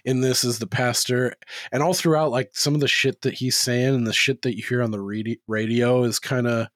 in 0.05 0.21
this 0.21 0.43
as 0.43 0.59
the 0.59 0.67
pastor, 0.67 1.35
and 1.71 1.83
all 1.83 1.93
throughout, 1.93 2.31
like 2.31 2.51
some 2.53 2.73
of 2.73 2.81
the 2.81 2.87
shit 2.87 3.21
that 3.21 3.35
he's 3.35 3.57
saying 3.57 3.93
and 3.93 4.07
the 4.07 4.13
shit 4.13 4.41
that 4.41 4.57
you 4.57 4.63
hear 4.67 4.81
on 4.81 4.91
the 4.91 4.97
radi- 4.97 5.39
radio 5.47 6.03
is 6.03 6.19
kind 6.19 6.47
of 6.47 6.67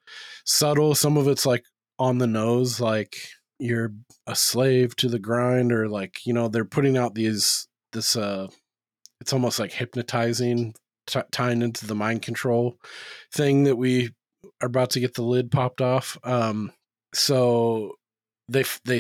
subtle. 0.46 0.94
Some 0.94 1.18
of 1.18 1.28
it's 1.28 1.46
like 1.46 1.66
on 1.98 2.20
the 2.20 2.28
nose, 2.28 2.80
like 2.80 3.18
you're 3.60 3.94
a 4.28 4.36
slave 4.36 4.96
to 4.98 5.10
the 5.10 5.20
grind, 5.20 5.72
or 5.72 5.90
like 5.90 6.26
you 6.26 6.34
know 6.34 6.48
they're 6.48 6.66
putting 6.66 6.98
out 6.98 7.16
these 7.16 7.68
this 7.92 8.16
uh, 8.16 8.48
it's 9.22 9.34
almost 9.34 9.60
like 9.60 9.72
hypnotizing, 9.72 10.76
t- 11.08 11.20
tying 11.32 11.64
into 11.64 11.88
the 11.88 11.96
mind 11.96 12.22
control 12.22 12.78
thing 13.34 13.64
that 13.64 13.78
we 13.78 14.12
are 14.62 14.68
about 14.68 14.92
to 14.92 15.00
get 15.00 15.16
the 15.16 15.24
lid 15.24 15.50
popped 15.50 15.82
off. 15.82 16.18
Um, 16.24 16.72
so 17.14 17.94
they 18.48 18.64
they 18.86 19.00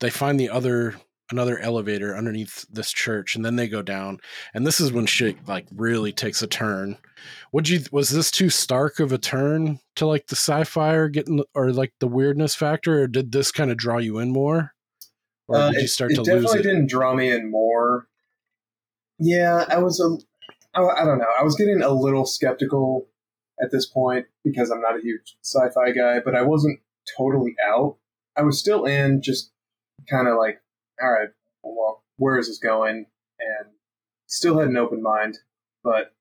they 0.00 0.10
find 0.10 0.38
the 0.38 0.50
other 0.50 0.96
another 1.32 1.60
elevator 1.60 2.16
underneath 2.16 2.66
this 2.72 2.90
church 2.90 3.36
and 3.36 3.44
then 3.44 3.54
they 3.54 3.68
go 3.68 3.82
down 3.82 4.18
and 4.52 4.66
this 4.66 4.80
is 4.80 4.90
when 4.92 5.06
shit 5.06 5.36
like 5.46 5.64
really 5.72 6.12
takes 6.12 6.42
a 6.42 6.46
turn 6.46 6.96
would 7.52 7.68
you 7.68 7.78
was 7.92 8.10
this 8.10 8.32
too 8.32 8.50
stark 8.50 8.98
of 8.98 9.12
a 9.12 9.18
turn 9.18 9.78
to 9.94 10.06
like 10.06 10.26
the 10.26 10.34
sci-fi 10.34 10.92
or 10.94 11.08
getting 11.08 11.40
or 11.54 11.72
like 11.72 11.92
the 12.00 12.08
weirdness 12.08 12.56
factor 12.56 13.02
or 13.02 13.06
did 13.06 13.30
this 13.30 13.52
kind 13.52 13.70
of 13.70 13.76
draw 13.76 13.98
you 13.98 14.18
in 14.18 14.32
more 14.32 14.72
or 15.46 15.56
Uh, 15.56 15.70
did 15.70 15.78
you 15.78 15.84
it- 15.84 15.88
start 15.88 16.10
it 16.10 16.16
to 16.16 16.22
definitely 16.22 16.46
lose 16.46 16.54
it 16.54 16.62
didn't 16.68 16.88
draw 16.90 17.14
me 17.14 17.30
in 17.30 17.48
more. 17.50 18.08
Yeah, 19.18 19.64
I 19.68 19.78
was 19.78 20.00
a. 20.00 20.16
I, 20.78 21.02
I 21.02 21.04
don't 21.04 21.18
know. 21.18 21.26
I 21.38 21.42
was 21.42 21.56
getting 21.56 21.82
a 21.82 21.90
little 21.90 22.24
skeptical 22.24 23.06
at 23.62 23.70
this 23.70 23.86
point 23.86 24.26
because 24.44 24.70
I'm 24.70 24.80
not 24.80 24.96
a 24.96 25.02
huge 25.02 25.36
sci-fi 25.42 25.90
guy, 25.92 26.20
but 26.24 26.34
I 26.34 26.42
wasn't 26.42 26.80
totally 27.18 27.54
out. 27.68 27.96
I 28.36 28.42
was 28.42 28.58
still 28.58 28.84
in, 28.84 29.20
just 29.22 29.50
kind 30.08 30.28
of 30.28 30.36
like, 30.36 30.60
all 31.02 31.10
right, 31.10 31.28
well, 31.62 32.02
where 32.16 32.38
is 32.38 32.48
this 32.48 32.58
going? 32.58 33.06
And 33.38 33.70
still 34.26 34.58
had 34.58 34.68
an 34.68 34.76
open 34.76 35.02
mind, 35.02 35.38
but 35.82 36.14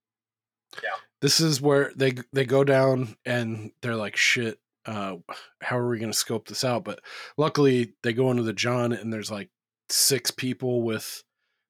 yeah. 0.81 0.89
this 1.21 1.39
is 1.39 1.61
where 1.61 1.91
they 1.95 2.13
they 2.31 2.45
go 2.45 2.63
down 2.63 3.15
and 3.25 3.71
they're 3.81 3.95
like 3.95 4.15
shit 4.15 4.59
uh, 4.85 5.17
how 5.61 5.77
are 5.77 5.89
we 5.89 5.99
going 5.99 6.11
to 6.11 6.17
scope 6.17 6.47
this 6.47 6.63
out? 6.63 6.83
But 6.83 6.99
luckily, 7.37 7.93
they 8.01 8.13
go 8.13 8.31
into 8.31 8.43
the 8.43 8.53
John, 8.53 8.91
and 8.91 9.11
there's 9.13 9.31
like 9.31 9.49
six 9.89 10.31
people 10.31 10.81
with 10.81 11.23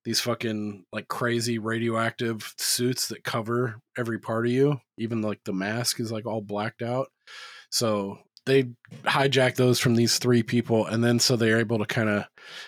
these 0.05 0.21
fucking 0.21 0.85
like 0.93 1.07
crazy 1.09 1.59
radioactive 1.59 2.53
suits 2.57 3.09
that 3.09 3.23
cover 3.23 3.81
every 3.97 4.19
part 4.19 4.45
of 4.45 4.51
you. 4.51 4.79
Even 4.97 5.21
like 5.21 5.41
the 5.43 5.53
mask 5.53 5.99
is 5.99 6.11
like 6.11 6.25
all 6.25 6.41
blacked 6.41 6.81
out. 6.81 7.07
So 7.71 8.19
they 8.45 8.65
hijack 9.03 9.55
those 9.55 9.79
from 9.79 9.95
these 9.95 10.17
three 10.17 10.43
people, 10.43 10.85
and 10.85 11.03
then 11.03 11.19
so 11.19 11.35
they're 11.35 11.59
able 11.59 11.79
to 11.79 11.85
kind 11.85 12.09
of. 12.09 12.25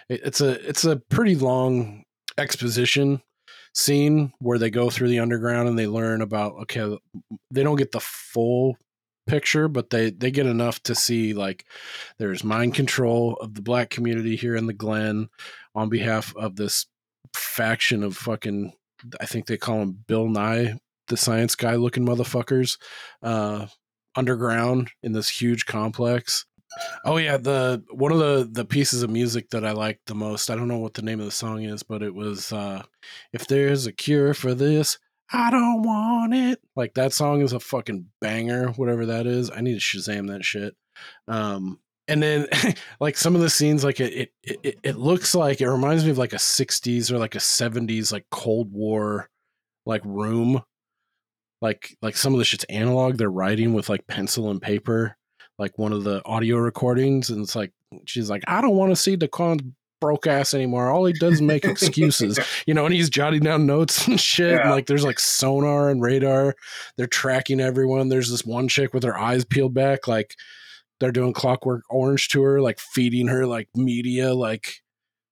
It, 0.09 0.21
it's 0.25 0.41
a 0.41 0.67
it's 0.67 0.85
a 0.85 0.97
pretty 0.97 1.35
long 1.35 2.03
exposition 2.37 3.21
scene 3.73 4.33
where 4.39 4.57
they 4.57 4.69
go 4.69 4.89
through 4.89 5.07
the 5.07 5.19
underground 5.19 5.67
and 5.67 5.79
they 5.79 5.87
learn 5.87 6.21
about 6.21 6.53
okay 6.61 6.97
they 7.51 7.63
don't 7.63 7.77
get 7.77 7.91
the 7.91 7.99
full 8.01 8.77
picture 9.27 9.67
but 9.67 9.89
they 9.91 10.09
they 10.09 10.29
get 10.29 10.45
enough 10.45 10.81
to 10.83 10.93
see 10.93 11.33
like 11.33 11.65
there's 12.17 12.43
mind 12.43 12.73
control 12.73 13.37
of 13.39 13.53
the 13.53 13.61
black 13.61 13.89
community 13.89 14.35
here 14.35 14.55
in 14.55 14.65
the 14.65 14.73
glen 14.73 15.29
on 15.73 15.87
behalf 15.89 16.35
of 16.35 16.55
this 16.55 16.87
faction 17.33 18.03
of 18.03 18.17
fucking 18.17 18.73
i 19.21 19.25
think 19.25 19.45
they 19.45 19.57
call 19.57 19.81
him 19.81 19.97
bill 20.07 20.27
nye 20.27 20.77
the 21.07 21.15
science 21.15 21.55
guy 21.55 21.75
looking 21.75 22.05
motherfuckers 22.05 22.77
uh 23.23 23.65
underground 24.15 24.91
in 25.01 25.13
this 25.13 25.29
huge 25.29 25.65
complex 25.65 26.45
Oh 27.03 27.17
yeah, 27.17 27.37
the 27.37 27.83
one 27.91 28.11
of 28.11 28.19
the 28.19 28.47
the 28.49 28.65
pieces 28.65 29.03
of 29.03 29.09
music 29.09 29.49
that 29.49 29.65
I 29.65 29.71
liked 29.71 30.05
the 30.05 30.15
most. 30.15 30.49
I 30.49 30.55
don't 30.55 30.67
know 30.67 30.77
what 30.77 30.93
the 30.93 31.01
name 31.01 31.19
of 31.19 31.25
the 31.25 31.31
song 31.31 31.63
is, 31.63 31.83
but 31.83 32.01
it 32.01 32.13
was 32.13 32.51
uh 32.53 32.83
if 33.33 33.47
there's 33.47 33.87
a 33.87 33.91
cure 33.91 34.33
for 34.33 34.53
this, 34.53 34.97
I 35.31 35.51
don't 35.51 35.83
want 35.83 36.33
it. 36.33 36.61
Like 36.75 36.93
that 36.93 37.13
song 37.13 37.41
is 37.41 37.53
a 37.53 37.59
fucking 37.59 38.07
banger, 38.21 38.69
whatever 38.69 39.05
that 39.07 39.27
is. 39.27 39.51
I 39.51 39.61
need 39.61 39.79
to 39.79 39.79
Shazam 39.79 40.27
that 40.27 40.45
shit. 40.45 40.75
Um 41.27 41.79
and 42.07 42.23
then 42.23 42.47
like 42.99 43.17
some 43.17 43.35
of 43.35 43.41
the 43.41 43.49
scenes 43.49 43.83
like 43.83 43.99
it 43.99 44.31
it 44.43 44.59
it, 44.63 44.79
it 44.83 44.97
looks 44.97 45.35
like 45.35 45.61
it 45.61 45.69
reminds 45.69 46.05
me 46.05 46.11
of 46.11 46.17
like 46.17 46.33
a 46.33 46.37
60s 46.37 47.11
or 47.11 47.17
like 47.17 47.35
a 47.35 47.39
70s 47.39 48.11
like 48.13 48.25
Cold 48.31 48.71
War 48.71 49.29
like 49.85 50.03
room. 50.05 50.63
Like 51.61 51.95
like 52.01 52.17
some 52.17 52.33
of 52.33 52.39
the 52.39 52.45
shit's 52.45 52.63
analog, 52.65 53.17
they're 53.17 53.29
writing 53.31 53.73
with 53.73 53.89
like 53.89 54.07
pencil 54.07 54.49
and 54.49 54.61
paper 54.61 55.17
like 55.61 55.77
one 55.77 55.93
of 55.93 56.03
the 56.03 56.25
audio 56.25 56.57
recordings, 56.57 57.29
and 57.29 57.43
it's 57.43 57.55
like 57.55 57.71
she's 58.05 58.29
like, 58.29 58.41
I 58.47 58.61
don't 58.61 58.75
want 58.75 58.91
to 58.91 58.95
see 58.95 59.15
Daquan's 59.15 59.63
broke 60.01 60.25
ass 60.25 60.55
anymore. 60.55 60.89
All 60.89 61.05
he 61.05 61.13
does 61.13 61.35
is 61.35 61.41
make 61.41 61.63
excuses, 61.63 62.39
you 62.65 62.73
know, 62.73 62.85
and 62.85 62.93
he's 62.93 63.11
jotting 63.11 63.41
down 63.41 63.67
notes 63.67 64.07
and 64.07 64.19
shit. 64.19 64.53
Yeah. 64.53 64.61
And 64.61 64.71
like 64.71 64.87
there's 64.87 65.05
like 65.05 65.19
sonar 65.19 65.89
and 65.89 66.01
radar. 66.01 66.55
They're 66.97 67.05
tracking 67.05 67.61
everyone. 67.61 68.09
There's 68.09 68.31
this 68.31 68.43
one 68.43 68.67
chick 68.67 68.93
with 68.93 69.03
her 69.03 69.17
eyes 69.17 69.45
peeled 69.45 69.75
back, 69.75 70.07
like 70.07 70.35
they're 70.99 71.11
doing 71.11 71.31
clockwork 71.31 71.83
orange 71.89 72.29
to 72.29 72.41
her, 72.41 72.59
like 72.59 72.79
feeding 72.79 73.27
her 73.27 73.45
like 73.45 73.69
media, 73.75 74.33
like 74.33 74.81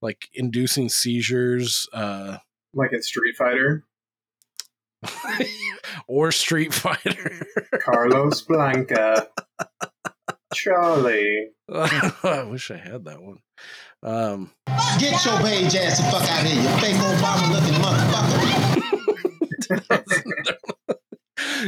like 0.02 0.30
inducing 0.34 0.90
seizures. 0.90 1.88
Uh 1.92 2.38
like 2.76 2.94
in 2.94 3.02
Street 3.02 3.36
Fighter. 3.36 3.84
or 6.08 6.32
Street 6.32 6.74
Fighter. 6.74 7.46
Carlos 7.80 8.42
Blanca. 8.42 9.28
Charlie. 10.54 11.50
I 11.72 12.46
wish 12.50 12.72
I 12.72 12.78
had 12.78 13.06
that 13.06 13.22
one. 13.22 13.40
Um, 14.02 14.52
Get 15.00 15.26
your 15.26 15.40
beige 15.42 15.76
ass 15.76 15.98
the 15.98 16.04
fuck 16.06 16.24
out 16.30 16.46
of 16.46 16.52
here, 16.52 16.62
you 16.62 16.70
fake 16.80 16.96
Obama 16.96 17.52
looking 17.52 17.74
motherfucker. 17.82 18.40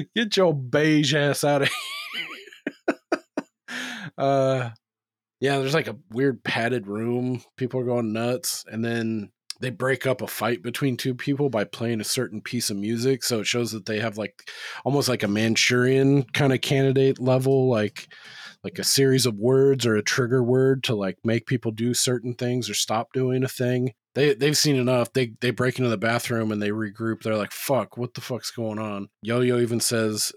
Get 0.15 0.37
your 0.37 0.53
beige 0.53 1.13
ass 1.13 1.43
out 1.43 1.63
of 1.63 1.69
here. 1.69 2.95
uh, 4.17 4.69
yeah, 5.39 5.57
there's 5.59 5.73
like 5.73 5.87
a 5.87 5.97
weird 6.09 6.43
padded 6.43 6.87
room. 6.87 7.43
People 7.57 7.81
are 7.81 7.85
going 7.85 8.13
nuts, 8.13 8.63
and 8.71 8.83
then 8.85 9.31
they 9.61 9.69
break 9.69 10.05
up 10.05 10.21
a 10.21 10.27
fight 10.27 10.63
between 10.63 10.97
two 10.97 11.13
people 11.13 11.49
by 11.49 11.63
playing 11.63 12.01
a 12.01 12.05
certain 12.05 12.41
piece 12.41 12.69
of 12.69 12.77
music. 12.77 13.23
So 13.23 13.39
it 13.39 13.47
shows 13.47 13.71
that 13.71 13.85
they 13.85 13.99
have 13.99 14.17
like 14.17 14.49
almost 14.83 15.07
like 15.07 15.23
a 15.23 15.27
Manchurian 15.27 16.23
kind 16.23 16.51
of 16.51 16.61
candidate 16.61 17.19
level, 17.19 17.69
like 17.69 18.07
like 18.63 18.79
a 18.79 18.83
series 18.83 19.25
of 19.25 19.35
words 19.35 19.85
or 19.85 19.95
a 19.95 20.03
trigger 20.03 20.43
word 20.43 20.83
to 20.83 20.95
like 20.95 21.17
make 21.23 21.45
people 21.45 21.71
do 21.71 21.93
certain 21.93 22.33
things 22.33 22.69
or 22.69 22.73
stop 22.73 23.09
doing 23.13 23.43
a 23.43 23.47
thing. 23.47 23.93
They 24.13 24.33
they've 24.33 24.57
seen 24.57 24.75
enough. 24.75 25.13
They 25.13 25.33
they 25.39 25.51
break 25.51 25.77
into 25.77 25.89
the 25.89 25.97
bathroom 25.97 26.51
and 26.51 26.61
they 26.61 26.69
regroup. 26.69 27.21
They're 27.21 27.37
like, 27.37 27.53
"Fuck, 27.53 27.97
what 27.97 28.13
the 28.13 28.21
fuck's 28.21 28.51
going 28.51 28.79
on?" 28.79 29.09
Yo-Yo 29.21 29.59
even 29.59 29.79
says 29.79 30.33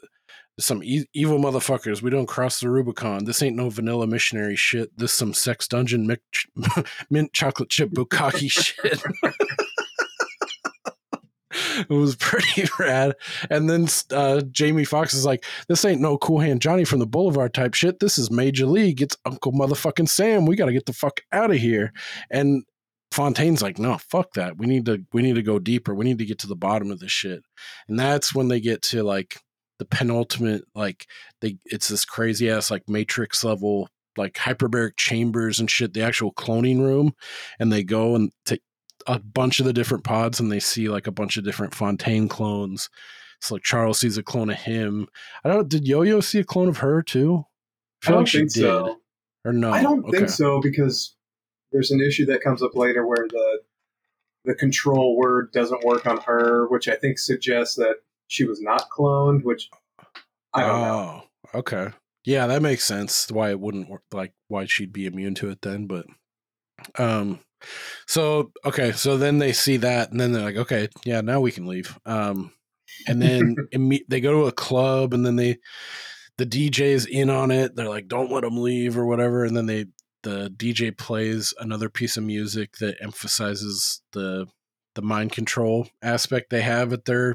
some 0.58 0.82
e- 0.82 1.06
evil 1.14 1.38
motherfuckers. 1.38 2.02
We 2.02 2.10
don't 2.10 2.26
cross 2.26 2.60
the 2.60 2.70
Rubicon. 2.70 3.24
This 3.24 3.42
ain't 3.42 3.56
no 3.56 3.70
vanilla 3.70 4.06
missionary 4.06 4.56
shit. 4.56 4.96
This 4.96 5.12
some 5.12 5.34
sex 5.34 5.66
dungeon 5.66 6.06
mint, 6.06 6.20
mint 7.10 7.32
chocolate 7.32 7.70
chip 7.70 7.90
bukkake 7.90 8.50
shit. 8.50 9.02
it 11.88 11.90
was 11.90 12.16
pretty 12.16 12.68
rad. 12.78 13.14
And 13.50 13.68
then 13.68 13.88
uh, 14.10 14.42
Jamie 14.50 14.84
Foxx 14.84 15.14
is 15.14 15.24
like, 15.24 15.44
"This 15.68 15.84
ain't 15.84 16.00
no 16.00 16.18
Cool 16.18 16.40
Hand 16.40 16.62
Johnny 16.62 16.84
from 16.84 17.00
the 17.00 17.06
Boulevard 17.06 17.54
type 17.54 17.74
shit. 17.74 17.98
This 18.00 18.18
is 18.18 18.30
Major 18.30 18.66
League. 18.66 19.02
It's 19.02 19.16
Uncle 19.24 19.52
Motherfucking 19.52 20.08
Sam. 20.08 20.46
We 20.46 20.56
got 20.56 20.66
to 20.66 20.72
get 20.72 20.86
the 20.86 20.92
fuck 20.92 21.20
out 21.32 21.50
of 21.50 21.56
here." 21.56 21.92
And 22.30 22.64
Fontaine's 23.10 23.62
like, 23.62 23.78
"No, 23.78 23.98
fuck 23.98 24.34
that. 24.34 24.56
We 24.56 24.66
need 24.66 24.86
to 24.86 25.04
we 25.12 25.22
need 25.22 25.34
to 25.34 25.42
go 25.42 25.58
deeper. 25.58 25.94
We 25.94 26.04
need 26.04 26.18
to 26.18 26.26
get 26.26 26.38
to 26.40 26.46
the 26.46 26.56
bottom 26.56 26.90
of 26.90 27.00
this 27.00 27.12
shit." 27.12 27.42
And 27.88 27.98
that's 27.98 28.34
when 28.34 28.48
they 28.48 28.60
get 28.60 28.82
to 28.82 29.02
like 29.02 29.40
the 29.90 29.96
penultimate 29.96 30.64
like 30.74 31.06
they 31.40 31.58
it's 31.66 31.88
this 31.88 32.04
crazy 32.04 32.50
ass 32.50 32.70
like 32.70 32.88
matrix 32.88 33.44
level 33.44 33.88
like 34.16 34.34
hyperbaric 34.34 34.96
chambers 34.96 35.58
and 35.58 35.70
shit 35.70 35.92
the 35.92 36.02
actual 36.02 36.32
cloning 36.32 36.80
room 36.80 37.12
and 37.58 37.72
they 37.72 37.82
go 37.82 38.14
and 38.14 38.30
take 38.44 38.62
a 39.06 39.18
bunch 39.18 39.60
of 39.60 39.66
the 39.66 39.72
different 39.72 40.04
pods 40.04 40.40
and 40.40 40.50
they 40.50 40.60
see 40.60 40.88
like 40.88 41.06
a 41.06 41.12
bunch 41.12 41.36
of 41.36 41.44
different 41.44 41.74
Fontaine 41.74 42.28
clones. 42.28 42.88
So 43.40 43.54
like 43.54 43.62
Charles 43.62 43.98
sees 43.98 44.16
a 44.16 44.22
clone 44.22 44.50
of 44.50 44.56
him. 44.56 45.06
I 45.44 45.50
don't. 45.50 45.68
Did 45.68 45.86
Yo 45.86 46.02
Yo 46.02 46.20
see 46.20 46.40
a 46.40 46.44
clone 46.44 46.68
of 46.68 46.78
her 46.78 47.02
too? 47.02 47.44
I, 48.06 48.08
I 48.08 48.10
don't 48.12 48.20
like 48.20 48.32
think 48.32 48.50
so. 48.50 49.00
Or 49.44 49.52
no? 49.52 49.70
I 49.70 49.82
don't 49.82 50.04
okay. 50.06 50.18
think 50.18 50.30
so 50.30 50.60
because 50.60 51.14
there's 51.72 51.90
an 51.90 52.00
issue 52.00 52.26
that 52.26 52.40
comes 52.40 52.62
up 52.62 52.74
later 52.74 53.06
where 53.06 53.26
the 53.28 53.60
the 54.46 54.54
control 54.54 55.16
word 55.16 55.52
doesn't 55.52 55.84
work 55.84 56.06
on 56.06 56.18
her, 56.18 56.66
which 56.68 56.88
I 56.88 56.96
think 56.96 57.18
suggests 57.18 57.76
that 57.76 57.96
she 58.28 58.44
was 58.44 58.60
not 58.60 58.86
cloned. 58.96 59.44
Which 59.44 59.68
I 60.52 60.60
don't 60.62 60.70
oh, 60.70 60.82
know. 60.82 61.22
Okay. 61.54 61.88
Yeah, 62.24 62.46
that 62.46 62.62
makes 62.62 62.84
sense. 62.84 63.30
Why 63.30 63.50
it 63.50 63.60
wouldn't 63.60 63.90
work, 63.90 64.02
like 64.12 64.32
why 64.48 64.64
she'd 64.64 64.92
be 64.92 65.06
immune 65.06 65.34
to 65.36 65.50
it 65.50 65.60
then. 65.62 65.86
But 65.86 66.06
um, 66.98 67.40
so 68.06 68.52
okay, 68.64 68.92
so 68.92 69.16
then 69.16 69.38
they 69.38 69.52
see 69.52 69.76
that, 69.78 70.10
and 70.10 70.20
then 70.20 70.32
they're 70.32 70.42
like, 70.42 70.56
okay, 70.56 70.88
yeah, 71.04 71.20
now 71.20 71.40
we 71.40 71.52
can 71.52 71.66
leave. 71.66 71.98
Um, 72.06 72.52
and 73.06 73.20
then 73.20 73.56
imme- 73.74 74.06
they 74.08 74.20
go 74.20 74.32
to 74.32 74.46
a 74.46 74.52
club, 74.52 75.12
and 75.12 75.24
then 75.24 75.36
they 75.36 75.58
the 76.38 76.46
DJ's 76.46 77.06
in 77.06 77.30
on 77.30 77.50
it. 77.50 77.76
They're 77.76 77.88
like, 77.88 78.08
don't 78.08 78.30
let 78.30 78.42
them 78.42 78.60
leave 78.60 78.98
or 78.98 79.06
whatever. 79.06 79.44
And 79.44 79.56
then 79.56 79.66
they 79.66 79.86
the 80.22 80.50
DJ 80.56 80.96
plays 80.96 81.54
another 81.60 81.88
piece 81.88 82.16
of 82.16 82.24
music 82.24 82.78
that 82.78 82.96
emphasizes 83.00 84.00
the 84.12 84.46
the 84.94 85.02
mind 85.02 85.32
control 85.32 85.88
aspect 86.02 86.50
they 86.50 86.62
have 86.62 86.92
at 86.92 87.04
their 87.04 87.34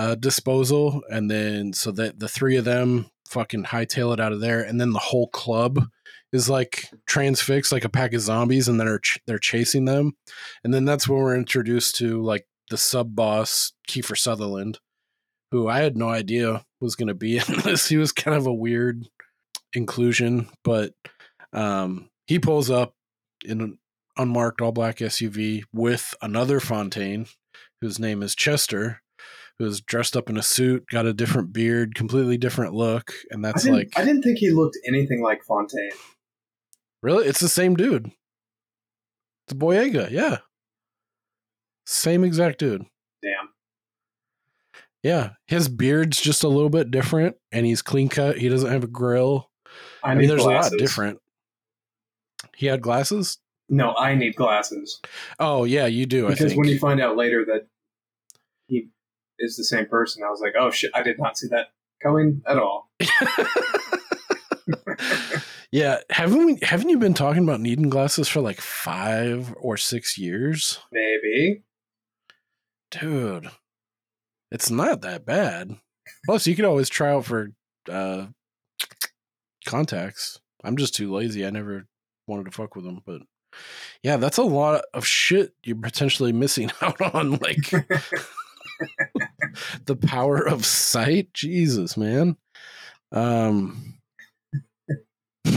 uh, 0.00 0.14
disposal, 0.14 1.02
and 1.10 1.30
then 1.30 1.74
so 1.74 1.90
that 1.92 2.18
the 2.18 2.28
three 2.28 2.56
of 2.56 2.64
them 2.64 3.10
fucking 3.28 3.64
hightail 3.64 4.14
it 4.14 4.20
out 4.20 4.32
of 4.32 4.40
there, 4.40 4.62
and 4.62 4.80
then 4.80 4.92
the 4.92 4.98
whole 4.98 5.28
club 5.28 5.86
is 6.32 6.48
like 6.48 6.86
transfixed 7.06 7.70
like 7.70 7.84
a 7.84 7.88
pack 7.90 8.14
of 8.14 8.20
zombies 8.20 8.68
and 8.68 8.80
then 8.80 8.88
are 8.88 9.00
ch- 9.00 9.18
they're 9.26 9.38
chasing 9.38 9.84
them. 9.84 10.12
And 10.64 10.72
then 10.72 10.84
that's 10.84 11.08
when 11.08 11.20
we're 11.20 11.36
introduced 11.36 11.96
to 11.96 12.22
like 12.22 12.46
the 12.70 12.78
sub 12.78 13.14
boss 13.14 13.72
Kiefer 13.88 14.16
Sutherland 14.16 14.78
who 15.50 15.68
I 15.68 15.80
had 15.80 15.96
no 15.96 16.08
idea 16.08 16.64
was 16.80 16.94
going 16.94 17.08
to 17.08 17.14
be 17.14 17.38
in 17.48 17.60
this. 17.64 17.88
He 17.88 17.96
was 17.96 18.12
kind 18.12 18.36
of 18.36 18.46
a 18.46 18.54
weird 18.54 19.08
inclusion 19.74 20.48
but 20.64 20.94
um 21.52 22.10
he 22.26 22.38
pulls 22.38 22.70
up 22.70 22.94
in 23.44 23.60
an 23.60 23.78
unmarked 24.16 24.60
all 24.60 24.72
black 24.72 24.96
SUV 24.96 25.62
with 25.72 26.14
another 26.20 26.58
Fontaine 26.58 27.26
whose 27.80 27.98
name 27.98 28.22
is 28.22 28.34
Chester 28.34 29.02
who's 29.60 29.82
dressed 29.82 30.16
up 30.16 30.30
in 30.30 30.38
a 30.38 30.42
suit, 30.42 30.86
got 30.90 31.04
a 31.04 31.12
different 31.12 31.52
beard, 31.52 31.94
completely 31.94 32.38
different 32.38 32.72
look, 32.72 33.12
and 33.30 33.44
that's 33.44 33.66
I 33.66 33.70
like 33.70 33.92
I 33.94 34.04
didn't 34.04 34.22
think 34.22 34.38
he 34.38 34.50
looked 34.50 34.78
anything 34.88 35.22
like 35.22 35.44
Fontaine. 35.44 35.90
Really? 37.02 37.26
It's 37.26 37.40
the 37.40 37.48
same 37.48 37.76
dude. 37.76 38.10
It's 39.46 39.54
Boyega, 39.54 40.10
yeah. 40.10 40.38
Same 41.84 42.24
exact 42.24 42.58
dude. 42.58 42.86
Damn. 43.22 43.50
Yeah. 45.02 45.30
His 45.46 45.68
beard's 45.68 46.20
just 46.20 46.42
a 46.42 46.48
little 46.48 46.70
bit 46.70 46.90
different 46.90 47.36
and 47.52 47.66
he's 47.66 47.82
clean 47.82 48.08
cut. 48.08 48.38
He 48.38 48.48
doesn't 48.48 48.70
have 48.70 48.84
a 48.84 48.88
grill. 48.88 49.50
I, 50.02 50.12
I 50.12 50.14
mean, 50.14 50.28
there's 50.28 50.42
glasses. 50.42 50.72
a 50.72 50.74
lot 50.74 50.78
different. 50.78 51.18
He 52.56 52.66
had 52.66 52.80
glasses? 52.80 53.38
No, 53.68 53.94
I 53.94 54.14
need 54.14 54.36
glasses. 54.36 55.00
Oh, 55.38 55.64
yeah, 55.64 55.86
you 55.86 56.06
do. 56.06 56.28
Because 56.28 56.54
when 56.54 56.68
you 56.68 56.78
find 56.78 57.00
out 57.00 57.16
later 57.16 57.44
that 57.46 57.66
he 58.66 58.88
is 59.40 59.56
the 59.56 59.64
same 59.64 59.86
person, 59.86 60.22
I 60.22 60.30
was 60.30 60.40
like, 60.40 60.54
oh 60.58 60.70
shit, 60.70 60.90
I 60.94 61.02
did 61.02 61.18
not 61.18 61.36
see 61.36 61.48
that 61.48 61.68
coming 62.02 62.42
at 62.46 62.58
all. 62.58 62.90
yeah, 65.72 65.98
haven't 66.10 66.44
we? 66.46 66.58
Haven't 66.62 66.88
you 66.88 66.98
been 66.98 67.14
talking 67.14 67.42
about 67.44 67.60
needing 67.60 67.90
glasses 67.90 68.28
for 68.28 68.40
like 68.40 68.60
five 68.60 69.54
or 69.60 69.76
six 69.76 70.18
years, 70.18 70.78
Maybe. 70.92 71.62
dude? 72.90 73.50
It's 74.50 74.70
not 74.70 75.02
that 75.02 75.24
bad. 75.24 75.76
Plus, 76.26 76.46
you 76.46 76.56
could 76.56 76.64
always 76.64 76.88
try 76.88 77.12
out 77.12 77.24
for 77.24 77.50
uh, 77.88 78.26
contacts. 79.64 80.40
I'm 80.64 80.76
just 80.76 80.94
too 80.94 81.12
lazy. 81.12 81.46
I 81.46 81.50
never 81.50 81.86
wanted 82.26 82.46
to 82.46 82.50
fuck 82.50 82.74
with 82.74 82.84
them, 82.84 83.00
but 83.06 83.22
yeah, 84.02 84.16
that's 84.16 84.38
a 84.38 84.42
lot 84.42 84.84
of 84.92 85.06
shit 85.06 85.54
you're 85.62 85.76
potentially 85.76 86.32
missing 86.32 86.70
out 86.82 87.00
on. 87.14 87.32
Like 87.32 87.58
the 89.86 89.96
power 89.96 90.46
of 90.46 90.64
sight. 90.64 91.32
Jesus, 91.34 91.96
man. 91.96 92.36
Um. 93.12 93.98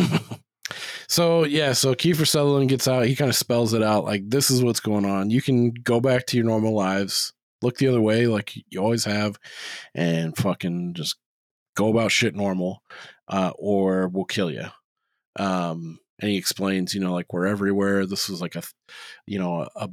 so 1.07 1.43
yeah, 1.43 1.73
so 1.73 1.93
Kiefer 1.93 2.27
Sutherland 2.27 2.69
gets 2.69 2.87
out. 2.87 3.05
He 3.05 3.15
kind 3.15 3.29
of 3.29 3.35
spells 3.35 3.73
it 3.73 3.83
out 3.83 4.05
like 4.05 4.29
this 4.29 4.49
is 4.49 4.63
what's 4.63 4.79
going 4.79 5.05
on. 5.05 5.29
You 5.29 5.41
can 5.41 5.71
go 5.71 5.99
back 5.99 6.25
to 6.27 6.37
your 6.37 6.45
normal 6.45 6.73
lives, 6.73 7.33
look 7.61 7.77
the 7.77 7.87
other 7.87 8.01
way 8.01 8.27
like 8.27 8.53
you 8.69 8.79
always 8.79 9.05
have, 9.05 9.37
and 9.93 10.35
fucking 10.35 10.93
just 10.93 11.17
go 11.75 11.89
about 11.89 12.11
shit 12.11 12.35
normal, 12.35 12.81
uh, 13.27 13.51
or 13.57 14.07
we'll 14.07 14.25
kill 14.25 14.51
you. 14.51 14.65
Um, 15.37 15.99
and 16.19 16.29
he 16.29 16.37
explains, 16.37 16.93
you 16.93 17.01
know, 17.01 17.13
like 17.13 17.33
we're 17.33 17.47
everywhere. 17.47 18.05
This 18.05 18.29
was 18.29 18.41
like 18.41 18.55
a, 18.55 18.63
you 19.25 19.39
know, 19.39 19.67
a 19.75 19.89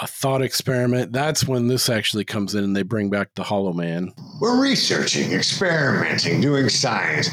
a 0.00 0.06
thought 0.06 0.42
experiment. 0.42 1.12
That's 1.12 1.46
when 1.46 1.68
this 1.68 1.88
actually 1.88 2.24
comes 2.24 2.54
in, 2.54 2.64
and 2.64 2.76
they 2.76 2.82
bring 2.82 3.10
back 3.10 3.34
the 3.34 3.42
Hollow 3.42 3.72
Man. 3.72 4.12
We're 4.40 4.60
researching, 4.60 5.32
experimenting, 5.32 6.40
doing 6.40 6.68
science. 6.68 7.28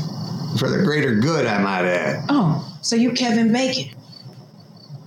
For 0.59 0.69
the 0.69 0.83
greater 0.83 1.15
good, 1.15 1.45
I 1.45 1.59
might 1.59 1.85
add. 1.85 2.25
Oh, 2.29 2.77
so 2.81 2.95
you 2.95 3.13
Kevin 3.13 3.53
Bacon. 3.53 3.97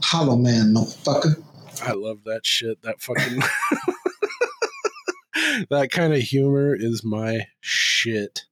Hollow 0.02 0.36
man, 0.36 0.74
motherfucker. 0.74 1.42
I 1.82 1.92
love 1.92 2.24
that 2.24 2.46
shit. 2.46 2.80
That 2.82 3.00
fucking 3.00 3.40
that 5.70 5.90
kind 5.90 6.14
of 6.14 6.20
humor 6.20 6.74
is 6.74 7.04
my 7.04 7.46
shit. 7.60 8.44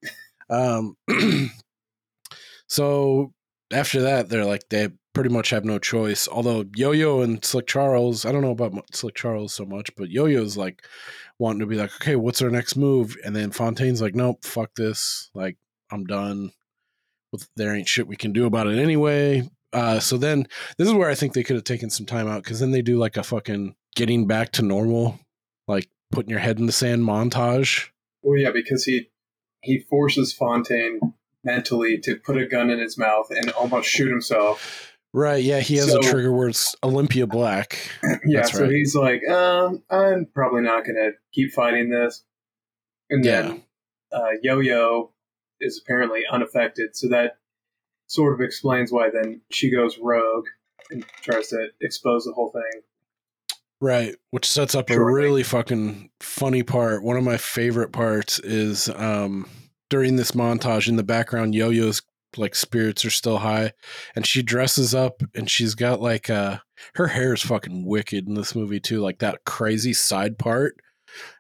Um 0.50 0.96
so 2.66 3.32
after 3.72 4.03
that 4.03 4.28
they're 4.28 4.44
like 4.44 4.68
they 4.68 4.88
pretty 5.12 5.30
much 5.30 5.50
have 5.50 5.64
no 5.64 5.78
choice. 5.78 6.28
Although 6.28 6.64
Yo-Yo 6.74 7.20
and 7.20 7.44
Slick 7.44 7.66
Charles, 7.66 8.24
I 8.24 8.32
don't 8.32 8.42
know 8.42 8.50
about 8.50 8.94
Slick 8.94 9.14
Charles 9.14 9.52
so 9.52 9.64
much, 9.64 9.94
but 9.96 10.10
Yo-Yo's 10.10 10.56
like 10.56 10.84
wanting 11.38 11.60
to 11.60 11.66
be 11.66 11.76
like, 11.76 11.94
"Okay, 11.96 12.16
what's 12.16 12.42
our 12.42 12.50
next 12.50 12.76
move?" 12.76 13.16
And 13.24 13.34
then 13.34 13.50
Fontaine's 13.50 14.02
like, 14.02 14.14
"Nope, 14.14 14.44
fuck 14.44 14.74
this. 14.74 15.30
Like 15.34 15.56
I'm 15.90 16.04
done. 16.04 16.52
There 17.56 17.74
ain't 17.74 17.88
shit 17.88 18.06
we 18.06 18.16
can 18.16 18.32
do 18.32 18.46
about 18.46 18.66
it 18.66 18.78
anyway." 18.78 19.48
Uh, 19.72 19.98
so 19.98 20.18
then 20.18 20.46
this 20.76 20.86
is 20.86 20.94
where 20.94 21.08
I 21.08 21.14
think 21.14 21.32
they 21.32 21.42
could 21.42 21.56
have 21.56 21.64
taken 21.64 21.88
some 21.90 22.06
time 22.06 22.28
out 22.28 22.42
because 22.42 22.60
then 22.60 22.72
they 22.72 22.82
do 22.82 22.98
like 22.98 23.16
a 23.16 23.22
fucking 23.22 23.74
getting 23.96 24.26
back 24.26 24.52
to 24.52 24.62
normal, 24.62 25.18
like 25.66 25.88
putting 26.10 26.30
your 26.30 26.40
head 26.40 26.58
in 26.58 26.66
the 26.66 26.72
sand 26.72 27.02
montage. 27.02 27.88
Well, 28.22 28.38
yeah, 28.38 28.50
because 28.50 28.84
he 28.84 29.08
he 29.62 29.78
forces 29.78 30.32
Fontaine 30.32 31.14
mentally 31.44 31.98
to 31.98 32.16
put 32.16 32.36
a 32.36 32.46
gun 32.46 32.70
in 32.70 32.78
his 32.78 32.98
mouth 32.98 33.26
and 33.30 33.50
almost 33.50 33.88
shoot 33.88 34.10
himself. 34.10 34.91
Right. 35.14 35.42
Yeah. 35.44 35.60
He 35.60 35.76
has 35.76 35.90
So- 35.90 35.98
a 35.98 36.02
trigger 36.02 36.32
where 36.32 36.48
it's 36.48 36.74
Olympia 36.82 37.26
Black. 37.26 37.78
Yeah, 38.24 38.40
That's 38.42 38.52
so 38.52 38.62
right. 38.62 38.70
he's 38.72 38.94
like, 38.94 39.26
um, 39.28 39.82
I'm 39.90 40.26
probably 40.32 40.62
not 40.62 40.84
going 40.84 40.94
to 40.96 41.10
keep 41.32 41.52
fighting 41.52 41.90
this. 41.90 42.22
And 43.10 43.24
then 43.24 43.62
uh, 44.12 44.28
Yo 44.42 44.60
Yo 44.60 45.10
is 45.60 45.82
apparently 45.84 46.22
unaffected, 46.30 46.96
so 46.96 47.08
that 47.08 47.36
sort 48.06 48.32
of 48.34 48.40
explains 48.40 48.92
why 48.92 49.10
then 49.10 49.40
she 49.50 49.70
goes 49.70 49.98
rogue 49.98 50.46
and 50.90 51.04
tries 51.22 51.48
to 51.48 51.68
expose 51.80 52.24
the 52.24 52.32
whole 52.32 52.50
thing. 52.50 52.82
Right. 53.80 54.14
Which 54.30 54.46
sets 54.48 54.74
up 54.76 54.88
a 54.90 54.94
Sure. 54.94 55.12
really 55.12 55.42
fucking 55.42 56.10
funny 56.20 56.62
part. 56.62 57.02
One 57.02 57.16
of 57.16 57.24
my 57.24 57.36
favorite 57.36 57.92
parts 57.92 58.38
is 58.38 58.88
um 58.90 59.48
during 59.90 60.16
this 60.16 60.30
montage 60.32 60.88
in 60.88 60.96
the 60.96 61.02
background, 61.02 61.54
Yo 61.54 61.70
Yo's 61.70 62.02
like 62.39 62.55
spirits 62.55 63.05
are 63.05 63.11
still 63.11 63.39
high 63.39 63.72
and 64.14 64.26
she 64.26 64.43
dresses 64.43 64.95
up 64.95 65.22
and 65.35 65.51
she's 65.51 65.74
got 65.74 66.01
like 66.01 66.30
uh 66.30 66.59
her 66.95 67.09
hair 67.09 67.33
is 67.35 67.43
fucking 67.43 67.87
wicked 67.87 68.26
in 68.26 68.35
this 68.35 68.55
movie 68.55 68.80
too, 68.80 69.01
like 69.01 69.18
that 69.18 69.45
crazy 69.45 69.93
side 69.93 70.39
part. 70.39 70.76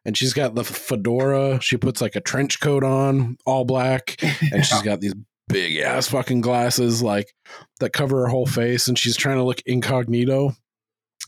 And 0.04 0.16
she's 0.16 0.34
got 0.34 0.54
the 0.54 0.64
fedora. 0.64 1.60
She 1.62 1.78
puts 1.78 2.00
like 2.00 2.14
a 2.14 2.20
trench 2.20 2.60
coat 2.60 2.84
on, 2.84 3.38
all 3.46 3.64
black, 3.64 4.16
and 4.52 4.64
she's 4.64 4.82
got 4.82 5.00
these 5.00 5.14
big 5.48 5.78
ass 5.78 6.08
fucking 6.08 6.40
glasses 6.40 7.02
like 7.02 7.34
that 7.80 7.92
cover 7.92 8.20
her 8.20 8.28
whole 8.28 8.46
face 8.46 8.88
and 8.88 8.98
she's 8.98 9.16
trying 9.16 9.36
to 9.36 9.42
look 9.42 9.60
incognito 9.66 10.54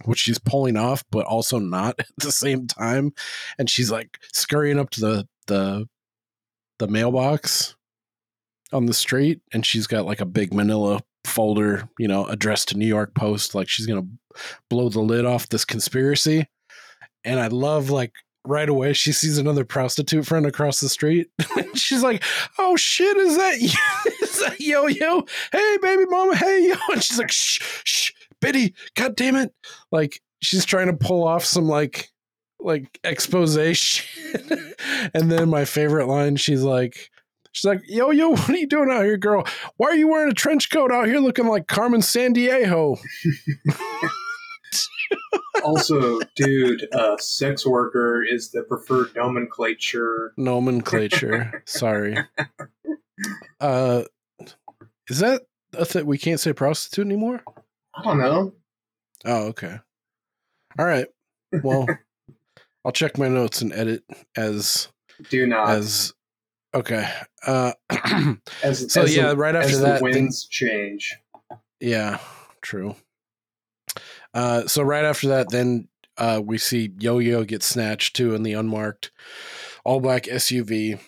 which 0.04 0.18
she's 0.18 0.38
pulling 0.38 0.76
off 0.76 1.04
but 1.10 1.26
also 1.26 1.58
not 1.58 1.94
at 1.98 2.06
the 2.18 2.32
same 2.32 2.66
time 2.66 3.12
and 3.58 3.68
she's 3.68 3.90
like 3.90 4.18
scurrying 4.32 4.78
up 4.78 4.88
to 4.90 5.00
the 5.00 5.28
the 5.46 5.86
the 6.78 6.88
mailbox 6.88 7.76
on 8.74 8.86
the 8.86 8.94
street 8.94 9.40
and 9.52 9.64
she's 9.64 9.86
got 9.86 10.04
like 10.04 10.20
a 10.20 10.26
big 10.26 10.52
manila 10.52 11.00
folder 11.24 11.88
you 11.98 12.06
know 12.06 12.26
addressed 12.26 12.68
to 12.68 12.76
new 12.76 12.86
york 12.86 13.14
post 13.14 13.54
like 13.54 13.68
she's 13.68 13.86
gonna 13.86 14.06
blow 14.68 14.88
the 14.88 15.00
lid 15.00 15.24
off 15.24 15.48
this 15.48 15.64
conspiracy. 15.64 16.46
And 17.24 17.40
i 17.40 17.46
love 17.46 17.88
like 17.88 18.12
right 18.46 18.68
away 18.68 18.92
she 18.92 19.12
sees 19.12 19.38
another 19.38 19.64
prostitute 19.64 20.26
friend 20.26 20.44
across 20.44 20.80
the 20.80 20.88
street 20.88 21.28
she's 21.74 22.02
like 22.02 22.22
oh 22.58 22.76
shit 22.76 23.16
is 23.16 23.36
that 23.38 23.60
you? 23.60 24.12
Is 24.22 24.40
that 24.40 24.60
yo 24.60 24.86
yo? 24.86 25.24
Hey 25.52 25.78
baby 25.80 26.04
mama 26.06 26.36
hey 26.36 26.68
yo. 26.68 26.74
And 26.92 27.02
she's 27.02 27.18
like 27.18 27.30
shh 27.30 27.60
shh 27.84 28.12
biddy 28.40 28.74
god 28.94 29.16
damn 29.16 29.36
it 29.36 29.54
like 29.90 30.20
she's 30.42 30.66
trying 30.66 30.88
to 30.88 30.92
pull 30.92 31.26
off 31.26 31.44
some 31.44 31.66
like 31.66 32.10
like 32.60 32.98
expose 33.04 33.56
and 35.14 35.30
then 35.30 35.48
my 35.48 35.64
favorite 35.64 36.06
line 36.06 36.36
she's 36.36 36.62
like 36.62 37.10
she's 37.54 37.64
like 37.64 37.80
yo 37.86 38.10
yo 38.10 38.28
what 38.32 38.50
are 38.50 38.56
you 38.56 38.66
doing 38.66 38.90
out 38.90 39.04
here 39.04 39.16
girl 39.16 39.46
why 39.78 39.88
are 39.88 39.94
you 39.96 40.08
wearing 40.08 40.30
a 40.30 40.34
trench 40.34 40.70
coat 40.70 40.92
out 40.92 41.06
here 41.06 41.18
looking 41.20 41.46
like 41.46 41.66
carmen 41.66 42.00
Sandiego? 42.02 42.98
Also, 45.62 46.18
dude, 46.36 46.86
uh, 46.92 47.16
sex 47.18 47.64
worker 47.64 48.22
is 48.22 48.50
the 48.50 48.62
preferred 48.64 49.14
nomenclature. 49.16 50.34
nomenclature 50.36 51.62
sorry 51.66 52.18
uh 53.60 54.02
is 55.08 55.20
that 55.20 55.42
a 55.72 55.84
thing 55.86 56.04
we 56.04 56.18
can't 56.18 56.40
say 56.40 56.52
prostitute 56.52 57.06
anymore 57.06 57.40
I 57.94 58.02
don't 58.02 58.18
know. 58.18 58.52
oh 59.24 59.46
okay 59.48 59.78
all 60.78 60.84
right 60.84 61.06
well 61.62 61.86
i'll 62.84 62.92
check 62.92 63.16
my 63.16 63.28
notes 63.28 63.62
and 63.62 63.72
edit 63.72 64.02
as 64.36 64.88
Do 65.30 65.46
not. 65.46 65.70
as 65.70 66.12
okay 66.74 67.08
uh 67.46 67.72
As, 68.62 68.92
so 68.92 69.02
as 69.02 69.16
yeah 69.16 69.28
the, 69.28 69.36
right 69.36 69.54
after 69.54 69.76
the 69.76 69.82
that 69.82 70.02
then- 70.02 70.12
winds 70.12 70.46
change. 70.46 71.14
Yeah, 71.80 72.18
true. 72.62 72.96
Uh, 74.32 74.66
so 74.66 74.82
right 74.82 75.04
after 75.04 75.28
that, 75.28 75.50
then 75.50 75.88
uh, 76.16 76.40
we 76.42 76.56
see 76.56 76.90
Yo 76.98 77.18
Yo 77.18 77.44
get 77.44 77.62
snatched 77.62 78.16
too 78.16 78.34
in 78.34 78.42
the 78.42 78.54
unmarked 78.54 79.10
all 79.84 80.00
black 80.00 80.24
SUV. 80.24 80.98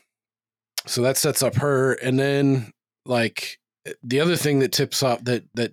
So 0.86 1.02
that 1.02 1.16
sets 1.16 1.42
up 1.42 1.56
her, 1.56 1.94
and 1.94 2.18
then 2.18 2.72
like 3.06 3.58
the 4.02 4.20
other 4.20 4.36
thing 4.36 4.58
that 4.60 4.72
tips 4.72 5.02
off 5.02 5.24
that 5.24 5.44
that 5.54 5.72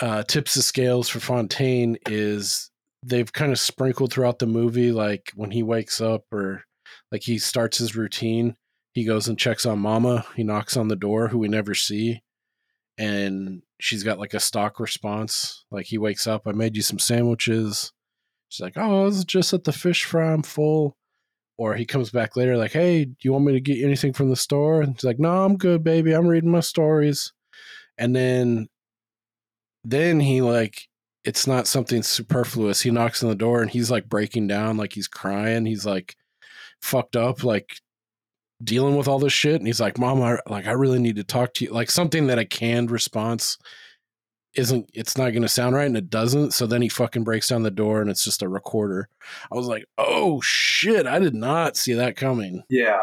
uh, 0.00 0.22
tips 0.24 0.54
the 0.54 0.62
scales 0.62 1.08
for 1.08 1.20
Fontaine 1.20 1.96
is 2.06 2.70
they've 3.02 3.32
kind 3.32 3.52
of 3.52 3.58
sprinkled 3.60 4.12
throughout 4.12 4.40
the 4.40 4.46
movie, 4.46 4.90
like 4.92 5.30
when 5.36 5.50
he 5.52 5.62
wakes 5.62 6.00
up 6.00 6.24
or 6.32 6.64
like 7.12 7.22
he 7.22 7.38
starts 7.38 7.78
his 7.78 7.94
routine, 7.94 8.56
he 8.94 9.04
goes 9.04 9.28
and 9.28 9.38
checks 9.38 9.66
on 9.66 9.78
Mama. 9.78 10.24
He 10.34 10.42
knocks 10.42 10.76
on 10.76 10.88
the 10.88 10.96
door, 10.96 11.28
who 11.28 11.38
we 11.38 11.48
never 11.48 11.74
see 11.74 12.22
and 12.98 13.62
she's 13.80 14.02
got 14.02 14.18
like 14.18 14.34
a 14.34 14.40
stock 14.40 14.78
response. 14.78 15.64
Like 15.70 15.86
he 15.86 15.98
wakes 15.98 16.26
up, 16.26 16.42
I 16.46 16.52
made 16.52 16.76
you 16.76 16.82
some 16.82 16.98
sandwiches. 16.98 17.92
She's 18.48 18.62
like, 18.62 18.76
Oh, 18.76 19.02
I 19.02 19.04
was 19.04 19.24
just 19.24 19.52
at 19.52 19.64
the 19.64 19.72
fish 19.72 20.04
fry, 20.04 20.32
I'm 20.32 20.42
full. 20.42 20.96
Or 21.56 21.74
he 21.74 21.86
comes 21.86 22.10
back 22.10 22.36
later, 22.36 22.56
like, 22.56 22.72
Hey, 22.72 23.04
do 23.04 23.14
you 23.22 23.32
want 23.32 23.44
me 23.44 23.52
to 23.52 23.60
get 23.60 23.82
anything 23.82 24.12
from 24.12 24.30
the 24.30 24.36
store? 24.36 24.82
And 24.82 24.96
she's 24.96 25.04
like, 25.04 25.18
No, 25.18 25.44
I'm 25.44 25.56
good, 25.56 25.82
baby. 25.82 26.12
I'm 26.12 26.26
reading 26.26 26.50
my 26.50 26.60
stories. 26.60 27.32
And 27.98 28.14
then 28.14 28.68
then 29.84 30.20
he 30.20 30.40
like 30.40 30.88
it's 31.24 31.46
not 31.46 31.66
something 31.66 32.02
superfluous. 32.02 32.82
He 32.82 32.90
knocks 32.90 33.22
on 33.22 33.30
the 33.30 33.34
door 33.34 33.62
and 33.62 33.70
he's 33.70 33.90
like 33.90 34.08
breaking 34.08 34.46
down, 34.46 34.76
like 34.76 34.92
he's 34.92 35.08
crying. 35.08 35.66
He's 35.66 35.86
like 35.86 36.16
fucked 36.82 37.16
up, 37.16 37.42
like 37.42 37.80
dealing 38.64 38.96
with 38.96 39.06
all 39.06 39.18
this 39.18 39.32
shit 39.32 39.56
and 39.56 39.66
he's 39.66 39.80
like 39.80 39.98
mom 39.98 40.20
I, 40.22 40.38
like 40.48 40.66
i 40.66 40.72
really 40.72 40.98
need 40.98 41.16
to 41.16 41.24
talk 41.24 41.54
to 41.54 41.64
you 41.64 41.70
like 41.72 41.90
something 41.90 42.26
that 42.28 42.38
a 42.38 42.44
canned 42.44 42.90
response 42.90 43.58
isn't 44.54 44.88
it's 44.94 45.18
not 45.18 45.30
going 45.30 45.42
to 45.42 45.48
sound 45.48 45.74
right 45.74 45.86
and 45.86 45.96
it 45.96 46.08
doesn't 46.10 46.52
so 46.52 46.66
then 46.66 46.80
he 46.82 46.88
fucking 46.88 47.24
breaks 47.24 47.48
down 47.48 47.62
the 47.64 47.70
door 47.70 48.00
and 48.00 48.08
it's 48.08 48.24
just 48.24 48.42
a 48.42 48.48
recorder 48.48 49.08
i 49.52 49.54
was 49.54 49.66
like 49.66 49.84
oh 49.98 50.40
shit 50.42 51.06
i 51.06 51.18
did 51.18 51.34
not 51.34 51.76
see 51.76 51.92
that 51.92 52.16
coming 52.16 52.62
Yeah. 52.70 52.98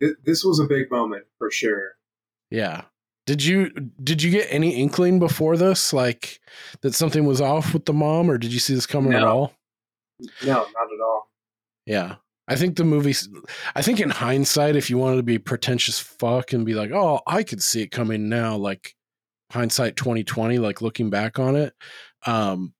Th- 0.00 0.16
this 0.24 0.44
was 0.44 0.58
a 0.60 0.64
big 0.64 0.90
moment 0.90 1.24
for 1.38 1.50
sure. 1.50 1.92
yeah 2.50 2.82
Did 3.26 3.44
you 3.44 3.70
did 4.02 4.22
you 4.22 4.30
get 4.30 4.46
any 4.50 4.76
inkling 4.76 5.18
before 5.18 5.56
this, 5.56 5.92
like 5.92 6.38
that 6.82 6.94
something 6.94 7.24
was 7.24 7.40
off 7.40 7.72
with 7.72 7.84
the 7.86 7.92
mom, 7.92 8.30
or 8.30 8.38
did 8.38 8.52
you 8.52 8.58
see 8.60 8.74
this 8.74 8.86
coming 8.86 9.12
at 9.14 9.24
all? 9.24 9.52
No, 10.44 10.54
not 10.54 10.64
at 10.64 11.00
all. 11.04 11.30
Yeah. 11.86 12.16
I 12.48 12.56
think 12.56 12.76
the 12.76 12.84
movie, 12.84 13.14
I 13.74 13.82
think 13.82 14.00
in 14.00 14.10
hindsight, 14.10 14.76
if 14.76 14.88
you 14.88 14.98
wanted 14.98 15.16
to 15.16 15.22
be 15.22 15.38
pretentious 15.38 15.98
fuck 15.98 16.52
and 16.52 16.64
be 16.64 16.74
like, 16.74 16.92
oh, 16.92 17.20
I 17.26 17.42
could 17.42 17.62
see 17.62 17.82
it 17.82 17.90
coming 17.90 18.28
now, 18.28 18.56
like 18.56 18.94
hindsight 19.50 19.96
2020, 19.96 20.58
like 20.58 20.80
looking 20.80 21.10
back 21.10 21.38
on 21.38 21.56
it, 21.56 21.74
um, 22.24 22.72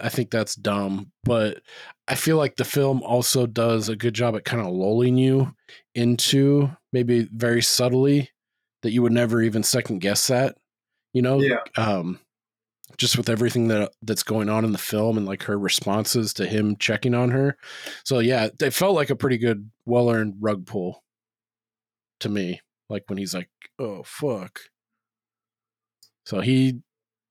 I 0.00 0.08
think 0.08 0.30
that's 0.30 0.56
dumb. 0.56 1.12
But 1.24 1.62
I 2.08 2.16
feel 2.16 2.36
like 2.36 2.56
the 2.56 2.64
film 2.64 3.02
also 3.02 3.46
does 3.46 3.88
a 3.88 3.96
good 3.96 4.14
job 4.14 4.36
at 4.36 4.44
kind 4.44 4.60
of 4.60 4.72
lulling 4.72 5.16
you 5.16 5.54
into 5.94 6.70
maybe 6.92 7.28
very 7.32 7.62
subtly 7.62 8.30
that 8.82 8.90
you 8.90 9.02
would 9.02 9.12
never 9.12 9.42
even 9.42 9.62
second 9.62 10.00
guess 10.00 10.26
that, 10.26 10.56
you 11.12 11.22
know? 11.22 11.40
Yeah. 11.40 11.60
Um, 11.76 12.20
just 12.96 13.16
with 13.16 13.28
everything 13.28 13.68
that 13.68 13.92
that's 14.02 14.22
going 14.22 14.48
on 14.48 14.64
in 14.64 14.72
the 14.72 14.78
film 14.78 15.16
and 15.16 15.26
like 15.26 15.44
her 15.44 15.58
responses 15.58 16.32
to 16.34 16.46
him 16.46 16.76
checking 16.76 17.14
on 17.14 17.30
her. 17.30 17.56
So 18.04 18.18
yeah, 18.18 18.48
it 18.60 18.72
felt 18.72 18.94
like 18.94 19.10
a 19.10 19.16
pretty 19.16 19.38
good, 19.38 19.70
well 19.84 20.10
earned 20.10 20.34
rug 20.40 20.66
pull 20.66 21.02
to 22.20 22.28
me. 22.28 22.60
Like 22.88 23.04
when 23.08 23.18
he's 23.18 23.34
like, 23.34 23.50
"Oh 23.78 24.02
fuck," 24.04 24.60
so 26.24 26.40
he 26.40 26.80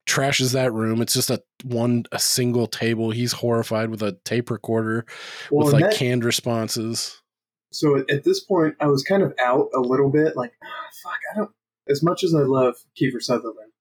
trashes 0.08 0.54
that 0.54 0.74
room. 0.74 1.02
It's 1.02 1.14
just 1.14 1.30
a 1.30 1.42
one 1.64 2.06
a 2.12 2.20
single 2.20 2.68
table. 2.68 3.12
He's 3.12 3.32
horrified 3.34 3.90
with 3.90 4.02
a 4.04 4.18
tape 4.26 4.50
recorder 4.50 5.06
Well, 5.52 5.66
with 5.66 5.74
like 5.74 5.84
that- 5.92 5.96
canned 5.96 6.24
responses. 6.24 7.22
So 7.72 8.06
at, 8.10 8.24
this 8.24 8.42
point, 8.42 8.76
I 8.80 8.88
was 8.88 9.04
kind 9.04 9.22
of 9.22 9.34
out 9.44 9.68
a 9.76 9.82
little 9.82 10.10
bit. 10.10 10.38
Like, 10.38 10.54
ah, 10.64 10.68
fuck, 11.04 11.20
I 11.34 11.38
don't. 11.40 11.52
As 11.90 12.02
much 12.02 12.24
as 12.24 12.34
I 12.34 12.40
love 12.44 12.76
Kiefer 12.98 13.22
Sutherland, 13.22 13.72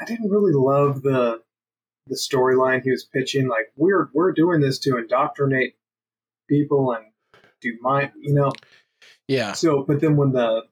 I 0.00 0.04
didn't 0.04 0.30
really 0.30 0.52
love 0.52 1.02
the 1.02 1.42
the 2.08 2.14
storyline 2.16 2.82
he 2.82 2.90
was 2.90 3.04
pitching. 3.04 3.48
Like, 3.48 3.72
we're 3.76 4.08
we're 4.14 4.32
doing 4.32 4.60
this 4.60 4.78
to 4.80 4.96
indoctrinate 4.96 5.74
people 6.48 6.92
and 6.92 7.04
do 7.60 7.76
my, 7.80 8.12
you 8.20 8.34
know. 8.34 8.52
Yeah. 9.28 9.52
So, 9.52 9.82
but 9.82 10.00
then 10.00 10.16
when 10.16 10.32
the 10.32 10.62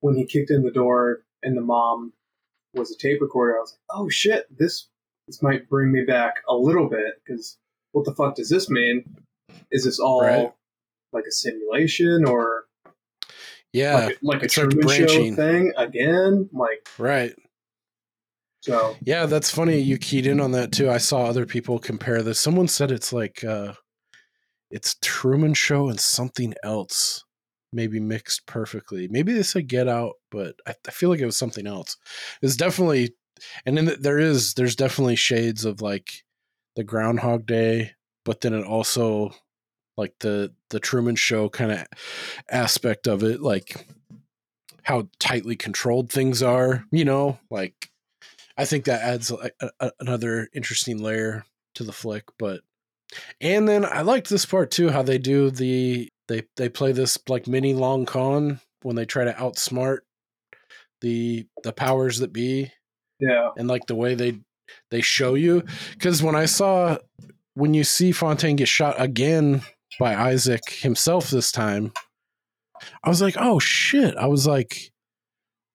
when 0.00 0.16
he 0.16 0.24
kicked 0.26 0.50
in 0.50 0.62
the 0.62 0.70
door 0.72 1.22
and 1.42 1.56
the 1.56 1.60
mom 1.60 2.12
was 2.74 2.90
a 2.90 2.96
tape 2.98 3.20
recorder, 3.20 3.56
I 3.56 3.60
was 3.60 3.72
like, 3.72 3.98
oh 3.98 4.08
shit, 4.08 4.46
this 4.56 4.88
this 5.28 5.40
might 5.42 5.68
bring 5.68 5.92
me 5.92 6.02
back 6.04 6.36
a 6.48 6.54
little 6.54 6.88
bit 6.88 7.22
because 7.24 7.58
what 7.92 8.04
the 8.04 8.14
fuck 8.14 8.34
does 8.36 8.48
this 8.48 8.68
mean? 8.68 9.04
Is 9.70 9.84
this 9.84 10.00
all 10.00 10.22
Right. 10.22 10.52
like 11.12 11.24
a 11.28 11.30
simulation 11.30 12.24
or 12.24 12.64
Yeah, 13.72 13.94
like, 14.06 14.16
a- 14.22 14.26
like 14.26 14.42
a 14.42 14.44
it's 14.46 14.56
like 14.58 14.70
Truman 14.70 15.08
Show 15.08 15.34
thing 15.36 15.72
again? 15.76 16.48
Like 16.52 16.88
right. 16.98 17.34
So, 18.62 18.96
Yeah, 19.02 19.26
that's 19.26 19.50
funny. 19.50 19.80
You 19.80 19.98
keyed 19.98 20.26
in 20.26 20.40
on 20.40 20.52
that 20.52 20.72
too. 20.72 20.88
I 20.88 20.98
saw 20.98 21.24
other 21.24 21.44
people 21.44 21.78
compare 21.78 22.22
this. 22.22 22.40
Someone 22.40 22.68
said 22.68 22.90
it's 22.90 23.12
like 23.12 23.44
uh 23.44 23.74
it's 24.70 24.96
Truman 25.02 25.52
Show 25.52 25.88
and 25.90 26.00
something 26.00 26.54
else, 26.64 27.24
maybe 27.72 28.00
mixed 28.00 28.46
perfectly. 28.46 29.06
Maybe 29.08 29.32
they 29.34 29.42
said 29.42 29.68
Get 29.68 29.86
Out, 29.86 30.14
but 30.30 30.54
I, 30.66 30.74
I 30.88 30.90
feel 30.90 31.10
like 31.10 31.20
it 31.20 31.26
was 31.26 31.36
something 31.36 31.66
else. 31.66 31.98
It's 32.40 32.56
definitely, 32.56 33.14
and 33.66 33.76
then 33.76 33.96
there 34.00 34.18
is 34.18 34.54
there's 34.54 34.76
definitely 34.76 35.16
shades 35.16 35.64
of 35.64 35.82
like 35.82 36.24
the 36.74 36.84
Groundhog 36.84 37.46
Day, 37.46 37.92
but 38.24 38.40
then 38.40 38.54
it 38.54 38.64
also 38.64 39.34
like 39.96 40.14
the 40.20 40.54
the 40.70 40.80
Truman 40.80 41.16
Show 41.16 41.48
kind 41.48 41.72
of 41.72 41.86
aspect 42.50 43.06
of 43.06 43.22
it, 43.22 43.42
like 43.42 43.86
how 44.84 45.08
tightly 45.18 45.56
controlled 45.56 46.10
things 46.10 46.42
are. 46.42 46.84
You 46.90 47.04
know, 47.04 47.38
like 47.50 47.90
I 48.56 48.64
think 48.64 48.84
that 48.84 49.02
adds 49.02 49.30
a, 49.30 49.50
a, 49.80 49.92
another 50.00 50.48
interesting 50.54 51.02
layer 51.02 51.44
to 51.74 51.84
the 51.84 51.92
flick. 51.92 52.24
But 52.38 52.60
and 53.40 53.68
then 53.68 53.84
I 53.84 54.02
liked 54.02 54.28
this 54.28 54.46
part 54.46 54.70
too, 54.70 54.90
how 54.90 55.02
they 55.02 55.18
do 55.18 55.50
the 55.50 56.08
they 56.28 56.42
they 56.56 56.68
play 56.68 56.92
this 56.92 57.18
like 57.28 57.46
mini 57.46 57.74
long 57.74 58.06
con 58.06 58.60
when 58.82 58.96
they 58.96 59.04
try 59.04 59.24
to 59.24 59.32
outsmart 59.32 59.98
the 61.02 61.46
the 61.62 61.72
powers 61.72 62.18
that 62.18 62.32
be 62.32 62.72
yeah, 63.20 63.50
and 63.56 63.68
like 63.68 63.86
the 63.86 63.94
way 63.94 64.14
they 64.14 64.40
they 64.90 65.00
show 65.02 65.34
you 65.34 65.62
because 65.92 66.22
when 66.22 66.34
i 66.34 66.46
saw 66.46 66.96
when 67.54 67.74
you 67.74 67.84
see 67.84 68.12
fontaine 68.12 68.56
get 68.56 68.68
shot 68.68 68.94
again 68.98 69.62
by 69.98 70.14
isaac 70.14 70.62
himself 70.70 71.28
this 71.28 71.52
time 71.52 71.92
i 73.04 73.08
was 73.08 73.20
like 73.20 73.34
oh 73.38 73.58
shit 73.58 74.16
i 74.16 74.26
was 74.26 74.46
like 74.46 74.90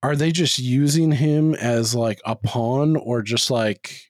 are 0.08 0.16
they 0.16 0.32
just 0.32 0.58
using 0.58 1.12
him 1.12 1.54
as 1.56 1.94
like 1.94 2.20
a 2.26 2.36
pawn 2.36 2.96
or 2.96 3.22
just 3.22 3.52
like 3.52 4.02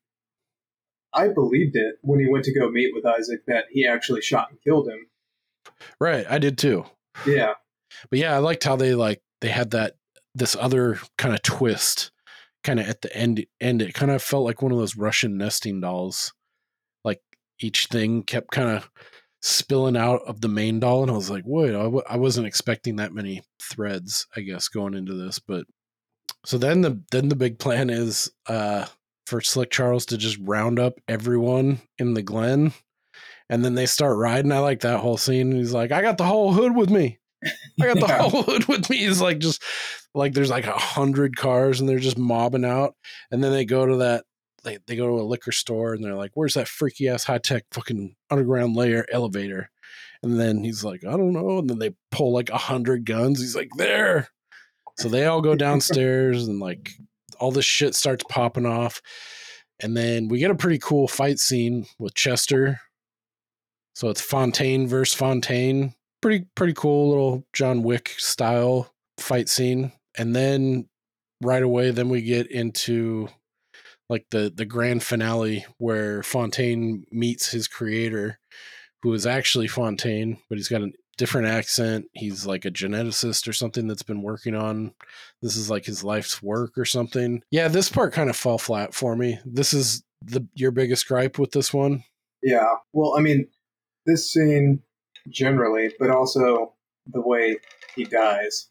I 1.13 1.29
believed 1.29 1.75
it 1.75 1.95
when 2.01 2.19
he 2.19 2.27
went 2.29 2.45
to 2.45 2.53
go 2.53 2.69
meet 2.69 2.93
with 2.93 3.05
Isaac 3.05 3.39
that 3.47 3.65
he 3.71 3.87
actually 3.87 4.21
shot 4.21 4.49
and 4.51 4.61
killed 4.61 4.87
him. 4.89 5.07
right 5.99 6.25
i 6.29 6.37
did 6.37 6.57
too. 6.57 6.85
Yeah, 7.25 7.53
but 8.09 8.19
yeah 8.19 8.35
i 8.35 8.37
liked 8.37 8.63
how 8.63 8.75
they 8.75 8.93
like 8.93 9.21
they 9.41 9.49
had 9.49 9.71
that 9.71 9.95
this 10.35 10.55
other 10.59 10.99
kind 11.17 11.33
of 11.33 11.41
twist 11.41 12.11
kind 12.63 12.79
of 12.79 12.87
at 12.87 13.01
the 13.01 13.15
end 13.15 13.45
end. 13.59 13.81
It 13.81 13.93
kind 13.95 14.11
of 14.11 14.21
felt 14.21 14.45
like 14.45 14.61
one 14.61 14.71
of 14.71 14.77
those 14.77 14.95
russian 14.97 15.37
nesting 15.37 15.81
dolls. 15.81 16.33
Like 17.03 17.21
each 17.59 17.87
thing 17.87 18.21
kept 18.23 18.51
kind 18.51 18.69
of 18.69 18.89
spilling 19.41 19.97
out 19.97 20.21
of 20.27 20.41
the 20.41 20.47
main 20.47 20.79
doll 20.79 21.03
and 21.03 21.11
i 21.11 21.15
was 21.15 21.29
like 21.29 21.43
wait 21.45 21.69
I 21.69 21.83
w- 21.83 22.03
I 22.09 22.17
wasn't 22.17 22.47
expecting 22.47 22.95
that 22.95 23.13
many 23.13 23.43
threads 23.61 24.25
i 24.35 24.41
guess 24.41 24.67
going 24.67 24.95
into 24.95 25.13
this 25.13 25.37
but 25.37 25.65
so 26.47 26.57
then 26.57 26.81
the 26.81 27.01
then 27.11 27.27
the 27.29 27.35
big 27.35 27.59
plan 27.59 27.89
is 27.89 28.31
uh 28.47 28.85
for 29.25 29.41
slick 29.41 29.69
charles 29.69 30.05
to 30.05 30.17
just 30.17 30.37
round 30.41 30.79
up 30.79 30.93
everyone 31.07 31.79
in 31.99 32.13
the 32.13 32.21
glen 32.21 32.71
and 33.49 33.63
then 33.65 33.75
they 33.75 33.85
start 33.85 34.17
riding 34.17 34.51
i 34.51 34.59
like 34.59 34.79
that 34.79 34.99
whole 35.01 35.17
scene 35.17 35.51
he's 35.51 35.73
like 35.73 35.91
i 35.91 36.01
got 36.01 36.17
the 36.17 36.23
whole 36.23 36.53
hood 36.53 36.75
with 36.75 36.89
me 36.89 37.19
I 37.79 37.85
got 37.85 37.99
the 37.99 38.05
Yeah. 38.07 38.23
whole 38.23 38.41
hood 38.41 38.65
with 38.65 38.89
me. 38.89 39.03
Is 39.03 39.21
like 39.21 39.37
just 39.37 39.61
like 40.15 40.33
there's 40.33 40.49
like 40.49 40.65
a 40.65 40.71
hundred 40.71 41.37
cars 41.37 41.79
and 41.79 41.87
they're 41.87 41.99
just 41.99 42.17
mobbing 42.17 42.65
out. 42.65 42.95
And 43.29 43.43
then 43.43 43.51
they 43.51 43.63
go 43.63 43.85
to 43.85 43.97
that 43.97 44.25
they, 44.63 44.79
they 44.87 44.95
go 44.95 45.05
to 45.05 45.21
a 45.21 45.23
liquor 45.23 45.51
store 45.51 45.93
and 45.93 46.03
they're 46.03 46.15
like, 46.15 46.31
Where's 46.33 46.55
that 46.55 46.67
freaky 46.67 47.07
ass 47.09 47.25
high 47.25 47.37
tech 47.37 47.65
fucking 47.71 48.15
underground 48.31 48.75
layer 48.75 49.05
elevator? 49.11 49.69
And 50.23 50.39
then 50.39 50.63
he's 50.63 50.83
like, 50.83 51.05
I 51.05 51.11
don't 51.11 51.31
know. 51.31 51.59
And 51.59 51.69
then 51.69 51.77
they 51.77 51.93
pull 52.09 52.33
like 52.33 52.49
a 52.49 52.57
hundred 52.57 53.05
guns. 53.05 53.39
He's 53.39 53.55
like, 53.55 53.69
There. 53.77 54.29
So 54.99 55.09
they 55.09 55.25
all 55.25 55.41
go 55.41 55.55
downstairs 55.55 56.47
and 56.47 56.59
like 56.59 56.91
all 57.39 57.51
this 57.51 57.65
shit 57.65 57.95
starts 57.95 58.23
popping 58.29 58.65
off. 58.65 59.01
And 59.79 59.95
then 59.95 60.27
we 60.27 60.39
get 60.39 60.51
a 60.51 60.55
pretty 60.55 60.79
cool 60.79 61.07
fight 61.07 61.39
scene 61.39 61.85
with 61.99 62.15
Chester. 62.15 62.79
So 63.93 64.09
it's 64.09 64.21
Fontaine 64.21 64.87
versus 64.87 65.15
Fontaine. 65.15 65.93
Pretty 66.21 66.45
pretty 66.55 66.73
cool 66.73 67.09
little 67.09 67.45
John 67.53 67.83
Wick 67.83 68.15
style 68.17 68.91
fight 69.19 69.49
scene. 69.49 69.91
And 70.17 70.35
then 70.35 70.87
right 71.43 71.61
away 71.61 71.91
then 71.91 72.09
we 72.09 72.23
get 72.23 72.49
into 72.49 73.27
like 74.09 74.25
the 74.31 74.51
the 74.53 74.65
grand 74.65 75.03
finale 75.03 75.65
where 75.77 76.23
Fontaine 76.23 77.05
meets 77.11 77.51
his 77.51 77.67
creator 77.67 78.39
who 79.03 79.13
is 79.13 79.27
actually 79.27 79.67
Fontaine, 79.67 80.39
but 80.49 80.57
he's 80.57 80.69
got 80.69 80.81
a 80.81 80.89
different 81.18 81.47
accent. 81.47 82.05
He's 82.13 82.45
like 82.45 82.65
a 82.65 82.72
geneticist 82.72 83.47
or 83.47 83.53
something 83.53 83.88
that's 83.88 84.03
been 84.03 84.22
working 84.22 84.55
on 84.55 84.93
this 85.41 85.55
is 85.55 85.70
like 85.70 85.86
his 85.86 86.03
life's 86.03 86.41
work 86.43 86.78
or 86.78 86.86
something. 86.86 87.41
Yeah, 87.51 87.68
this 87.68 87.89
part 87.89 88.13
kind 88.13 88.30
of 88.30 88.36
fell 88.36 88.57
flat 88.57 88.93
for 88.93 89.15
me. 89.15 89.39
This 89.45 89.74
is 89.74 90.03
the 90.24 90.47
your 90.55 90.72
biggest 90.72 91.07
gripe 91.07 91.38
with 91.39 91.51
this 91.51 91.74
one. 91.74 92.03
yeah. 92.41 92.76
Well, 92.93 93.15
I 93.18 93.22
mean, 93.22 93.47
this 94.05 94.32
scene 94.32 94.82
generally, 95.30 95.93
but 95.99 96.09
also 96.09 96.74
the 97.11 97.22
way 97.22 97.57
he 97.95 98.03
dies. 98.05 98.70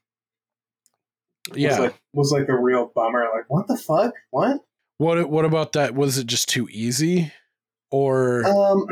was 1.50 1.58
Yeah. 1.58 1.78
like, 1.78 2.00
was 2.12 2.32
like 2.32 2.48
a 2.48 2.56
real 2.58 2.90
bummer. 2.94 3.26
Like, 3.34 3.44
what 3.48 3.68
the 3.68 3.76
fuck? 3.76 4.12
What? 4.30 4.60
What 4.98 5.28
what 5.30 5.44
about 5.44 5.72
that? 5.72 5.94
Was 5.94 6.16
it 6.18 6.26
just 6.26 6.48
too 6.48 6.68
easy? 6.70 7.32
Or 7.90 8.44
Um, 8.46 8.86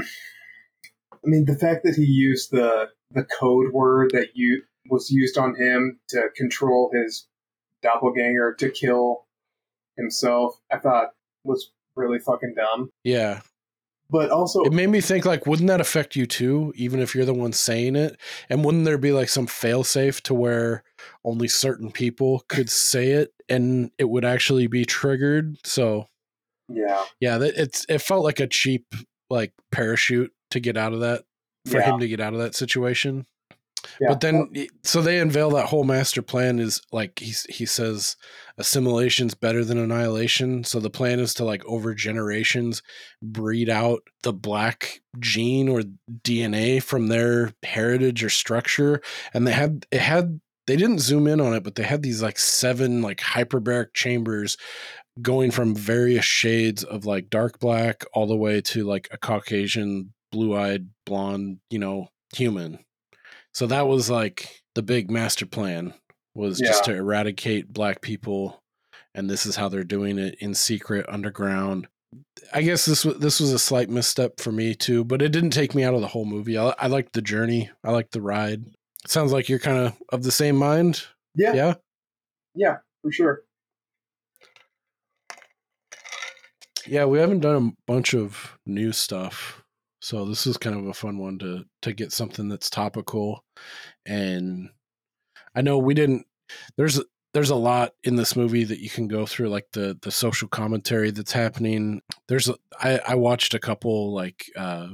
I 1.12 1.16
mean, 1.24 1.46
the 1.46 1.56
fact 1.58 1.82
that 1.84 1.94
he 1.96 2.04
used 2.04 2.50
the 2.50 2.88
the 3.14 3.24
code 3.24 3.72
word 3.72 4.10
that 4.12 4.30
you 4.34 4.62
was 4.90 5.10
used 5.10 5.38
on 5.38 5.54
him 5.54 5.98
to 6.08 6.28
control 6.36 6.90
his 6.92 7.26
doppelganger 7.82 8.54
to 8.58 8.70
kill 8.70 9.26
himself, 9.96 10.60
I 10.70 10.78
thought 10.78 11.10
was 11.44 11.70
really 11.96 12.18
fucking 12.18 12.54
dumb. 12.56 12.90
yeah. 13.02 13.40
But 14.10 14.30
also, 14.30 14.62
It 14.62 14.72
made 14.72 14.90
me 14.90 15.00
think 15.00 15.24
like, 15.24 15.46
wouldn't 15.46 15.68
that 15.68 15.80
affect 15.80 16.14
you 16.14 16.26
too, 16.26 16.74
even 16.76 17.00
if 17.00 17.14
you're 17.14 17.24
the 17.24 17.32
one 17.32 17.52
saying 17.54 17.96
it? 17.96 18.20
And 18.50 18.62
wouldn't 18.62 18.84
there 18.84 18.98
be 18.98 19.12
like 19.12 19.30
some 19.30 19.46
failsafe 19.46 20.20
to 20.22 20.34
where 20.34 20.84
only 21.24 21.48
certain 21.48 21.90
people 21.90 22.44
could 22.48 22.68
say 22.68 23.12
it 23.12 23.32
and 23.48 23.90
it 23.98 24.10
would 24.10 24.24
actually 24.24 24.66
be 24.66 24.84
triggered? 24.84 25.56
So 25.64 26.08
yeah, 26.68 27.02
yeah, 27.18 27.38
it's 27.40 27.86
it 27.88 28.02
felt 28.02 28.24
like 28.24 28.40
a 28.40 28.46
cheap 28.46 28.84
like 29.30 29.52
parachute 29.72 30.32
to 30.50 30.60
get 30.60 30.76
out 30.76 30.92
of 30.92 31.00
that 31.00 31.24
for 31.66 31.78
Yeah. 31.78 31.92
him 31.94 32.00
to 32.00 32.08
get 32.08 32.20
out 32.20 32.32
of 32.34 32.40
that 32.40 32.54
situation. 32.54 33.26
Yeah. 34.00 34.08
But 34.08 34.20
then, 34.20 34.50
so 34.82 35.02
they 35.02 35.18
unveil 35.18 35.50
that 35.50 35.66
whole 35.66 35.84
master 35.84 36.22
plan 36.22 36.58
is 36.58 36.80
like 36.90 37.18
he 37.18 37.34
he 37.50 37.66
says, 37.66 38.16
assimilation's 38.56 39.34
better 39.34 39.62
than 39.62 39.76
annihilation. 39.78 40.64
So 40.64 40.80
the 40.80 40.88
plan 40.90 41.20
is 41.20 41.34
to 41.34 41.44
like 41.44 41.64
over 41.66 41.94
generations 41.94 42.82
breed 43.22 43.68
out 43.68 44.00
the 44.22 44.32
black 44.32 45.00
gene 45.20 45.68
or 45.68 45.82
DNA 46.22 46.82
from 46.82 47.08
their 47.08 47.52
heritage 47.62 48.24
or 48.24 48.30
structure, 48.30 49.02
and 49.34 49.46
they 49.46 49.52
had 49.52 49.86
it 49.90 50.00
had 50.00 50.40
they 50.66 50.76
didn't 50.76 51.00
zoom 51.00 51.26
in 51.26 51.40
on 51.42 51.52
it, 51.52 51.62
but 51.62 51.74
they 51.74 51.82
had 51.82 52.02
these 52.02 52.22
like 52.22 52.38
seven 52.38 53.02
like 53.02 53.18
hyperbaric 53.20 53.92
chambers 53.92 54.56
going 55.20 55.50
from 55.50 55.74
various 55.74 56.24
shades 56.24 56.82
of 56.84 57.04
like 57.04 57.28
dark 57.28 57.58
black 57.60 58.02
all 58.14 58.26
the 58.26 58.34
way 58.34 58.60
to 58.62 58.84
like 58.84 59.08
a 59.12 59.18
Caucasian, 59.18 60.12
blue 60.34 60.56
eyed, 60.56 60.88
blonde, 61.06 61.58
you 61.70 61.78
know, 61.78 62.08
human. 62.34 62.80
So 63.52 63.68
that 63.68 63.86
was 63.86 64.10
like 64.10 64.62
the 64.74 64.82
big 64.82 65.10
master 65.10 65.46
plan 65.46 65.94
was 66.34 66.58
just 66.58 66.84
to 66.86 66.94
eradicate 66.94 67.72
black 67.72 68.00
people 68.00 68.60
and 69.14 69.30
this 69.30 69.46
is 69.46 69.54
how 69.54 69.68
they're 69.68 69.84
doing 69.84 70.18
it 70.18 70.36
in 70.40 70.54
secret 70.54 71.06
underground. 71.08 71.86
I 72.52 72.62
guess 72.62 72.84
this 72.84 73.04
was 73.04 73.18
this 73.18 73.40
was 73.40 73.52
a 73.52 73.58
slight 73.58 73.88
misstep 73.88 74.40
for 74.40 74.50
me 74.50 74.74
too, 74.74 75.04
but 75.04 75.22
it 75.22 75.30
didn't 75.30 75.50
take 75.50 75.74
me 75.74 75.84
out 75.84 75.94
of 75.94 76.00
the 76.00 76.08
whole 76.08 76.24
movie. 76.24 76.58
I, 76.58 76.74
I 76.78 76.88
liked 76.88 77.12
the 77.12 77.22
journey. 77.22 77.70
I 77.84 77.92
liked 77.92 78.12
the 78.12 78.20
ride. 78.20 78.64
It 79.04 79.10
Sounds 79.10 79.32
like 79.32 79.48
you're 79.48 79.58
kind 79.60 79.78
of 79.78 79.96
of 80.10 80.24
the 80.24 80.32
same 80.32 80.56
mind. 80.56 81.04
Yeah. 81.36 81.54
Yeah. 81.54 81.74
Yeah, 82.54 82.76
for 83.02 83.12
sure. 83.12 83.42
Yeah, 86.86 87.06
we 87.06 87.18
haven't 87.18 87.40
done 87.40 87.56
a 87.56 87.90
bunch 87.90 88.14
of 88.14 88.58
new 88.66 88.92
stuff. 88.92 89.63
So 90.04 90.26
this 90.26 90.46
is 90.46 90.58
kind 90.58 90.76
of 90.76 90.86
a 90.86 90.92
fun 90.92 91.16
one 91.16 91.38
to 91.38 91.64
to 91.80 91.94
get 91.94 92.12
something 92.12 92.50
that's 92.50 92.68
topical 92.68 93.42
and 94.04 94.68
I 95.54 95.62
know 95.62 95.78
we 95.78 95.94
didn't 95.94 96.26
there's 96.76 97.00
there's 97.32 97.48
a 97.48 97.56
lot 97.56 97.94
in 98.04 98.16
this 98.16 98.36
movie 98.36 98.64
that 98.64 98.80
you 98.80 98.90
can 98.90 99.08
go 99.08 99.24
through 99.24 99.48
like 99.48 99.68
the 99.72 99.98
the 100.02 100.10
social 100.10 100.46
commentary 100.46 101.10
that's 101.10 101.32
happening. 101.32 102.02
There's 102.28 102.50
a, 102.50 102.56
I 102.78 103.00
I 103.08 103.14
watched 103.14 103.54
a 103.54 103.58
couple 103.58 104.12
like 104.12 104.44
uh 104.58 104.88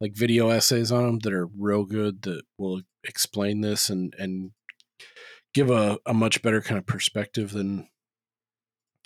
like 0.00 0.16
video 0.16 0.48
essays 0.48 0.90
on 0.90 1.04
them 1.04 1.18
that 1.20 1.32
are 1.32 1.46
real 1.56 1.84
good 1.84 2.22
that 2.22 2.42
will 2.58 2.82
explain 3.04 3.60
this 3.60 3.88
and 3.88 4.12
and 4.18 4.50
give 5.54 5.70
a, 5.70 5.98
a 6.04 6.12
much 6.12 6.42
better 6.42 6.60
kind 6.60 6.78
of 6.78 6.86
perspective 6.86 7.52
than 7.52 7.88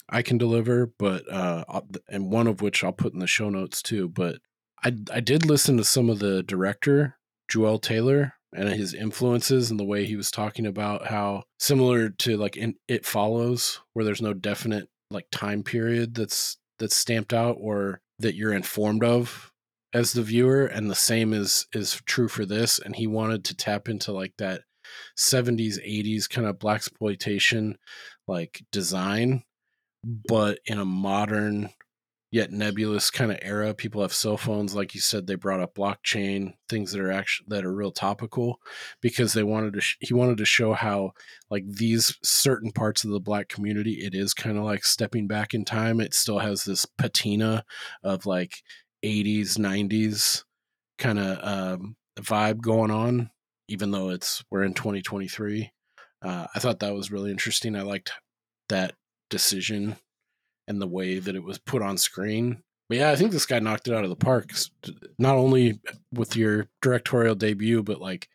I 0.08 0.22
can 0.22 0.38
deliver, 0.38 0.92
but 0.98 1.30
uh, 1.30 1.82
and 2.08 2.32
one 2.32 2.46
of 2.46 2.62
which 2.62 2.82
I'll 2.82 2.92
put 2.92 3.12
in 3.12 3.18
the 3.18 3.26
show 3.26 3.50
notes 3.50 3.82
too. 3.82 4.08
But 4.08 4.36
I 4.84 4.96
I 5.12 5.20
did 5.20 5.46
listen 5.46 5.76
to 5.76 5.84
some 5.84 6.10
of 6.10 6.18
the 6.18 6.42
director 6.42 7.16
Juel 7.50 7.80
Taylor 7.80 8.34
and 8.54 8.68
his 8.68 8.94
influences 8.94 9.70
and 9.70 9.80
the 9.80 9.84
way 9.84 10.04
he 10.04 10.16
was 10.16 10.30
talking 10.30 10.66
about 10.66 11.06
how 11.06 11.44
similar 11.58 12.10
to 12.10 12.36
like 12.36 12.56
in 12.56 12.74
It 12.88 13.06
Follows, 13.06 13.80
where 13.92 14.04
there's 14.04 14.22
no 14.22 14.34
definite 14.34 14.88
like 15.10 15.26
time 15.30 15.62
period 15.62 16.14
that's 16.14 16.56
that's 16.78 16.96
stamped 16.96 17.32
out 17.32 17.56
or 17.60 18.00
that 18.18 18.34
you're 18.34 18.52
informed 18.52 19.04
of 19.04 19.50
as 19.94 20.12
the 20.12 20.22
viewer, 20.22 20.64
and 20.66 20.90
the 20.90 20.94
same 20.94 21.32
is 21.32 21.66
is 21.72 22.00
true 22.06 22.28
for 22.28 22.44
this. 22.44 22.78
And 22.78 22.96
he 22.96 23.06
wanted 23.06 23.44
to 23.46 23.56
tap 23.56 23.88
into 23.88 24.12
like 24.12 24.34
that 24.38 24.62
70s 25.18 25.78
80s 25.78 26.28
kind 26.28 26.46
of 26.46 26.58
blaxploitation 26.58 27.74
like 28.28 28.62
design 28.72 29.42
but 30.04 30.58
in 30.66 30.78
a 30.78 30.84
modern 30.84 31.70
yet 32.32 32.50
nebulous 32.50 33.10
kind 33.10 33.30
of 33.30 33.38
era. 33.42 33.74
People 33.74 34.00
have 34.00 34.12
cell 34.12 34.38
phones 34.38 34.74
like 34.74 34.94
you 34.94 35.00
said 35.00 35.26
they 35.26 35.36
brought 35.36 35.60
up 35.60 35.74
blockchain 35.74 36.54
things 36.68 36.90
that 36.90 37.00
are 37.00 37.12
actually 37.12 37.44
that 37.48 37.64
are 37.64 37.72
real 37.72 37.92
topical 37.92 38.58
because 39.00 39.34
they 39.34 39.42
wanted 39.42 39.74
to 39.74 39.80
sh- 39.80 39.98
he 40.00 40.14
wanted 40.14 40.38
to 40.38 40.44
show 40.46 40.72
how 40.72 41.12
like 41.50 41.64
these 41.68 42.18
certain 42.22 42.72
parts 42.72 43.04
of 43.04 43.10
the 43.10 43.20
black 43.20 43.48
community 43.48 44.04
it 44.04 44.14
is 44.14 44.34
kind 44.34 44.56
of 44.56 44.64
like 44.64 44.84
stepping 44.84 45.28
back 45.28 45.54
in 45.54 45.64
time. 45.64 46.00
It 46.00 46.14
still 46.14 46.38
has 46.38 46.64
this 46.64 46.86
patina 46.86 47.64
of 48.02 48.24
like 48.24 48.62
80s 49.04 49.58
90s 49.58 50.44
kind 50.98 51.18
of 51.18 51.38
um, 51.46 51.96
vibe 52.18 52.60
going 52.60 52.90
on 52.90 53.30
even 53.68 53.90
though 53.90 54.10
it's 54.10 54.44
we're 54.50 54.62
in 54.62 54.74
2023 54.74 55.72
uh, 56.22 56.46
i 56.54 56.58
thought 56.58 56.78
that 56.80 56.94
was 56.94 57.10
really 57.10 57.30
interesting. 57.30 57.74
I 57.74 57.82
liked 57.82 58.12
that 58.68 58.94
decision 59.28 59.96
and 60.68 60.80
the 60.80 60.86
way 60.86 61.18
that 61.18 61.34
it 61.34 61.42
was 61.42 61.58
put 61.58 61.82
on 61.82 61.96
screen. 61.98 62.62
But 62.88 62.98
yeah, 62.98 63.10
I 63.10 63.16
think 63.16 63.32
this 63.32 63.46
guy 63.46 63.58
knocked 63.58 63.88
it 63.88 63.94
out 63.94 64.04
of 64.04 64.10
the 64.10 64.16
park. 64.16 64.50
Not 65.18 65.36
only 65.36 65.80
with 66.12 66.36
your 66.36 66.68
directorial 66.82 67.34
debut, 67.34 67.82
but 67.82 68.00
like, 68.00 68.28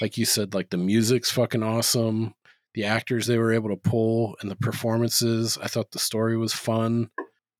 like 0.00 0.16
you 0.16 0.24
said, 0.24 0.54
like 0.54 0.70
the 0.70 0.78
music's 0.78 1.30
fucking 1.30 1.62
awesome. 1.62 2.34
The 2.74 2.84
actors 2.84 3.26
they 3.26 3.38
were 3.38 3.52
able 3.52 3.70
to 3.70 3.76
pull 3.76 4.36
and 4.40 4.50
the 4.50 4.56
performances. 4.56 5.58
I 5.62 5.66
thought 5.66 5.90
the 5.90 5.98
story 5.98 6.36
was 6.38 6.52
fun. 6.52 7.10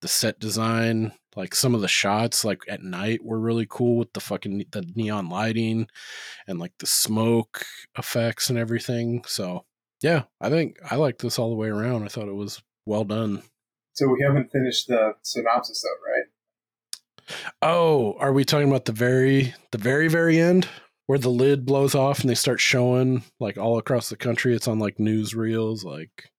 The 0.01 0.09
set 0.09 0.39
design, 0.39 1.12
like 1.35 1.55
some 1.55 1.75
of 1.75 1.81
the 1.81 1.89
shots, 1.89 2.45
like 2.45 2.62
at 2.69 2.83
night, 2.83 3.25
were 3.25 3.41
really 3.41 3.66
cool 3.69 3.97
with 3.97 4.12
the 4.12 4.21
fucking 4.21 4.64
the 4.71 4.91
neon 4.95 5.29
lighting 5.29 5.89
and 6.47 6.59
like 6.59 6.73
the 6.79 6.87
smoke 6.87 7.64
effects 7.99 8.49
and 8.49 8.59
everything. 8.59 9.25
So 9.27 9.64
yeah, 10.01 10.23
I 10.41 10.51
think 10.51 10.79
I 10.89 10.97
liked 10.97 11.21
this 11.21 11.39
all 11.39 11.51
the 11.51 11.57
way 11.57 11.69
around. 11.69 12.05
I 12.05 12.09
thought 12.09 12.29
it 12.29 12.35
was 12.35 12.62
well 12.87 13.05
done. 13.05 13.43
So 13.99 14.07
we 14.07 14.22
haven't 14.22 14.53
finished 14.53 14.86
the 14.86 15.16
synopsis 15.22 15.82
though, 15.82 16.12
right? 16.12 17.34
Oh, 17.61 18.14
are 18.20 18.32
we 18.32 18.44
talking 18.44 18.68
about 18.68 18.84
the 18.84 18.92
very 18.92 19.55
the 19.72 19.78
very 19.78 20.07
very 20.07 20.38
end 20.38 20.68
where 21.07 21.18
the 21.18 21.30
lid 21.30 21.66
blows 21.66 21.96
off 21.96 22.20
and 22.20 22.30
they 22.30 22.36
start 22.36 22.61
showing 22.61 23.24
like 23.40 23.59
all 23.59 23.76
across 23.76 24.09
the 24.09 24.16
country 24.16 24.55
it's 24.55 24.68
on 24.68 24.78
like 24.78 24.99
newsreels 24.99 25.82
like 25.82 26.30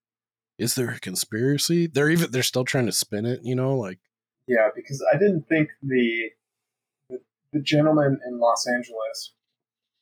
is 0.57 0.75
there 0.75 0.91
a 0.91 0.99
conspiracy? 1.01 1.85
They're 1.85 2.09
even 2.09 2.31
they're 2.31 2.43
still 2.43 2.63
trying 2.63 2.85
to 2.85 2.93
spin 2.93 3.25
it, 3.25 3.41
you 3.43 3.55
know, 3.55 3.75
like 3.75 3.99
Yeah, 4.47 4.69
because 4.73 5.05
I 5.13 5.17
didn't 5.17 5.49
think 5.49 5.71
the 5.83 6.29
the, 7.09 7.19
the 7.51 7.59
gentleman 7.59 8.21
in 8.25 8.39
Los 8.39 8.67
Angeles, 8.67 9.33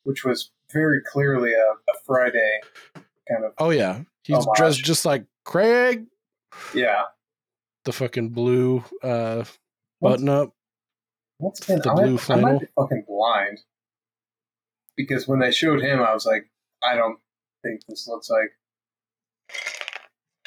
which 0.03 0.23
was 0.23 0.51
very 0.71 1.01
clearly 1.01 1.53
a, 1.53 1.71
a 1.89 1.95
Friday 2.05 2.59
kind 3.27 3.45
of 3.45 3.53
oh 3.57 3.71
yeah, 3.71 4.01
he's 4.21 4.37
Homage. 4.37 4.57
dressed 4.57 4.83
just 4.83 5.05
like 5.07 5.25
Craig, 5.43 6.05
yeah. 6.75 7.05
The 7.87 7.93
fucking 7.93 8.29
blue 8.29 8.83
uh 9.01 9.45
button 10.01 10.27
up. 10.29 10.53
Once 11.39 11.61
again, 11.61 11.79
The 11.83 11.91
I, 11.91 11.95
blue 11.95 12.05
might, 12.11 12.13
I 12.13 12.17
flannel? 12.17 12.51
might 12.51 12.59
be 12.59 12.67
fucking 12.77 13.05
blind 13.07 13.59
because 14.97 15.27
when 15.27 15.39
they 15.39 15.51
showed 15.51 15.81
him, 15.81 16.01
I 16.01 16.13
was 16.13 16.25
like, 16.25 16.49
I 16.83 16.95
don't 16.95 17.17
think 17.63 17.81
this 17.87 18.07
looks 18.07 18.29
like 18.29 18.51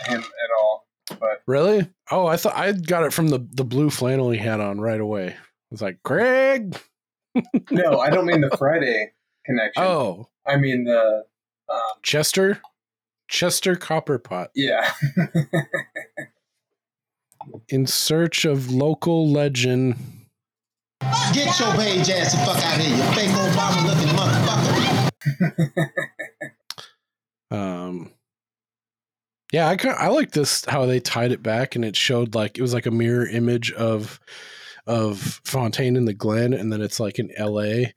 him 0.07 0.20
at 0.20 0.51
all. 0.61 0.86
But 1.18 1.43
Really? 1.47 1.88
Oh, 2.11 2.26
I 2.26 2.36
thought 2.36 2.57
I 2.57 2.72
got 2.72 3.05
it 3.05 3.12
from 3.12 3.28
the 3.28 3.38
the 3.53 3.64
blue 3.64 3.88
flannel 3.91 4.30
he 4.30 4.38
had 4.38 4.61
on 4.61 4.78
right 4.80 5.01
away. 5.01 5.28
I 5.30 5.36
was 5.70 5.80
like, 5.82 6.03
Craig. 6.05 6.78
no, 7.70 8.01
I 8.01 8.11
don't 8.11 8.26
mean 8.26 8.43
the 8.43 8.55
Friday 8.59 9.12
connection. 9.47 9.82
Oh, 9.82 10.28
I 10.47 10.57
mean 10.57 10.84
the 10.84 11.24
um, 11.68 11.80
Chester, 12.03 12.61
Chester 13.28 13.76
Copperpot. 13.76 14.49
yeah. 14.55 14.93
In 17.68 17.86
search 17.86 18.45
of 18.45 18.70
local 18.70 19.30
legend. 19.30 19.97
Get 21.32 21.59
your 21.59 21.72
page 21.74 22.11
ass 22.11 22.32
the 22.32 22.38
fuck 22.45 22.62
out 22.62 22.78
of 22.78 22.84
here, 22.84 22.97
you 22.97 23.03
fake 23.14 23.30
Obama 23.30 23.86
looking 23.86 24.09
motherfucker. 24.16 25.91
Um, 27.51 28.12
yeah, 29.53 29.68
I 29.68 29.76
kind 29.76 29.97
I 29.99 30.09
like 30.09 30.30
this 30.30 30.64
how 30.66 30.86
they 30.86 31.01
tied 31.01 31.32
it 31.32 31.43
back 31.43 31.74
and 31.74 31.84
it 31.84 31.97
showed 31.97 32.34
like 32.34 32.59
it 32.59 32.62
was 32.62 32.72
like 32.72 32.86
a 32.86 32.93
mirror 32.93 33.26
image 33.26 33.72
of 33.72 34.20
of 34.86 35.41
Fontaine 35.45 35.97
in 35.97 36.05
the 36.05 36.14
Glen, 36.14 36.53
and 36.53 36.72
then 36.72 36.80
it's 36.80 37.01
like 37.01 37.18
in 37.18 37.30
L.A. 37.36 37.95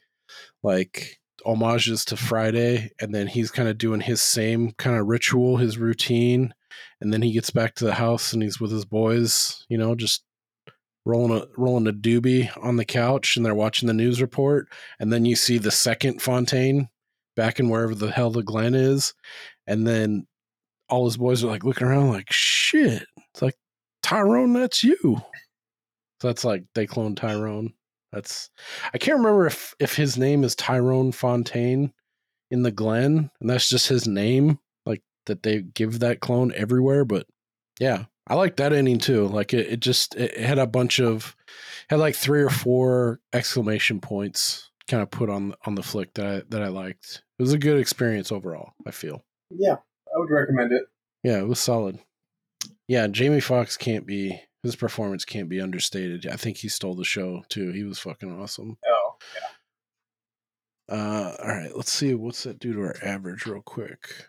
like 0.62 1.20
homages 1.46 2.06
to 2.06 2.18
Friday, 2.18 2.92
and 3.00 3.14
then 3.14 3.28
he's 3.28 3.52
kind 3.52 3.70
of 3.70 3.78
doing 3.78 4.02
his 4.02 4.22
same 4.22 4.72
kind 4.74 4.98
of 4.98 5.08
ritual, 5.08 5.58
his 5.58 5.78
routine, 5.78 6.54
and 7.02 7.14
then 7.14 7.22
he 7.22 7.32
gets 7.32 7.50
back 7.50 7.76
to 7.76 7.86
the 7.86 7.94
house 7.94 8.34
and 8.34 8.42
he's 8.42 8.60
with 8.60 8.72
his 8.72 8.86
boys, 8.86 9.66
you 9.70 9.78
know, 9.78 9.96
just 9.96 10.24
rolling 11.06 11.38
a 11.38 11.46
rolling 11.58 11.88
a 11.88 11.94
doobie 11.94 12.50
on 12.64 12.78
the 12.78 12.86
couch, 12.86 13.36
and 13.36 13.46
they're 13.46 13.56
watching 13.56 13.88
the 13.88 13.94
news 13.94 14.22
report, 14.22 14.68
and 15.00 15.12
then 15.12 15.26
you 15.26 15.36
see 15.36 15.58
the 15.58 15.72
second 15.72 16.22
Fontaine 16.22 16.90
back 17.36 17.60
in 17.60 17.70
wherever 17.70 17.96
the 17.96 18.12
hell 18.12 18.30
the 18.30 18.44
Glen 18.44 18.76
is, 18.76 19.14
and 19.68 19.88
then 19.88 20.28
all 20.90 21.06
his 21.06 21.18
boys 21.18 21.44
are 21.44 21.48
like 21.48 21.64
looking 21.64 21.88
around 21.88 22.10
like 22.10 22.32
shit. 22.32 23.06
It's 23.34 23.42
like 23.42 23.56
Tyrone, 24.02 24.54
that's 24.54 24.84
you. 24.84 25.22
So 26.22 26.28
that's 26.28 26.46
like 26.46 26.64
they 26.76 26.88
cloned 26.88 27.18
Tyrone. 27.18 27.74
That's 28.12 28.50
I 28.94 28.98
can't 28.98 29.18
remember 29.18 29.48
if 29.48 29.74
if 29.80 29.96
his 29.96 30.18
name 30.18 30.44
is 30.44 30.56
Tyrone 30.56 31.12
Fontaine 31.12 31.92
in 32.52 32.64
the 32.64 32.72
Glen, 32.72 33.32
and 33.42 33.50
that's 33.50 33.68
just 33.68 33.88
his 33.88 34.08
name, 34.08 34.60
that 35.26 35.44
they 35.44 35.62
give 35.62 36.00
that 36.00 36.20
clone 36.20 36.52
everywhere. 36.56 37.06
But 37.06 37.28
yeah, 37.80 38.06
I 38.28 38.36
like 38.36 38.58
that 38.58 38.74
ending 38.74 39.00
too. 39.00 39.28
Like 39.28 39.54
it, 39.54 39.68
it 39.68 39.80
just 39.80 40.16
it 40.16 40.38
had 40.38 40.60
a 40.60 40.68
bunch 40.68 41.00
of 41.00 41.36
had 41.90 42.00
like 42.00 42.16
three 42.16 42.42
or 42.42 42.50
four 42.50 43.20
exclamation 43.34 44.00
points 44.00 44.70
kind 44.88 45.04
of 45.04 45.12
put 45.12 45.30
on 45.30 45.54
on 45.66 45.76
the 45.76 45.84
flick 45.84 46.14
that 46.16 46.26
I 46.26 46.42
that 46.50 46.62
I 46.62 46.68
liked. 46.68 47.24
It 47.40 47.42
was 47.42 47.54
a 47.54 47.58
good 47.58 47.80
experience 47.80 48.32
overall. 48.32 48.74
I 48.88 48.92
feel. 48.92 49.24
Yeah, 49.50 49.76
I 49.76 50.20
would 50.20 50.30
recommend 50.30 50.72
it. 50.72 50.84
Yeah, 51.24 51.40
it 51.40 51.48
was 51.48 51.60
solid. 51.60 52.00
Yeah, 52.88 53.08
Jamie 53.08 53.40
Foxx 53.40 53.78
can't 53.78 54.06
be 54.06 54.42
his 54.64 54.76
performance 54.78 55.26
can't 55.26 55.50
be 55.50 55.60
understated. 55.60 56.26
I 56.26 56.38
think 56.38 56.58
he 56.58 56.70
stole 56.70 56.96
the 56.96 57.04
show 57.04 57.44
too. 57.50 57.72
He 57.72 57.84
was 57.84 58.00
fucking 58.00 58.42
awesome. 58.42 58.78
Oh, 58.86 59.16
yeah. 59.36 60.96
Uh, 60.96 61.36
all 61.42 61.48
right, 61.48 61.76
let's 61.76 61.92
see 61.92 62.14
what's 62.14 62.44
that 62.44 62.60
do 62.60 62.74
to 62.74 62.82
our 62.82 62.96
average 63.04 63.46
real 63.46 63.62
quick. 63.62 64.28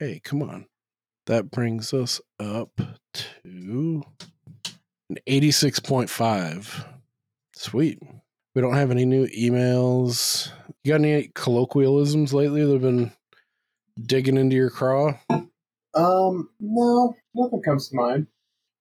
Hey, 0.00 0.18
come 0.24 0.42
on. 0.42 0.64
That 1.26 1.50
brings 1.50 1.92
us 1.92 2.22
up 2.38 2.70
to 3.44 4.02
an 5.10 5.18
86.5. 5.28 6.86
Sweet. 7.54 7.98
We 8.54 8.62
don't 8.62 8.76
have 8.76 8.90
any 8.90 9.04
new 9.04 9.26
emails. 9.26 10.50
You 10.82 10.92
got 10.92 11.02
any 11.02 11.30
colloquialisms 11.34 12.32
lately 12.32 12.64
that 12.64 12.72
have 12.72 12.80
been 12.80 13.12
digging 14.00 14.38
into 14.38 14.56
your 14.56 14.70
craw? 14.70 15.18
Um, 15.92 16.48
no, 16.58 17.14
nothing 17.34 17.60
comes 17.62 17.90
to 17.90 17.96
mind. 17.96 18.26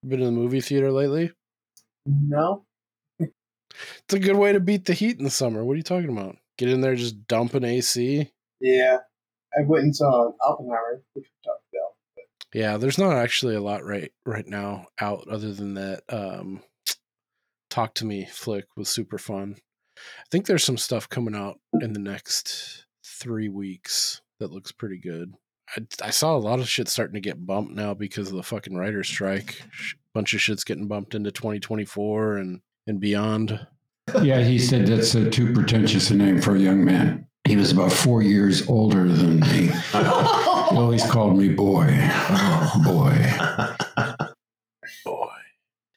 Been 0.08 0.22
in 0.22 0.26
the 0.28 0.32
movie 0.32 0.62
theater 0.62 0.90
lately? 0.90 1.34
No. 2.06 2.64
It's 3.20 4.14
a 4.14 4.20
good 4.20 4.38
way 4.38 4.54
to 4.54 4.62
beat 4.62 4.86
the 4.86 4.94
heat 4.94 5.18
in 5.18 5.26
the 5.26 5.30
summer. 5.30 5.66
What 5.66 5.74
are 5.74 5.78
you 5.78 5.84
talking 5.84 6.18
about? 6.18 6.38
Get 6.58 6.70
in 6.70 6.80
there, 6.80 6.96
just 6.96 7.28
dump 7.28 7.56
an 7.56 7.66
AC. 7.66 8.32
Yeah, 8.62 9.00
I 9.58 9.62
went 9.66 9.84
and 9.84 9.96
saw 9.96 10.32
Oppenheimer, 10.42 11.02
which 11.14 11.26
we 11.26 11.50
talked 11.50 11.64
about. 11.74 11.96
Yeah, 12.54 12.78
there's 12.78 12.98
not 12.98 13.16
actually 13.16 13.56
a 13.56 13.62
lot 13.62 13.84
right 13.86 14.12
right 14.26 14.48
now 14.48 14.88
out 15.00 15.28
other 15.30 15.54
than 15.54 15.76
that 15.76 16.02
um 16.10 16.62
Talk 17.70 17.94
to 17.96 18.06
Me 18.06 18.26
flick 18.26 18.66
was 18.76 18.90
super 18.90 19.18
fun. 19.20 19.56
I 19.98 20.26
think 20.32 20.46
there's 20.48 20.64
some 20.64 20.78
stuff 20.78 21.08
coming 21.08 21.36
out 21.36 21.60
in 21.82 21.94
the 21.94 22.00
next 22.00 22.86
3 23.06 23.50
weeks 23.50 24.22
that 24.40 24.52
looks 24.52 24.72
pretty 24.72 24.98
good. 24.98 25.34
I, 25.78 25.82
I 26.06 26.10
saw 26.10 26.36
a 26.36 26.40
lot 26.40 26.60
of 26.60 26.70
shit 26.70 26.88
starting 26.88 27.14
to 27.16 27.20
get 27.20 27.46
bumped 27.46 27.74
now 27.74 27.94
because 27.94 28.30
of 28.30 28.36
the 28.36 28.44
fucking 28.44 28.76
writer's 28.76 29.08
strike. 29.08 29.62
Sh- 29.72 29.96
Bunch 30.16 30.34
of 30.34 30.42
shit's 30.42 30.64
getting 30.64 30.88
bumped 30.88 31.14
into 31.14 31.32
2024 31.32 32.38
and 32.38 32.62
and 32.88 33.00
beyond. 33.00 33.68
Yeah, 34.24 34.42
he 34.42 34.58
said 34.58 34.88
that's 34.88 35.14
uh, 35.14 35.30
too 35.32 35.54
pretentious 35.54 36.10
a 36.10 36.16
name 36.16 36.42
for 36.42 36.56
a 36.56 36.60
young 36.60 36.84
man. 36.84 37.28
He 37.48 37.56
was 37.56 37.72
about 37.72 37.92
four 37.92 38.22
years 38.22 38.68
older 38.68 39.08
than 39.08 39.40
me. 39.40 39.70
He 39.92 40.76
always 40.76 41.04
called 41.10 41.38
me 41.38 41.50
boy. 41.50 41.88
Oh, 41.92 42.82
boy. 42.86 44.16
Boy. 45.04 45.28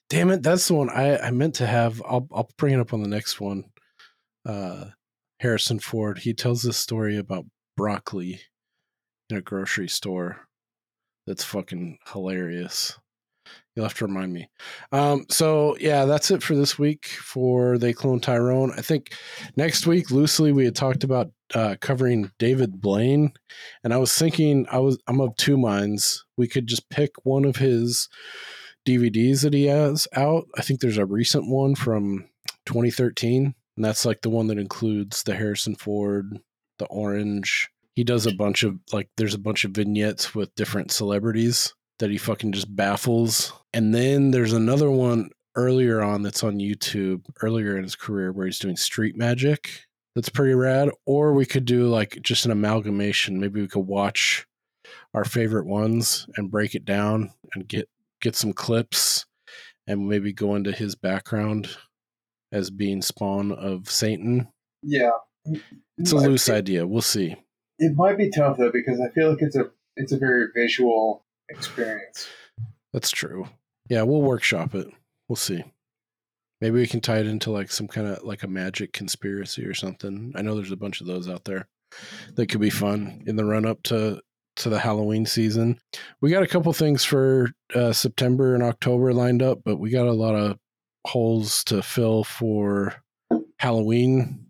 Damn 0.08 0.30
it, 0.30 0.42
that's 0.42 0.66
the 0.68 0.74
one 0.74 0.88
I, 0.90 1.18
I 1.18 1.30
meant 1.30 1.56
to 1.56 1.66
have. 1.66 2.02
I'll 2.06 2.26
I'll 2.32 2.48
bring 2.56 2.74
it 2.74 2.80
up 2.80 2.94
on 2.94 3.02
the 3.02 3.08
next 3.08 3.40
one. 3.40 3.64
Uh 4.46 4.86
Harrison 5.40 5.78
Ford, 5.78 6.18
he 6.18 6.32
tells 6.34 6.62
this 6.62 6.76
story 6.76 7.16
about 7.16 7.46
broccoli 7.76 8.40
in 9.28 9.36
a 9.36 9.42
grocery 9.42 9.88
store 9.88 10.46
that's 11.26 11.44
fucking 11.44 11.98
hilarious. 12.12 12.98
You'll 13.74 13.86
have 13.86 13.94
to 13.94 14.06
remind 14.06 14.32
me. 14.32 14.50
Um, 14.90 15.24
so 15.30 15.76
yeah, 15.80 16.04
that's 16.04 16.30
it 16.30 16.42
for 16.42 16.54
this 16.54 16.78
week 16.78 17.06
for 17.06 17.78
They 17.78 17.94
Cloned 17.94 18.22
Tyrone. 18.22 18.72
I 18.76 18.82
think 18.82 19.14
next 19.56 19.86
week, 19.86 20.10
loosely, 20.10 20.52
we 20.52 20.66
had 20.66 20.76
talked 20.76 21.04
about 21.04 21.30
uh, 21.54 21.76
covering 21.80 22.30
David 22.38 22.80
Blaine, 22.80 23.32
and 23.82 23.94
I 23.94 23.96
was 23.96 24.16
thinking 24.16 24.66
I 24.70 24.78
was 24.78 24.98
I'm 25.06 25.20
of 25.20 25.36
two 25.36 25.56
minds. 25.56 26.24
We 26.36 26.48
could 26.48 26.66
just 26.66 26.90
pick 26.90 27.12
one 27.24 27.46
of 27.46 27.56
his 27.56 28.10
DVDs 28.86 29.42
that 29.42 29.54
he 29.54 29.66
has 29.66 30.06
out. 30.14 30.44
I 30.56 30.62
think 30.62 30.80
there's 30.80 30.98
a 30.98 31.06
recent 31.06 31.48
one 31.48 31.74
from 31.74 32.28
2013, 32.66 33.54
and 33.76 33.84
that's 33.84 34.04
like 34.04 34.20
the 34.20 34.30
one 34.30 34.48
that 34.48 34.58
includes 34.58 35.22
the 35.22 35.34
Harrison 35.34 35.76
Ford, 35.76 36.38
the 36.78 36.86
orange. 36.86 37.70
He 37.94 38.04
does 38.04 38.26
a 38.26 38.34
bunch 38.34 38.64
of 38.64 38.78
like 38.92 39.08
there's 39.16 39.34
a 39.34 39.38
bunch 39.38 39.64
of 39.64 39.70
vignettes 39.70 40.34
with 40.34 40.54
different 40.56 40.90
celebrities 40.90 41.72
that 41.98 42.10
he 42.10 42.18
fucking 42.18 42.52
just 42.52 42.74
baffles. 42.74 43.52
And 43.72 43.94
then 43.94 44.30
there's 44.30 44.52
another 44.52 44.90
one 44.90 45.30
earlier 45.56 46.02
on 46.02 46.22
that's 46.22 46.42
on 46.42 46.58
YouTube 46.58 47.24
earlier 47.42 47.76
in 47.76 47.82
his 47.82 47.96
career 47.96 48.32
where 48.32 48.46
he's 48.46 48.58
doing 48.58 48.76
street 48.76 49.16
magic. 49.16 49.84
That's 50.14 50.28
pretty 50.28 50.54
rad. 50.54 50.90
Or 51.06 51.32
we 51.32 51.46
could 51.46 51.64
do 51.64 51.88
like 51.88 52.18
just 52.22 52.44
an 52.44 52.50
amalgamation. 52.50 53.40
Maybe 53.40 53.60
we 53.60 53.68
could 53.68 53.86
watch 53.86 54.46
our 55.14 55.24
favorite 55.24 55.66
ones 55.66 56.26
and 56.36 56.50
break 56.50 56.74
it 56.74 56.84
down 56.84 57.30
and 57.54 57.66
get 57.68 57.88
get 58.20 58.36
some 58.36 58.52
clips 58.52 59.26
and 59.86 60.08
maybe 60.08 60.32
go 60.32 60.54
into 60.54 60.70
his 60.72 60.94
background 60.94 61.68
as 62.52 62.70
being 62.70 63.02
spawn 63.02 63.52
of 63.52 63.90
Satan. 63.90 64.48
Yeah, 64.82 65.10
It's 65.98 66.12
a 66.12 66.16
loose 66.16 66.48
idea. 66.50 66.86
We'll 66.86 67.00
see. 67.02 67.36
it 67.78 67.96
might 67.96 68.16
be 68.18 68.30
tough 68.30 68.58
though 68.58 68.70
because 68.70 69.00
I 69.00 69.08
feel 69.10 69.30
like 69.30 69.42
it's 69.42 69.56
a 69.56 69.70
it's 69.96 70.12
a 70.12 70.18
very 70.18 70.46
visual 70.54 71.21
experience. 71.48 72.28
That's 72.92 73.10
true. 73.10 73.48
Yeah, 73.88 74.02
we'll 74.02 74.22
workshop 74.22 74.74
it. 74.74 74.88
We'll 75.28 75.36
see. 75.36 75.64
Maybe 76.60 76.78
we 76.78 76.86
can 76.86 77.00
tie 77.00 77.18
it 77.18 77.26
into 77.26 77.50
like 77.50 77.72
some 77.72 77.88
kind 77.88 78.06
of 78.06 78.22
like 78.22 78.42
a 78.42 78.48
magic 78.48 78.92
conspiracy 78.92 79.64
or 79.64 79.74
something. 79.74 80.32
I 80.36 80.42
know 80.42 80.54
there's 80.54 80.70
a 80.70 80.76
bunch 80.76 81.00
of 81.00 81.06
those 81.06 81.28
out 81.28 81.44
there 81.44 81.68
that 82.34 82.46
could 82.46 82.60
be 82.60 82.70
fun 82.70 83.24
in 83.26 83.36
the 83.36 83.44
run 83.44 83.66
up 83.66 83.82
to 83.84 84.20
to 84.54 84.68
the 84.68 84.78
Halloween 84.78 85.26
season. 85.26 85.78
We 86.20 86.30
got 86.30 86.42
a 86.42 86.46
couple 86.46 86.72
things 86.72 87.04
for 87.04 87.50
uh, 87.74 87.92
September 87.92 88.54
and 88.54 88.62
October 88.62 89.12
lined 89.12 89.42
up, 89.42 89.60
but 89.64 89.78
we 89.78 89.90
got 89.90 90.06
a 90.06 90.12
lot 90.12 90.34
of 90.34 90.58
holes 91.06 91.64
to 91.64 91.82
fill 91.82 92.22
for 92.22 92.94
Halloween 93.58 94.46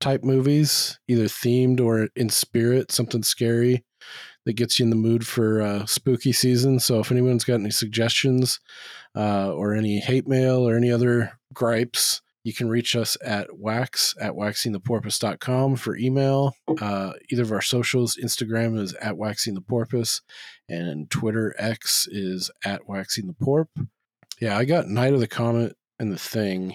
type 0.00 0.22
movies, 0.22 0.98
either 1.08 1.24
themed 1.24 1.80
or 1.80 2.08
in 2.14 2.28
spirit, 2.28 2.92
something 2.92 3.22
scary 3.22 3.84
that 4.44 4.54
gets 4.54 4.78
you 4.78 4.84
in 4.84 4.90
the 4.90 4.96
mood 4.96 5.26
for 5.26 5.62
uh, 5.62 5.86
spooky 5.86 6.32
season. 6.32 6.80
So 6.80 7.00
if 7.00 7.10
anyone's 7.12 7.44
got 7.44 7.60
any 7.60 7.70
suggestions 7.70 8.60
uh, 9.16 9.52
or 9.52 9.74
any 9.74 10.00
hate 10.00 10.26
mail 10.26 10.68
or 10.68 10.76
any 10.76 10.90
other 10.90 11.38
gripes, 11.52 12.20
you 12.44 12.52
can 12.52 12.68
reach 12.68 12.96
us 12.96 13.16
at 13.24 13.56
wax 13.56 14.14
at 14.20 14.32
waxingtheporpoise.com 14.32 15.76
for 15.76 15.96
email. 15.96 16.54
Uh, 16.80 17.12
either 17.30 17.42
of 17.42 17.52
our 17.52 17.62
socials, 17.62 18.18
Instagram 18.22 18.78
is 18.78 18.94
at 18.94 19.14
waxingtheporpoise 19.14 20.22
and 20.68 21.08
Twitter 21.10 21.54
X 21.58 22.08
is 22.10 22.50
at 22.64 22.82
waxingtheporp. 22.88 23.66
Yeah, 24.40 24.58
I 24.58 24.64
got 24.64 24.88
Night 24.88 25.14
of 25.14 25.20
the 25.20 25.28
Comet 25.28 25.76
and 26.00 26.12
the 26.12 26.18
Thing. 26.18 26.74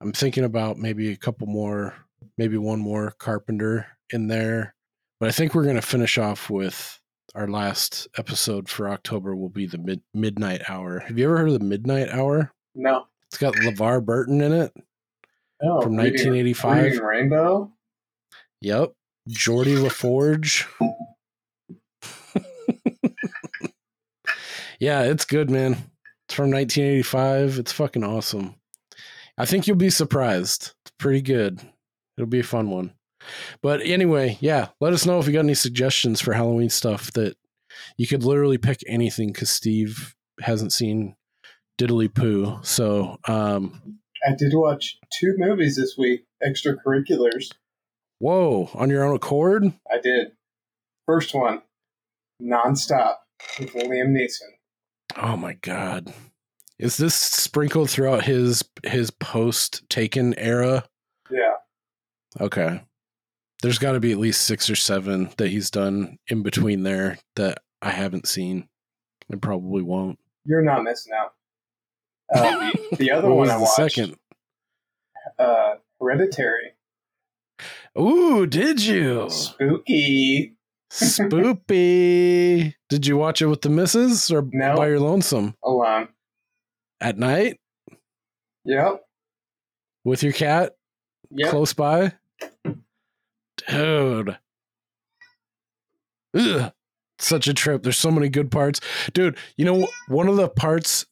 I'm 0.00 0.12
thinking 0.12 0.44
about 0.44 0.76
maybe 0.76 1.10
a 1.10 1.16
couple 1.16 1.48
more, 1.48 1.94
maybe 2.36 2.56
one 2.56 2.78
more 2.78 3.12
Carpenter 3.18 3.86
in 4.10 4.28
there. 4.28 4.74
But 5.18 5.30
I 5.30 5.32
think 5.32 5.52
we're 5.52 5.64
going 5.64 5.74
to 5.74 5.82
finish 5.82 6.16
off 6.16 6.48
with 6.48 7.00
our 7.34 7.48
last 7.48 8.08
episode 8.16 8.68
for 8.68 8.88
October 8.88 9.34
will 9.36 9.48
be 9.48 9.66
the 9.66 9.78
mid- 9.78 10.02
midnight 10.14 10.62
hour. 10.68 11.00
Have 11.00 11.18
you 11.18 11.24
ever 11.26 11.38
heard 11.38 11.48
of 11.48 11.58
the 11.58 11.64
midnight 11.64 12.08
hour? 12.10 12.52
No. 12.74 13.06
It's 13.26 13.38
got 13.38 13.54
LeVar 13.54 14.04
Burton 14.04 14.40
in 14.40 14.52
it 14.52 14.72
Oh, 15.62 15.80
from 15.82 15.96
reading- 15.96 16.12
1985. 16.32 16.82
reading 16.84 17.00
Rainbow. 17.02 17.72
Yep. 18.62 18.92
Geordi 19.28 19.80
La 19.82 19.88
Forge. 19.90 20.66
yeah, 24.80 25.02
it's 25.02 25.24
good, 25.24 25.50
man. 25.50 25.72
It's 26.26 26.34
from 26.34 26.50
1985. 26.50 27.58
It's 27.58 27.72
fucking 27.72 28.04
awesome. 28.04 28.54
I 29.36 29.44
think 29.44 29.66
you'll 29.66 29.76
be 29.76 29.90
surprised. 29.90 30.72
It's 30.84 30.92
pretty 30.98 31.20
good. 31.22 31.60
It'll 32.16 32.26
be 32.28 32.40
a 32.40 32.44
fun 32.44 32.70
one. 32.70 32.92
But 33.62 33.80
anyway, 33.82 34.38
yeah, 34.40 34.68
let 34.80 34.92
us 34.92 35.06
know 35.06 35.18
if 35.18 35.26
you 35.26 35.32
got 35.32 35.40
any 35.40 35.54
suggestions 35.54 36.20
for 36.20 36.32
Halloween 36.32 36.70
stuff 36.70 37.12
that 37.12 37.36
you 37.96 38.06
could 38.06 38.24
literally 38.24 38.58
pick 38.58 38.80
anything 38.86 39.32
because 39.32 39.50
Steve 39.50 40.14
hasn't 40.40 40.72
seen 40.72 41.16
Diddly 41.78 42.12
Poo. 42.12 42.58
So, 42.62 43.18
um, 43.26 43.98
I 44.26 44.34
did 44.36 44.52
watch 44.54 44.98
two 45.18 45.34
movies 45.38 45.76
this 45.76 45.96
week, 45.96 46.24
extracurriculars. 46.44 47.52
whoa, 48.18 48.68
on 48.74 48.90
your 48.90 49.04
own 49.04 49.14
accord? 49.14 49.64
I 49.90 50.00
did. 50.02 50.32
First 51.06 51.34
one, 51.34 51.62
Nonstop 52.42 53.16
with 53.58 53.72
Liam 53.74 54.08
Neeson. 54.10 54.50
Oh 55.16 55.36
my 55.36 55.54
god. 55.54 56.12
Is 56.78 56.96
this 56.96 57.14
sprinkled 57.14 57.90
throughout 57.90 58.24
his 58.24 58.62
his 58.84 59.10
post 59.10 59.88
taken 59.88 60.34
era? 60.38 60.84
Yeah. 61.30 61.54
Okay. 62.40 62.82
There's 63.62 63.78
got 63.78 63.92
to 63.92 64.00
be 64.00 64.12
at 64.12 64.18
least 64.18 64.42
6 64.42 64.70
or 64.70 64.76
7 64.76 65.30
that 65.36 65.48
he's 65.48 65.70
done 65.70 66.18
in 66.28 66.42
between 66.42 66.84
there 66.84 67.18
that 67.36 67.58
I 67.82 67.90
haven't 67.90 68.28
seen 68.28 68.68
and 69.28 69.42
probably 69.42 69.82
won't. 69.82 70.18
You're 70.44 70.62
not 70.62 70.82
missing 70.84 71.12
out. 71.12 71.32
Uh, 72.34 72.70
the, 72.90 72.96
the 72.98 73.10
other 73.10 73.28
What 73.28 73.36
one 73.36 73.48
was 73.48 73.50
I 73.50 73.54
the 73.56 73.60
watched, 73.62 73.74
second? 73.94 74.16
uh, 75.38 75.74
Hereditary. 76.00 76.72
Ooh, 77.98 78.46
did 78.46 78.84
you? 78.84 79.28
Spooky. 79.30 80.54
Spoopy. 80.92 82.74
did 82.88 83.06
you 83.06 83.16
watch 83.16 83.42
it 83.42 83.46
with 83.46 83.62
the 83.62 83.68
missus 83.70 84.30
or 84.30 84.46
No. 84.52 84.76
by 84.76 84.88
your 84.88 85.00
lonesome 85.00 85.54
Alone. 85.64 86.08
at 87.00 87.18
night 87.18 87.58
Yep. 88.64 89.02
with 90.04 90.22
your 90.22 90.32
cat 90.32 90.74
Yep. 91.30 91.50
close 91.50 91.72
by? 91.74 92.12
Dude. 93.68 94.38
Ugh, 96.36 96.72
such 97.18 97.48
a 97.48 97.54
trip. 97.54 97.82
There's 97.82 97.96
so 97.96 98.10
many 98.10 98.28
good 98.28 98.50
parts, 98.50 98.80
dude. 99.12 99.36
You 99.56 99.64
know, 99.64 99.88
one 100.08 100.28
of 100.28 100.36
the 100.36 100.48
parts. 100.48 101.06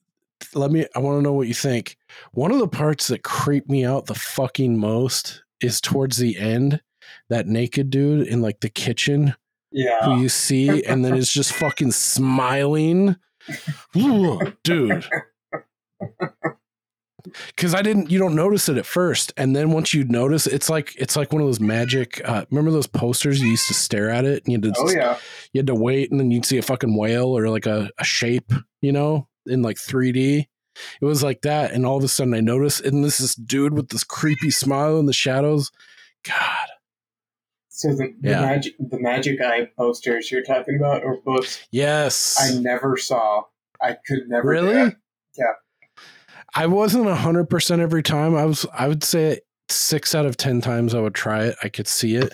Let 0.55 0.71
me. 0.71 0.87
I 0.95 0.99
want 0.99 1.19
to 1.19 1.23
know 1.23 1.33
what 1.33 1.49
you 1.49 1.55
think. 1.55 1.97
One 2.33 2.51
of 2.53 2.59
the 2.59 2.69
parts 2.69 3.09
that 3.09 3.23
creep 3.23 3.69
me 3.69 3.85
out 3.85 4.07
the 4.07 4.15
fucking 4.15 4.79
most 4.79 5.43
is 5.61 5.81
towards 5.81 6.19
the 6.19 6.37
end. 6.39 6.81
That 7.29 7.47
naked 7.47 7.91
dude 7.91 8.27
in 8.27 8.43
like 8.43 8.61
the 8.61 8.69
kitchen 8.69 9.35
Yeah. 9.73 10.05
who 10.05 10.21
you 10.21 10.29
see, 10.29 10.85
and 10.85 11.05
then 11.05 11.15
is 11.17 11.33
just 11.33 11.53
fucking 11.53 11.93
smiling. 11.93 13.17
Dude. 14.65 15.05
Cause 17.57 17.75
I 17.75 17.83
didn't 17.83 18.11
you 18.11 18.19
don't 18.19 18.35
notice 18.35 18.69
it 18.69 18.77
at 18.77 18.87
first. 18.87 19.33
And 19.37 19.55
then 19.57 19.71
once 19.71 19.93
you 19.95 20.05
notice, 20.05 20.47
it's 20.47 20.69
like 20.71 20.95
it's 20.97 21.17
like 21.17 21.33
one 21.33 21.43
of 21.43 21.49
those 21.49 21.61
magic 21.61 22.21
uh 22.25 22.45
remember 22.51 22.71
those 22.71 22.87
posters 22.87 23.41
you 23.41 23.49
used 23.49 23.69
to 23.69 23.75
stare 23.75 24.11
at 24.11 24.25
it 24.25 24.45
and 24.45 24.53
you 24.53 24.57
had 24.59 24.75
to 24.75 24.81
Oh 24.81 24.91
yeah. 24.91 25.19
you 25.53 25.59
had 25.61 25.67
to 25.69 25.75
wait 25.75 26.11
and 26.11 26.19
then 26.21 26.31
you'd 26.31 26.45
see 26.47 26.59
a 26.59 26.63
fucking 26.63 26.97
whale 26.97 27.37
or 27.37 27.49
like 27.49 27.67
a, 27.67 27.91
a 27.99 28.05
shape, 28.05 28.53
you 28.81 28.93
know, 28.93 29.29
in 29.47 29.63
like 29.63 29.77
3D. 29.77 30.47
It 31.01 31.05
was 31.07 31.23
like 31.23 31.41
that, 31.41 31.73
and 31.73 31.87
all 31.87 31.97
of 31.97 32.05
a 32.05 32.09
sudden 32.09 32.35
I 32.35 32.41
noticed, 32.41 32.83
and 32.83 33.03
this 33.03 33.19
is 33.19 33.35
dude 33.35 33.73
with 33.73 33.89
this 33.89 34.05
creepy 34.05 34.51
smile 34.51 34.99
in 34.99 35.07
the 35.07 35.13
shadows. 35.15 35.73
God, 36.23 36.69
So 37.71 37.89
the, 37.95 38.13
the 38.21 38.31
Yeah. 38.31 38.41
magic 38.43 38.75
the 38.79 38.99
magic 39.01 39.41
eye 39.41 39.71
posters 39.79 40.31
you're 40.31 40.43
talking 40.43 40.77
about 40.77 41.03
or 41.03 41.17
books 41.25 41.67
yes. 41.71 42.37
I 42.39 42.59
never 42.61 42.97
saw. 42.99 43.45
I 43.81 43.97
could 44.07 44.29
never 44.29 44.49
Really? 44.49 44.93
Yeah. 45.39 45.53
I 46.57 46.67
wasn't 46.67 47.09
hundred 47.11 47.51
percent 47.51 47.83
every 47.83 48.03
time. 48.03 48.35
I 48.35 48.47
was. 48.47 48.65
I 48.73 48.89
would 48.89 49.05
say 49.05 49.41
six 49.69 50.15
out 50.15 50.25
of 50.25 50.39
ten 50.39 50.63
times 50.63 50.95
I 50.95 51.01
would 51.01 51.15
try 51.15 51.45
it. 51.45 51.57
I 51.63 51.69
could 51.69 51.87
see 51.87 52.17
it, 52.17 52.33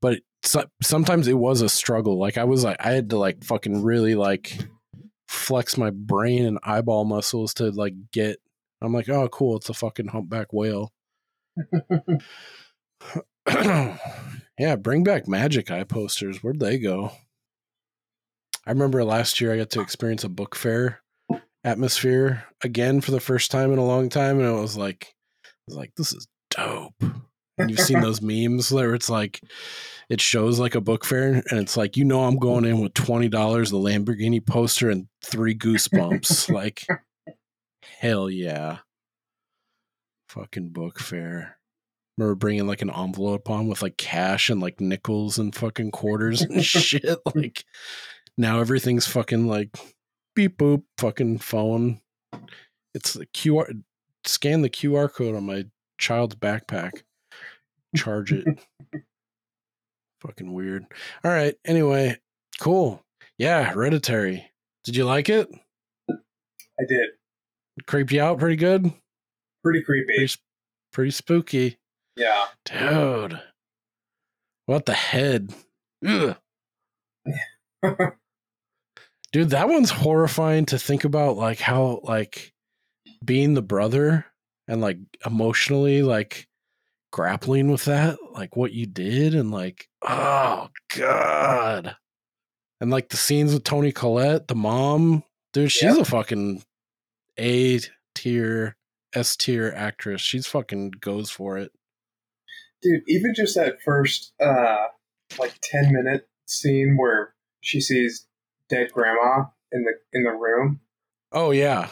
but 0.00 0.18
so, 0.42 0.64
sometimes 0.82 1.28
it 1.28 1.38
was 1.38 1.60
a 1.60 1.68
struggle. 1.68 2.18
Like 2.18 2.36
I 2.36 2.44
was 2.44 2.64
like, 2.64 2.76
I 2.80 2.90
had 2.90 3.10
to 3.10 3.18
like 3.18 3.44
fucking 3.44 3.82
really 3.82 4.16
like 4.16 4.58
flex 5.28 5.78
my 5.78 5.90
brain 5.90 6.44
and 6.44 6.58
eyeball 6.64 7.04
muscles 7.04 7.54
to 7.54 7.70
like 7.70 7.94
get. 8.12 8.38
I'm 8.80 8.92
like, 8.92 9.08
oh, 9.08 9.28
cool. 9.28 9.56
It's 9.58 9.68
a 9.68 9.74
fucking 9.74 10.08
humpback 10.08 10.52
whale. 10.52 10.92
yeah, 13.48 14.76
bring 14.76 15.04
back 15.04 15.28
magic 15.28 15.70
eye 15.70 15.84
posters. 15.84 16.42
Where'd 16.42 16.58
they 16.58 16.78
go? 16.78 17.12
I 18.66 18.70
remember 18.70 19.04
last 19.04 19.40
year 19.40 19.52
I 19.52 19.58
got 19.58 19.70
to 19.70 19.80
experience 19.80 20.24
a 20.24 20.28
book 20.28 20.56
fair 20.56 21.02
atmosphere 21.64 22.44
again 22.62 23.00
for 23.00 23.10
the 23.10 23.20
first 23.20 23.50
time 23.50 23.72
in 23.72 23.78
a 23.78 23.84
long 23.84 24.08
time, 24.08 24.38
and 24.38 24.48
it 24.48 24.60
was 24.60 24.76
like, 24.76 25.14
I 25.44 25.48
was 25.68 25.76
like, 25.76 25.92
this 25.96 26.12
is 26.12 26.26
dope. 26.50 27.02
And 27.58 27.70
you've 27.70 27.80
seen 27.80 28.00
those 28.00 28.22
memes 28.22 28.72
where 28.72 28.94
it's 28.94 29.10
like, 29.10 29.40
it 30.08 30.20
shows 30.20 30.58
like 30.58 30.74
a 30.74 30.80
book 30.80 31.04
fair, 31.04 31.42
and 31.50 31.60
it's 31.60 31.76
like, 31.76 31.96
you 31.96 32.04
know, 32.04 32.24
I'm 32.24 32.36
going 32.36 32.64
in 32.64 32.80
with 32.80 32.94
twenty 32.94 33.28
dollars, 33.28 33.70
the 33.70 33.78
Lamborghini 33.78 34.44
poster, 34.44 34.90
and 34.90 35.06
three 35.24 35.56
goosebumps. 35.56 36.50
like, 36.52 36.86
hell 37.98 38.28
yeah, 38.28 38.78
fucking 40.28 40.70
book 40.70 40.98
fair. 40.98 41.58
Remember 42.18 42.34
bringing 42.34 42.66
like 42.66 42.82
an 42.82 42.90
envelope 42.90 43.48
on 43.48 43.68
with 43.68 43.80
like 43.80 43.96
cash 43.96 44.50
and 44.50 44.60
like 44.60 44.80
nickels 44.80 45.38
and 45.38 45.54
fucking 45.54 45.92
quarters 45.92 46.42
and 46.42 46.62
shit. 46.64 47.18
Like 47.34 47.64
now 48.36 48.60
everything's 48.60 49.06
fucking 49.06 49.46
like 49.46 49.70
beep 50.34 50.58
boop 50.58 50.84
fucking 50.98 51.38
phone. 51.38 52.00
It's 52.94 53.14
the 53.14 53.26
QR 53.26 53.82
scan 54.24 54.62
the 54.62 54.70
QR 54.70 55.12
code 55.12 55.34
on 55.34 55.46
my 55.46 55.66
child's 55.98 56.34
backpack. 56.36 57.02
Charge 57.96 58.32
it. 58.32 58.46
fucking 60.20 60.52
weird. 60.52 60.86
All 61.24 61.30
right. 61.30 61.54
Anyway, 61.64 62.18
cool. 62.60 63.02
Yeah, 63.38 63.64
hereditary. 63.64 64.50
Did 64.84 64.96
you 64.96 65.04
like 65.04 65.28
it? 65.28 65.48
I 66.10 66.84
did. 66.88 67.10
Creeped 67.86 68.12
you 68.12 68.20
out 68.20 68.38
pretty 68.38 68.56
good? 68.56 68.92
Pretty 69.62 69.82
creepy. 69.82 70.16
Pretty, 70.16 70.34
pretty 70.92 71.10
spooky. 71.10 71.78
Yeah. 72.16 72.46
Dude. 72.64 73.40
What 74.66 74.86
the 74.86 74.94
head? 74.94 75.54
Ugh. 76.06 76.36
Dude, 79.32 79.50
that 79.50 79.68
one's 79.68 79.90
horrifying 79.90 80.66
to 80.66 80.78
think 80.78 81.04
about 81.04 81.36
like 81.36 81.58
how 81.58 82.00
like 82.02 82.52
being 83.24 83.54
the 83.54 83.62
brother 83.62 84.26
and 84.68 84.80
like 84.82 84.98
emotionally 85.24 86.02
like 86.02 86.48
grappling 87.12 87.70
with 87.70 87.86
that, 87.86 88.18
like 88.34 88.56
what 88.56 88.72
you 88.72 88.86
did 88.86 89.34
and 89.34 89.50
like 89.50 89.88
oh 90.02 90.68
god. 90.94 91.96
And 92.80 92.90
like 92.90 93.08
the 93.08 93.16
scenes 93.16 93.54
with 93.54 93.64
Toni 93.64 93.92
Collette, 93.92 94.48
the 94.48 94.54
mom, 94.54 95.22
dude, 95.52 95.72
she's 95.72 95.96
a 95.96 96.04
fucking 96.04 96.62
A 97.38 97.80
tier, 98.14 98.76
S 99.14 99.36
tier 99.36 99.72
actress. 99.74 100.20
She's 100.20 100.46
fucking 100.46 100.92
goes 101.00 101.30
for 101.30 101.56
it. 101.56 101.72
Dude, 102.82 103.02
even 103.06 103.32
just 103.34 103.54
that 103.54 103.80
first 103.82 104.34
uh 104.44 104.88
like 105.38 105.54
10 105.62 105.90
minute 105.90 106.28
scene 106.44 106.96
where 106.98 107.34
she 107.62 107.80
sees 107.80 108.26
dead 108.72 108.92
grandma 108.92 109.44
in 109.70 109.84
the 109.84 109.92
in 110.12 110.24
the 110.24 110.30
room. 110.30 110.80
Oh 111.30 111.50
yeah. 111.50 111.88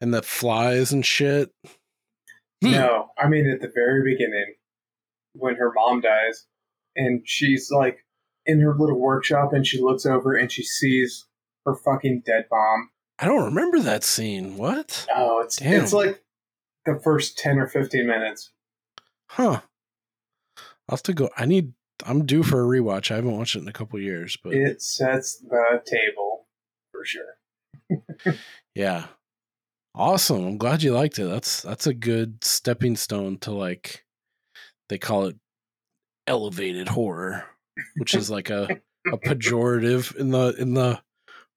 And 0.00 0.14
the 0.14 0.22
flies 0.22 0.92
and 0.92 1.04
shit. 1.04 1.50
Hmm. 2.62 2.72
No, 2.72 3.10
I 3.18 3.28
mean 3.28 3.48
at 3.48 3.60
the 3.60 3.72
very 3.74 4.02
beginning 4.02 4.54
when 5.34 5.56
her 5.56 5.72
mom 5.72 6.00
dies 6.00 6.46
and 6.96 7.22
she's 7.24 7.70
like 7.70 8.04
in 8.46 8.60
her 8.60 8.74
little 8.74 8.98
workshop 8.98 9.52
and 9.52 9.66
she 9.66 9.80
looks 9.80 10.06
over 10.06 10.34
and 10.34 10.50
she 10.50 10.62
sees 10.62 11.26
her 11.66 11.74
fucking 11.74 12.22
dead 12.24 12.46
mom. 12.50 12.90
I 13.18 13.26
don't 13.26 13.44
remember 13.44 13.80
that 13.80 14.02
scene. 14.02 14.56
What? 14.56 15.06
Oh, 15.14 15.40
it's 15.42 15.56
Damn. 15.56 15.82
it's 15.82 15.92
like 15.92 16.22
the 16.86 16.98
first 16.98 17.38
10 17.38 17.58
or 17.58 17.66
15 17.66 18.06
minutes. 18.06 18.50
Huh. 19.28 19.60
I'll 20.88 20.96
have 20.96 21.02
to 21.04 21.12
go. 21.12 21.28
I 21.36 21.44
need. 21.46 21.72
I'm 22.06 22.26
due 22.26 22.42
for 22.42 22.60
a 22.62 22.80
rewatch. 22.80 23.10
I 23.10 23.16
haven't 23.16 23.36
watched 23.36 23.56
it 23.56 23.60
in 23.62 23.68
a 23.68 23.72
couple 23.72 23.98
years, 24.00 24.36
but 24.42 24.54
It 24.54 24.82
sets 24.82 25.38
the 25.38 25.82
table 25.84 26.46
for 26.92 27.04
sure. 27.04 28.34
yeah, 28.74 29.06
awesome. 29.94 30.44
I'm 30.46 30.58
glad 30.58 30.82
you 30.82 30.92
liked 30.94 31.18
it. 31.18 31.24
That's 31.24 31.62
that's 31.62 31.86
a 31.86 31.94
good 31.94 32.42
stepping 32.44 32.96
stone 32.96 33.38
to 33.38 33.52
like. 33.52 34.04
They 34.88 34.98
call 34.98 35.26
it 35.26 35.36
elevated 36.26 36.88
horror, 36.88 37.44
which 37.96 38.14
is 38.14 38.30
like 38.30 38.50
a 38.50 38.80
a 39.12 39.18
pejorative 39.18 40.14
in 40.16 40.30
the 40.30 40.54
in 40.58 40.74
the 40.74 41.00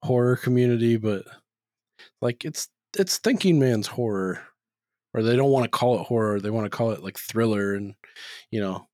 horror 0.04 0.36
community, 0.36 0.98
but 0.98 1.26
like 2.22 2.46
it's 2.46 2.70
it's 2.98 3.18
thinking 3.18 3.60
man's 3.60 3.88
horror, 3.88 4.42
or 5.14 5.24
they 5.24 5.36
don't 5.36 5.52
want 5.52 5.64
to 5.66 5.70
call 5.70 6.00
it 6.00 6.04
horror. 6.06 6.40
They 6.40 6.50
want 6.52 6.66
to 6.66 6.76
call 6.76 6.92
it 6.92 7.04
like 7.04 7.18
thriller, 7.18 7.74
and 7.74 7.96
you 8.52 8.60
know, 8.62 8.88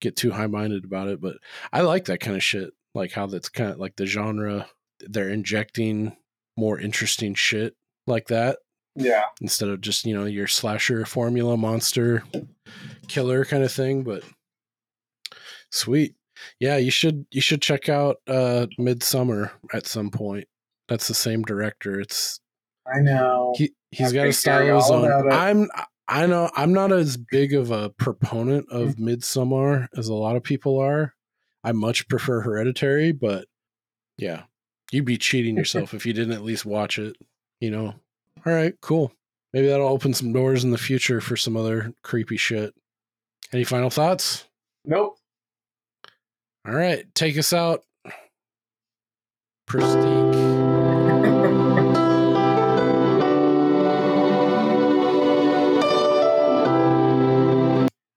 get 0.00 0.16
too 0.16 0.30
high 0.30 0.46
minded 0.46 0.84
about 0.84 1.08
it. 1.08 1.20
But 1.20 1.36
I 1.72 1.80
like 1.82 2.06
that 2.06 2.20
kind 2.20 2.36
of 2.36 2.42
shit. 2.42 2.70
Like 2.94 3.12
how 3.12 3.26
that's 3.26 3.48
kind 3.48 3.70
of 3.70 3.78
like 3.78 3.96
the 3.96 4.06
genre. 4.06 4.66
They're 5.00 5.30
injecting 5.30 6.16
more 6.56 6.78
interesting 6.78 7.34
shit 7.34 7.74
like 8.06 8.28
that 8.28 8.58
Yeah. 8.94 9.22
instead 9.40 9.68
of 9.70 9.80
just 9.80 10.04
you 10.06 10.14
know 10.14 10.24
your 10.24 10.46
slasher 10.46 11.04
formula 11.04 11.56
monster 11.56 12.22
killer 13.08 13.44
kind 13.44 13.64
of 13.64 13.72
thing 13.72 14.04
but 14.04 14.22
sweet 15.70 16.14
yeah 16.60 16.76
you 16.76 16.90
should 16.90 17.26
you 17.32 17.40
should 17.40 17.60
check 17.60 17.88
out 17.88 18.16
uh 18.28 18.66
Midsommar 18.78 19.50
at 19.72 19.86
some 19.86 20.10
point 20.10 20.46
that's 20.88 21.08
the 21.08 21.14
same 21.14 21.42
director 21.42 21.98
it's 22.00 22.38
I 22.86 23.00
know. 23.00 23.54
he 23.56 23.72
he's 23.90 24.08
I've 24.08 24.14
got 24.14 24.26
a 24.28 24.32
style 24.32 24.76
of 24.76 24.82
his 24.82 24.90
own 24.92 25.32
i'm 25.32 25.68
i 26.08 26.26
know 26.26 26.50
i'm 26.54 26.72
not 26.72 26.92
as 26.92 27.16
big 27.16 27.54
of 27.54 27.70
a 27.70 27.90
proponent 27.90 28.68
Mm. 28.70 28.82
of 28.88 28.96
Midsommar 28.96 29.88
as 29.96 30.08
a 30.08 30.14
lot 30.14 30.36
of 30.36 30.42
people 30.42 30.78
are 30.78 31.14
i 31.62 31.72
much 31.72 32.06
prefer 32.08 32.40
hereditary 32.42 33.12
but 33.12 33.46
yeah 34.18 34.42
you'd 34.92 35.04
be 35.04 35.16
cheating 35.18 35.56
yourself 35.56 35.94
if 35.94 36.04
you 36.06 36.12
didn't 36.12 36.34
at 36.34 36.42
least 36.44 36.64
watch 36.66 36.98
it 36.98 37.16
you 37.60 37.70
know 37.70 37.94
all 38.46 38.52
right 38.52 38.74
cool 38.80 39.12
maybe 39.52 39.66
that'll 39.68 39.88
open 39.88 40.12
some 40.12 40.32
doors 40.32 40.62
in 40.64 40.70
the 40.70 40.78
future 40.78 41.20
for 41.20 41.36
some 41.36 41.56
other 41.56 41.92
creepy 42.02 42.36
shit 42.36 42.74
any 43.52 43.64
final 43.64 43.90
thoughts 43.90 44.44
Nope. 44.84 45.16
all 46.66 46.74
right 46.74 47.06
take 47.14 47.38
us 47.38 47.52
out 47.52 47.82
Pristiq. 49.66 50.23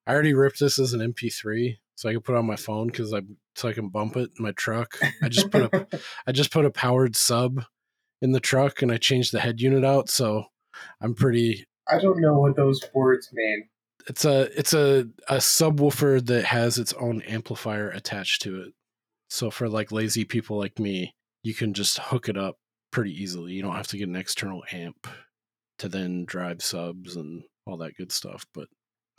I 0.08 0.14
already 0.14 0.34
ripped 0.34 0.60
this 0.60 0.80
as 0.80 0.94
an 0.94 1.02
MP3 1.02 1.78
so 1.96 2.08
I 2.08 2.14
can 2.14 2.22
put 2.22 2.36
it 2.36 2.38
on 2.38 2.48
my 2.48 2.56
phone 2.56 2.88
because 2.88 3.14
I 3.14 3.22
so 3.56 3.68
I 3.68 3.74
can 3.74 3.90
bump 3.90 4.16
it 4.16 4.32
in 4.38 4.44
my 4.44 4.52
truck. 4.52 4.98
I 5.22 5.28
just 5.28 5.52
put 5.52 5.74
a 5.74 5.88
I 6.28 6.32
just 6.32 6.52
put 6.52 6.66
a 6.66 6.72
powered 6.72 7.16
sub 7.16 7.64
in 8.22 8.32
the 8.32 8.40
truck 8.40 8.82
and 8.82 8.92
I 8.92 8.98
changed 8.98 9.34
the 9.34 9.40
head 9.40 9.60
unit 9.60 9.84
out, 9.84 10.10
so 10.10 10.46
I'm 11.02 11.14
pretty. 11.14 11.66
I 11.90 12.00
don't 12.00 12.22
know 12.22 12.40
what 12.40 12.56
those 12.56 12.82
words 12.94 13.30
mean. 13.34 13.68
It's 14.08 14.24
a 14.24 14.44
it's 14.58 14.74
a 14.74 15.08
a 15.28 15.38
subwoofer 15.38 16.26
that 16.28 16.46
has 16.46 16.78
its 16.78 16.94
own 16.94 17.22
amplifier 17.24 17.90
attached 17.90 18.44
to 18.44 18.62
it. 18.62 18.74
So 19.30 19.52
for 19.52 19.68
like 19.68 19.92
lazy 19.92 20.24
people 20.24 20.58
like 20.58 20.80
me, 20.80 21.16
you 21.44 21.54
can 21.54 21.74
just 21.74 22.00
hook 22.00 22.30
it 22.30 22.38
up 22.38 22.56
pretty 22.92 23.12
easily. 23.12 23.52
You 23.54 23.62
don't 23.62 23.76
have 23.76 23.88
to 23.88 23.98
get 23.98 24.08
an 24.08 24.16
external 24.16 24.64
amp 24.72 25.08
to 25.80 25.90
then 25.90 26.24
drive 26.24 26.62
subs 26.62 27.18
and 27.18 27.44
all 27.66 27.78
that 27.78 27.98
good 27.98 28.14
stuff. 28.14 28.46
But 28.54 28.70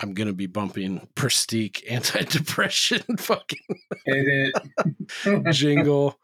I'm 0.00 0.14
gonna 0.14 0.32
be 0.32 0.46
bumping 0.46 1.06
Pristiq 1.16 1.82
anti-depression 1.90 3.02
fucking 3.18 3.58
jingle. 5.52 6.18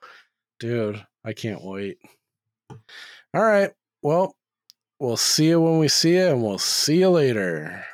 Dude, 0.60 1.04
I 1.24 1.32
can't 1.32 1.62
wait. 1.62 1.98
All 2.70 3.42
right. 3.42 3.70
Well, 4.02 4.36
we'll 5.00 5.16
see 5.16 5.48
you 5.48 5.60
when 5.60 5.78
we 5.78 5.88
see 5.88 6.14
you, 6.14 6.26
and 6.28 6.42
we'll 6.42 6.58
see 6.58 7.00
you 7.00 7.10
later. 7.10 7.84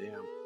damn. 0.00 0.39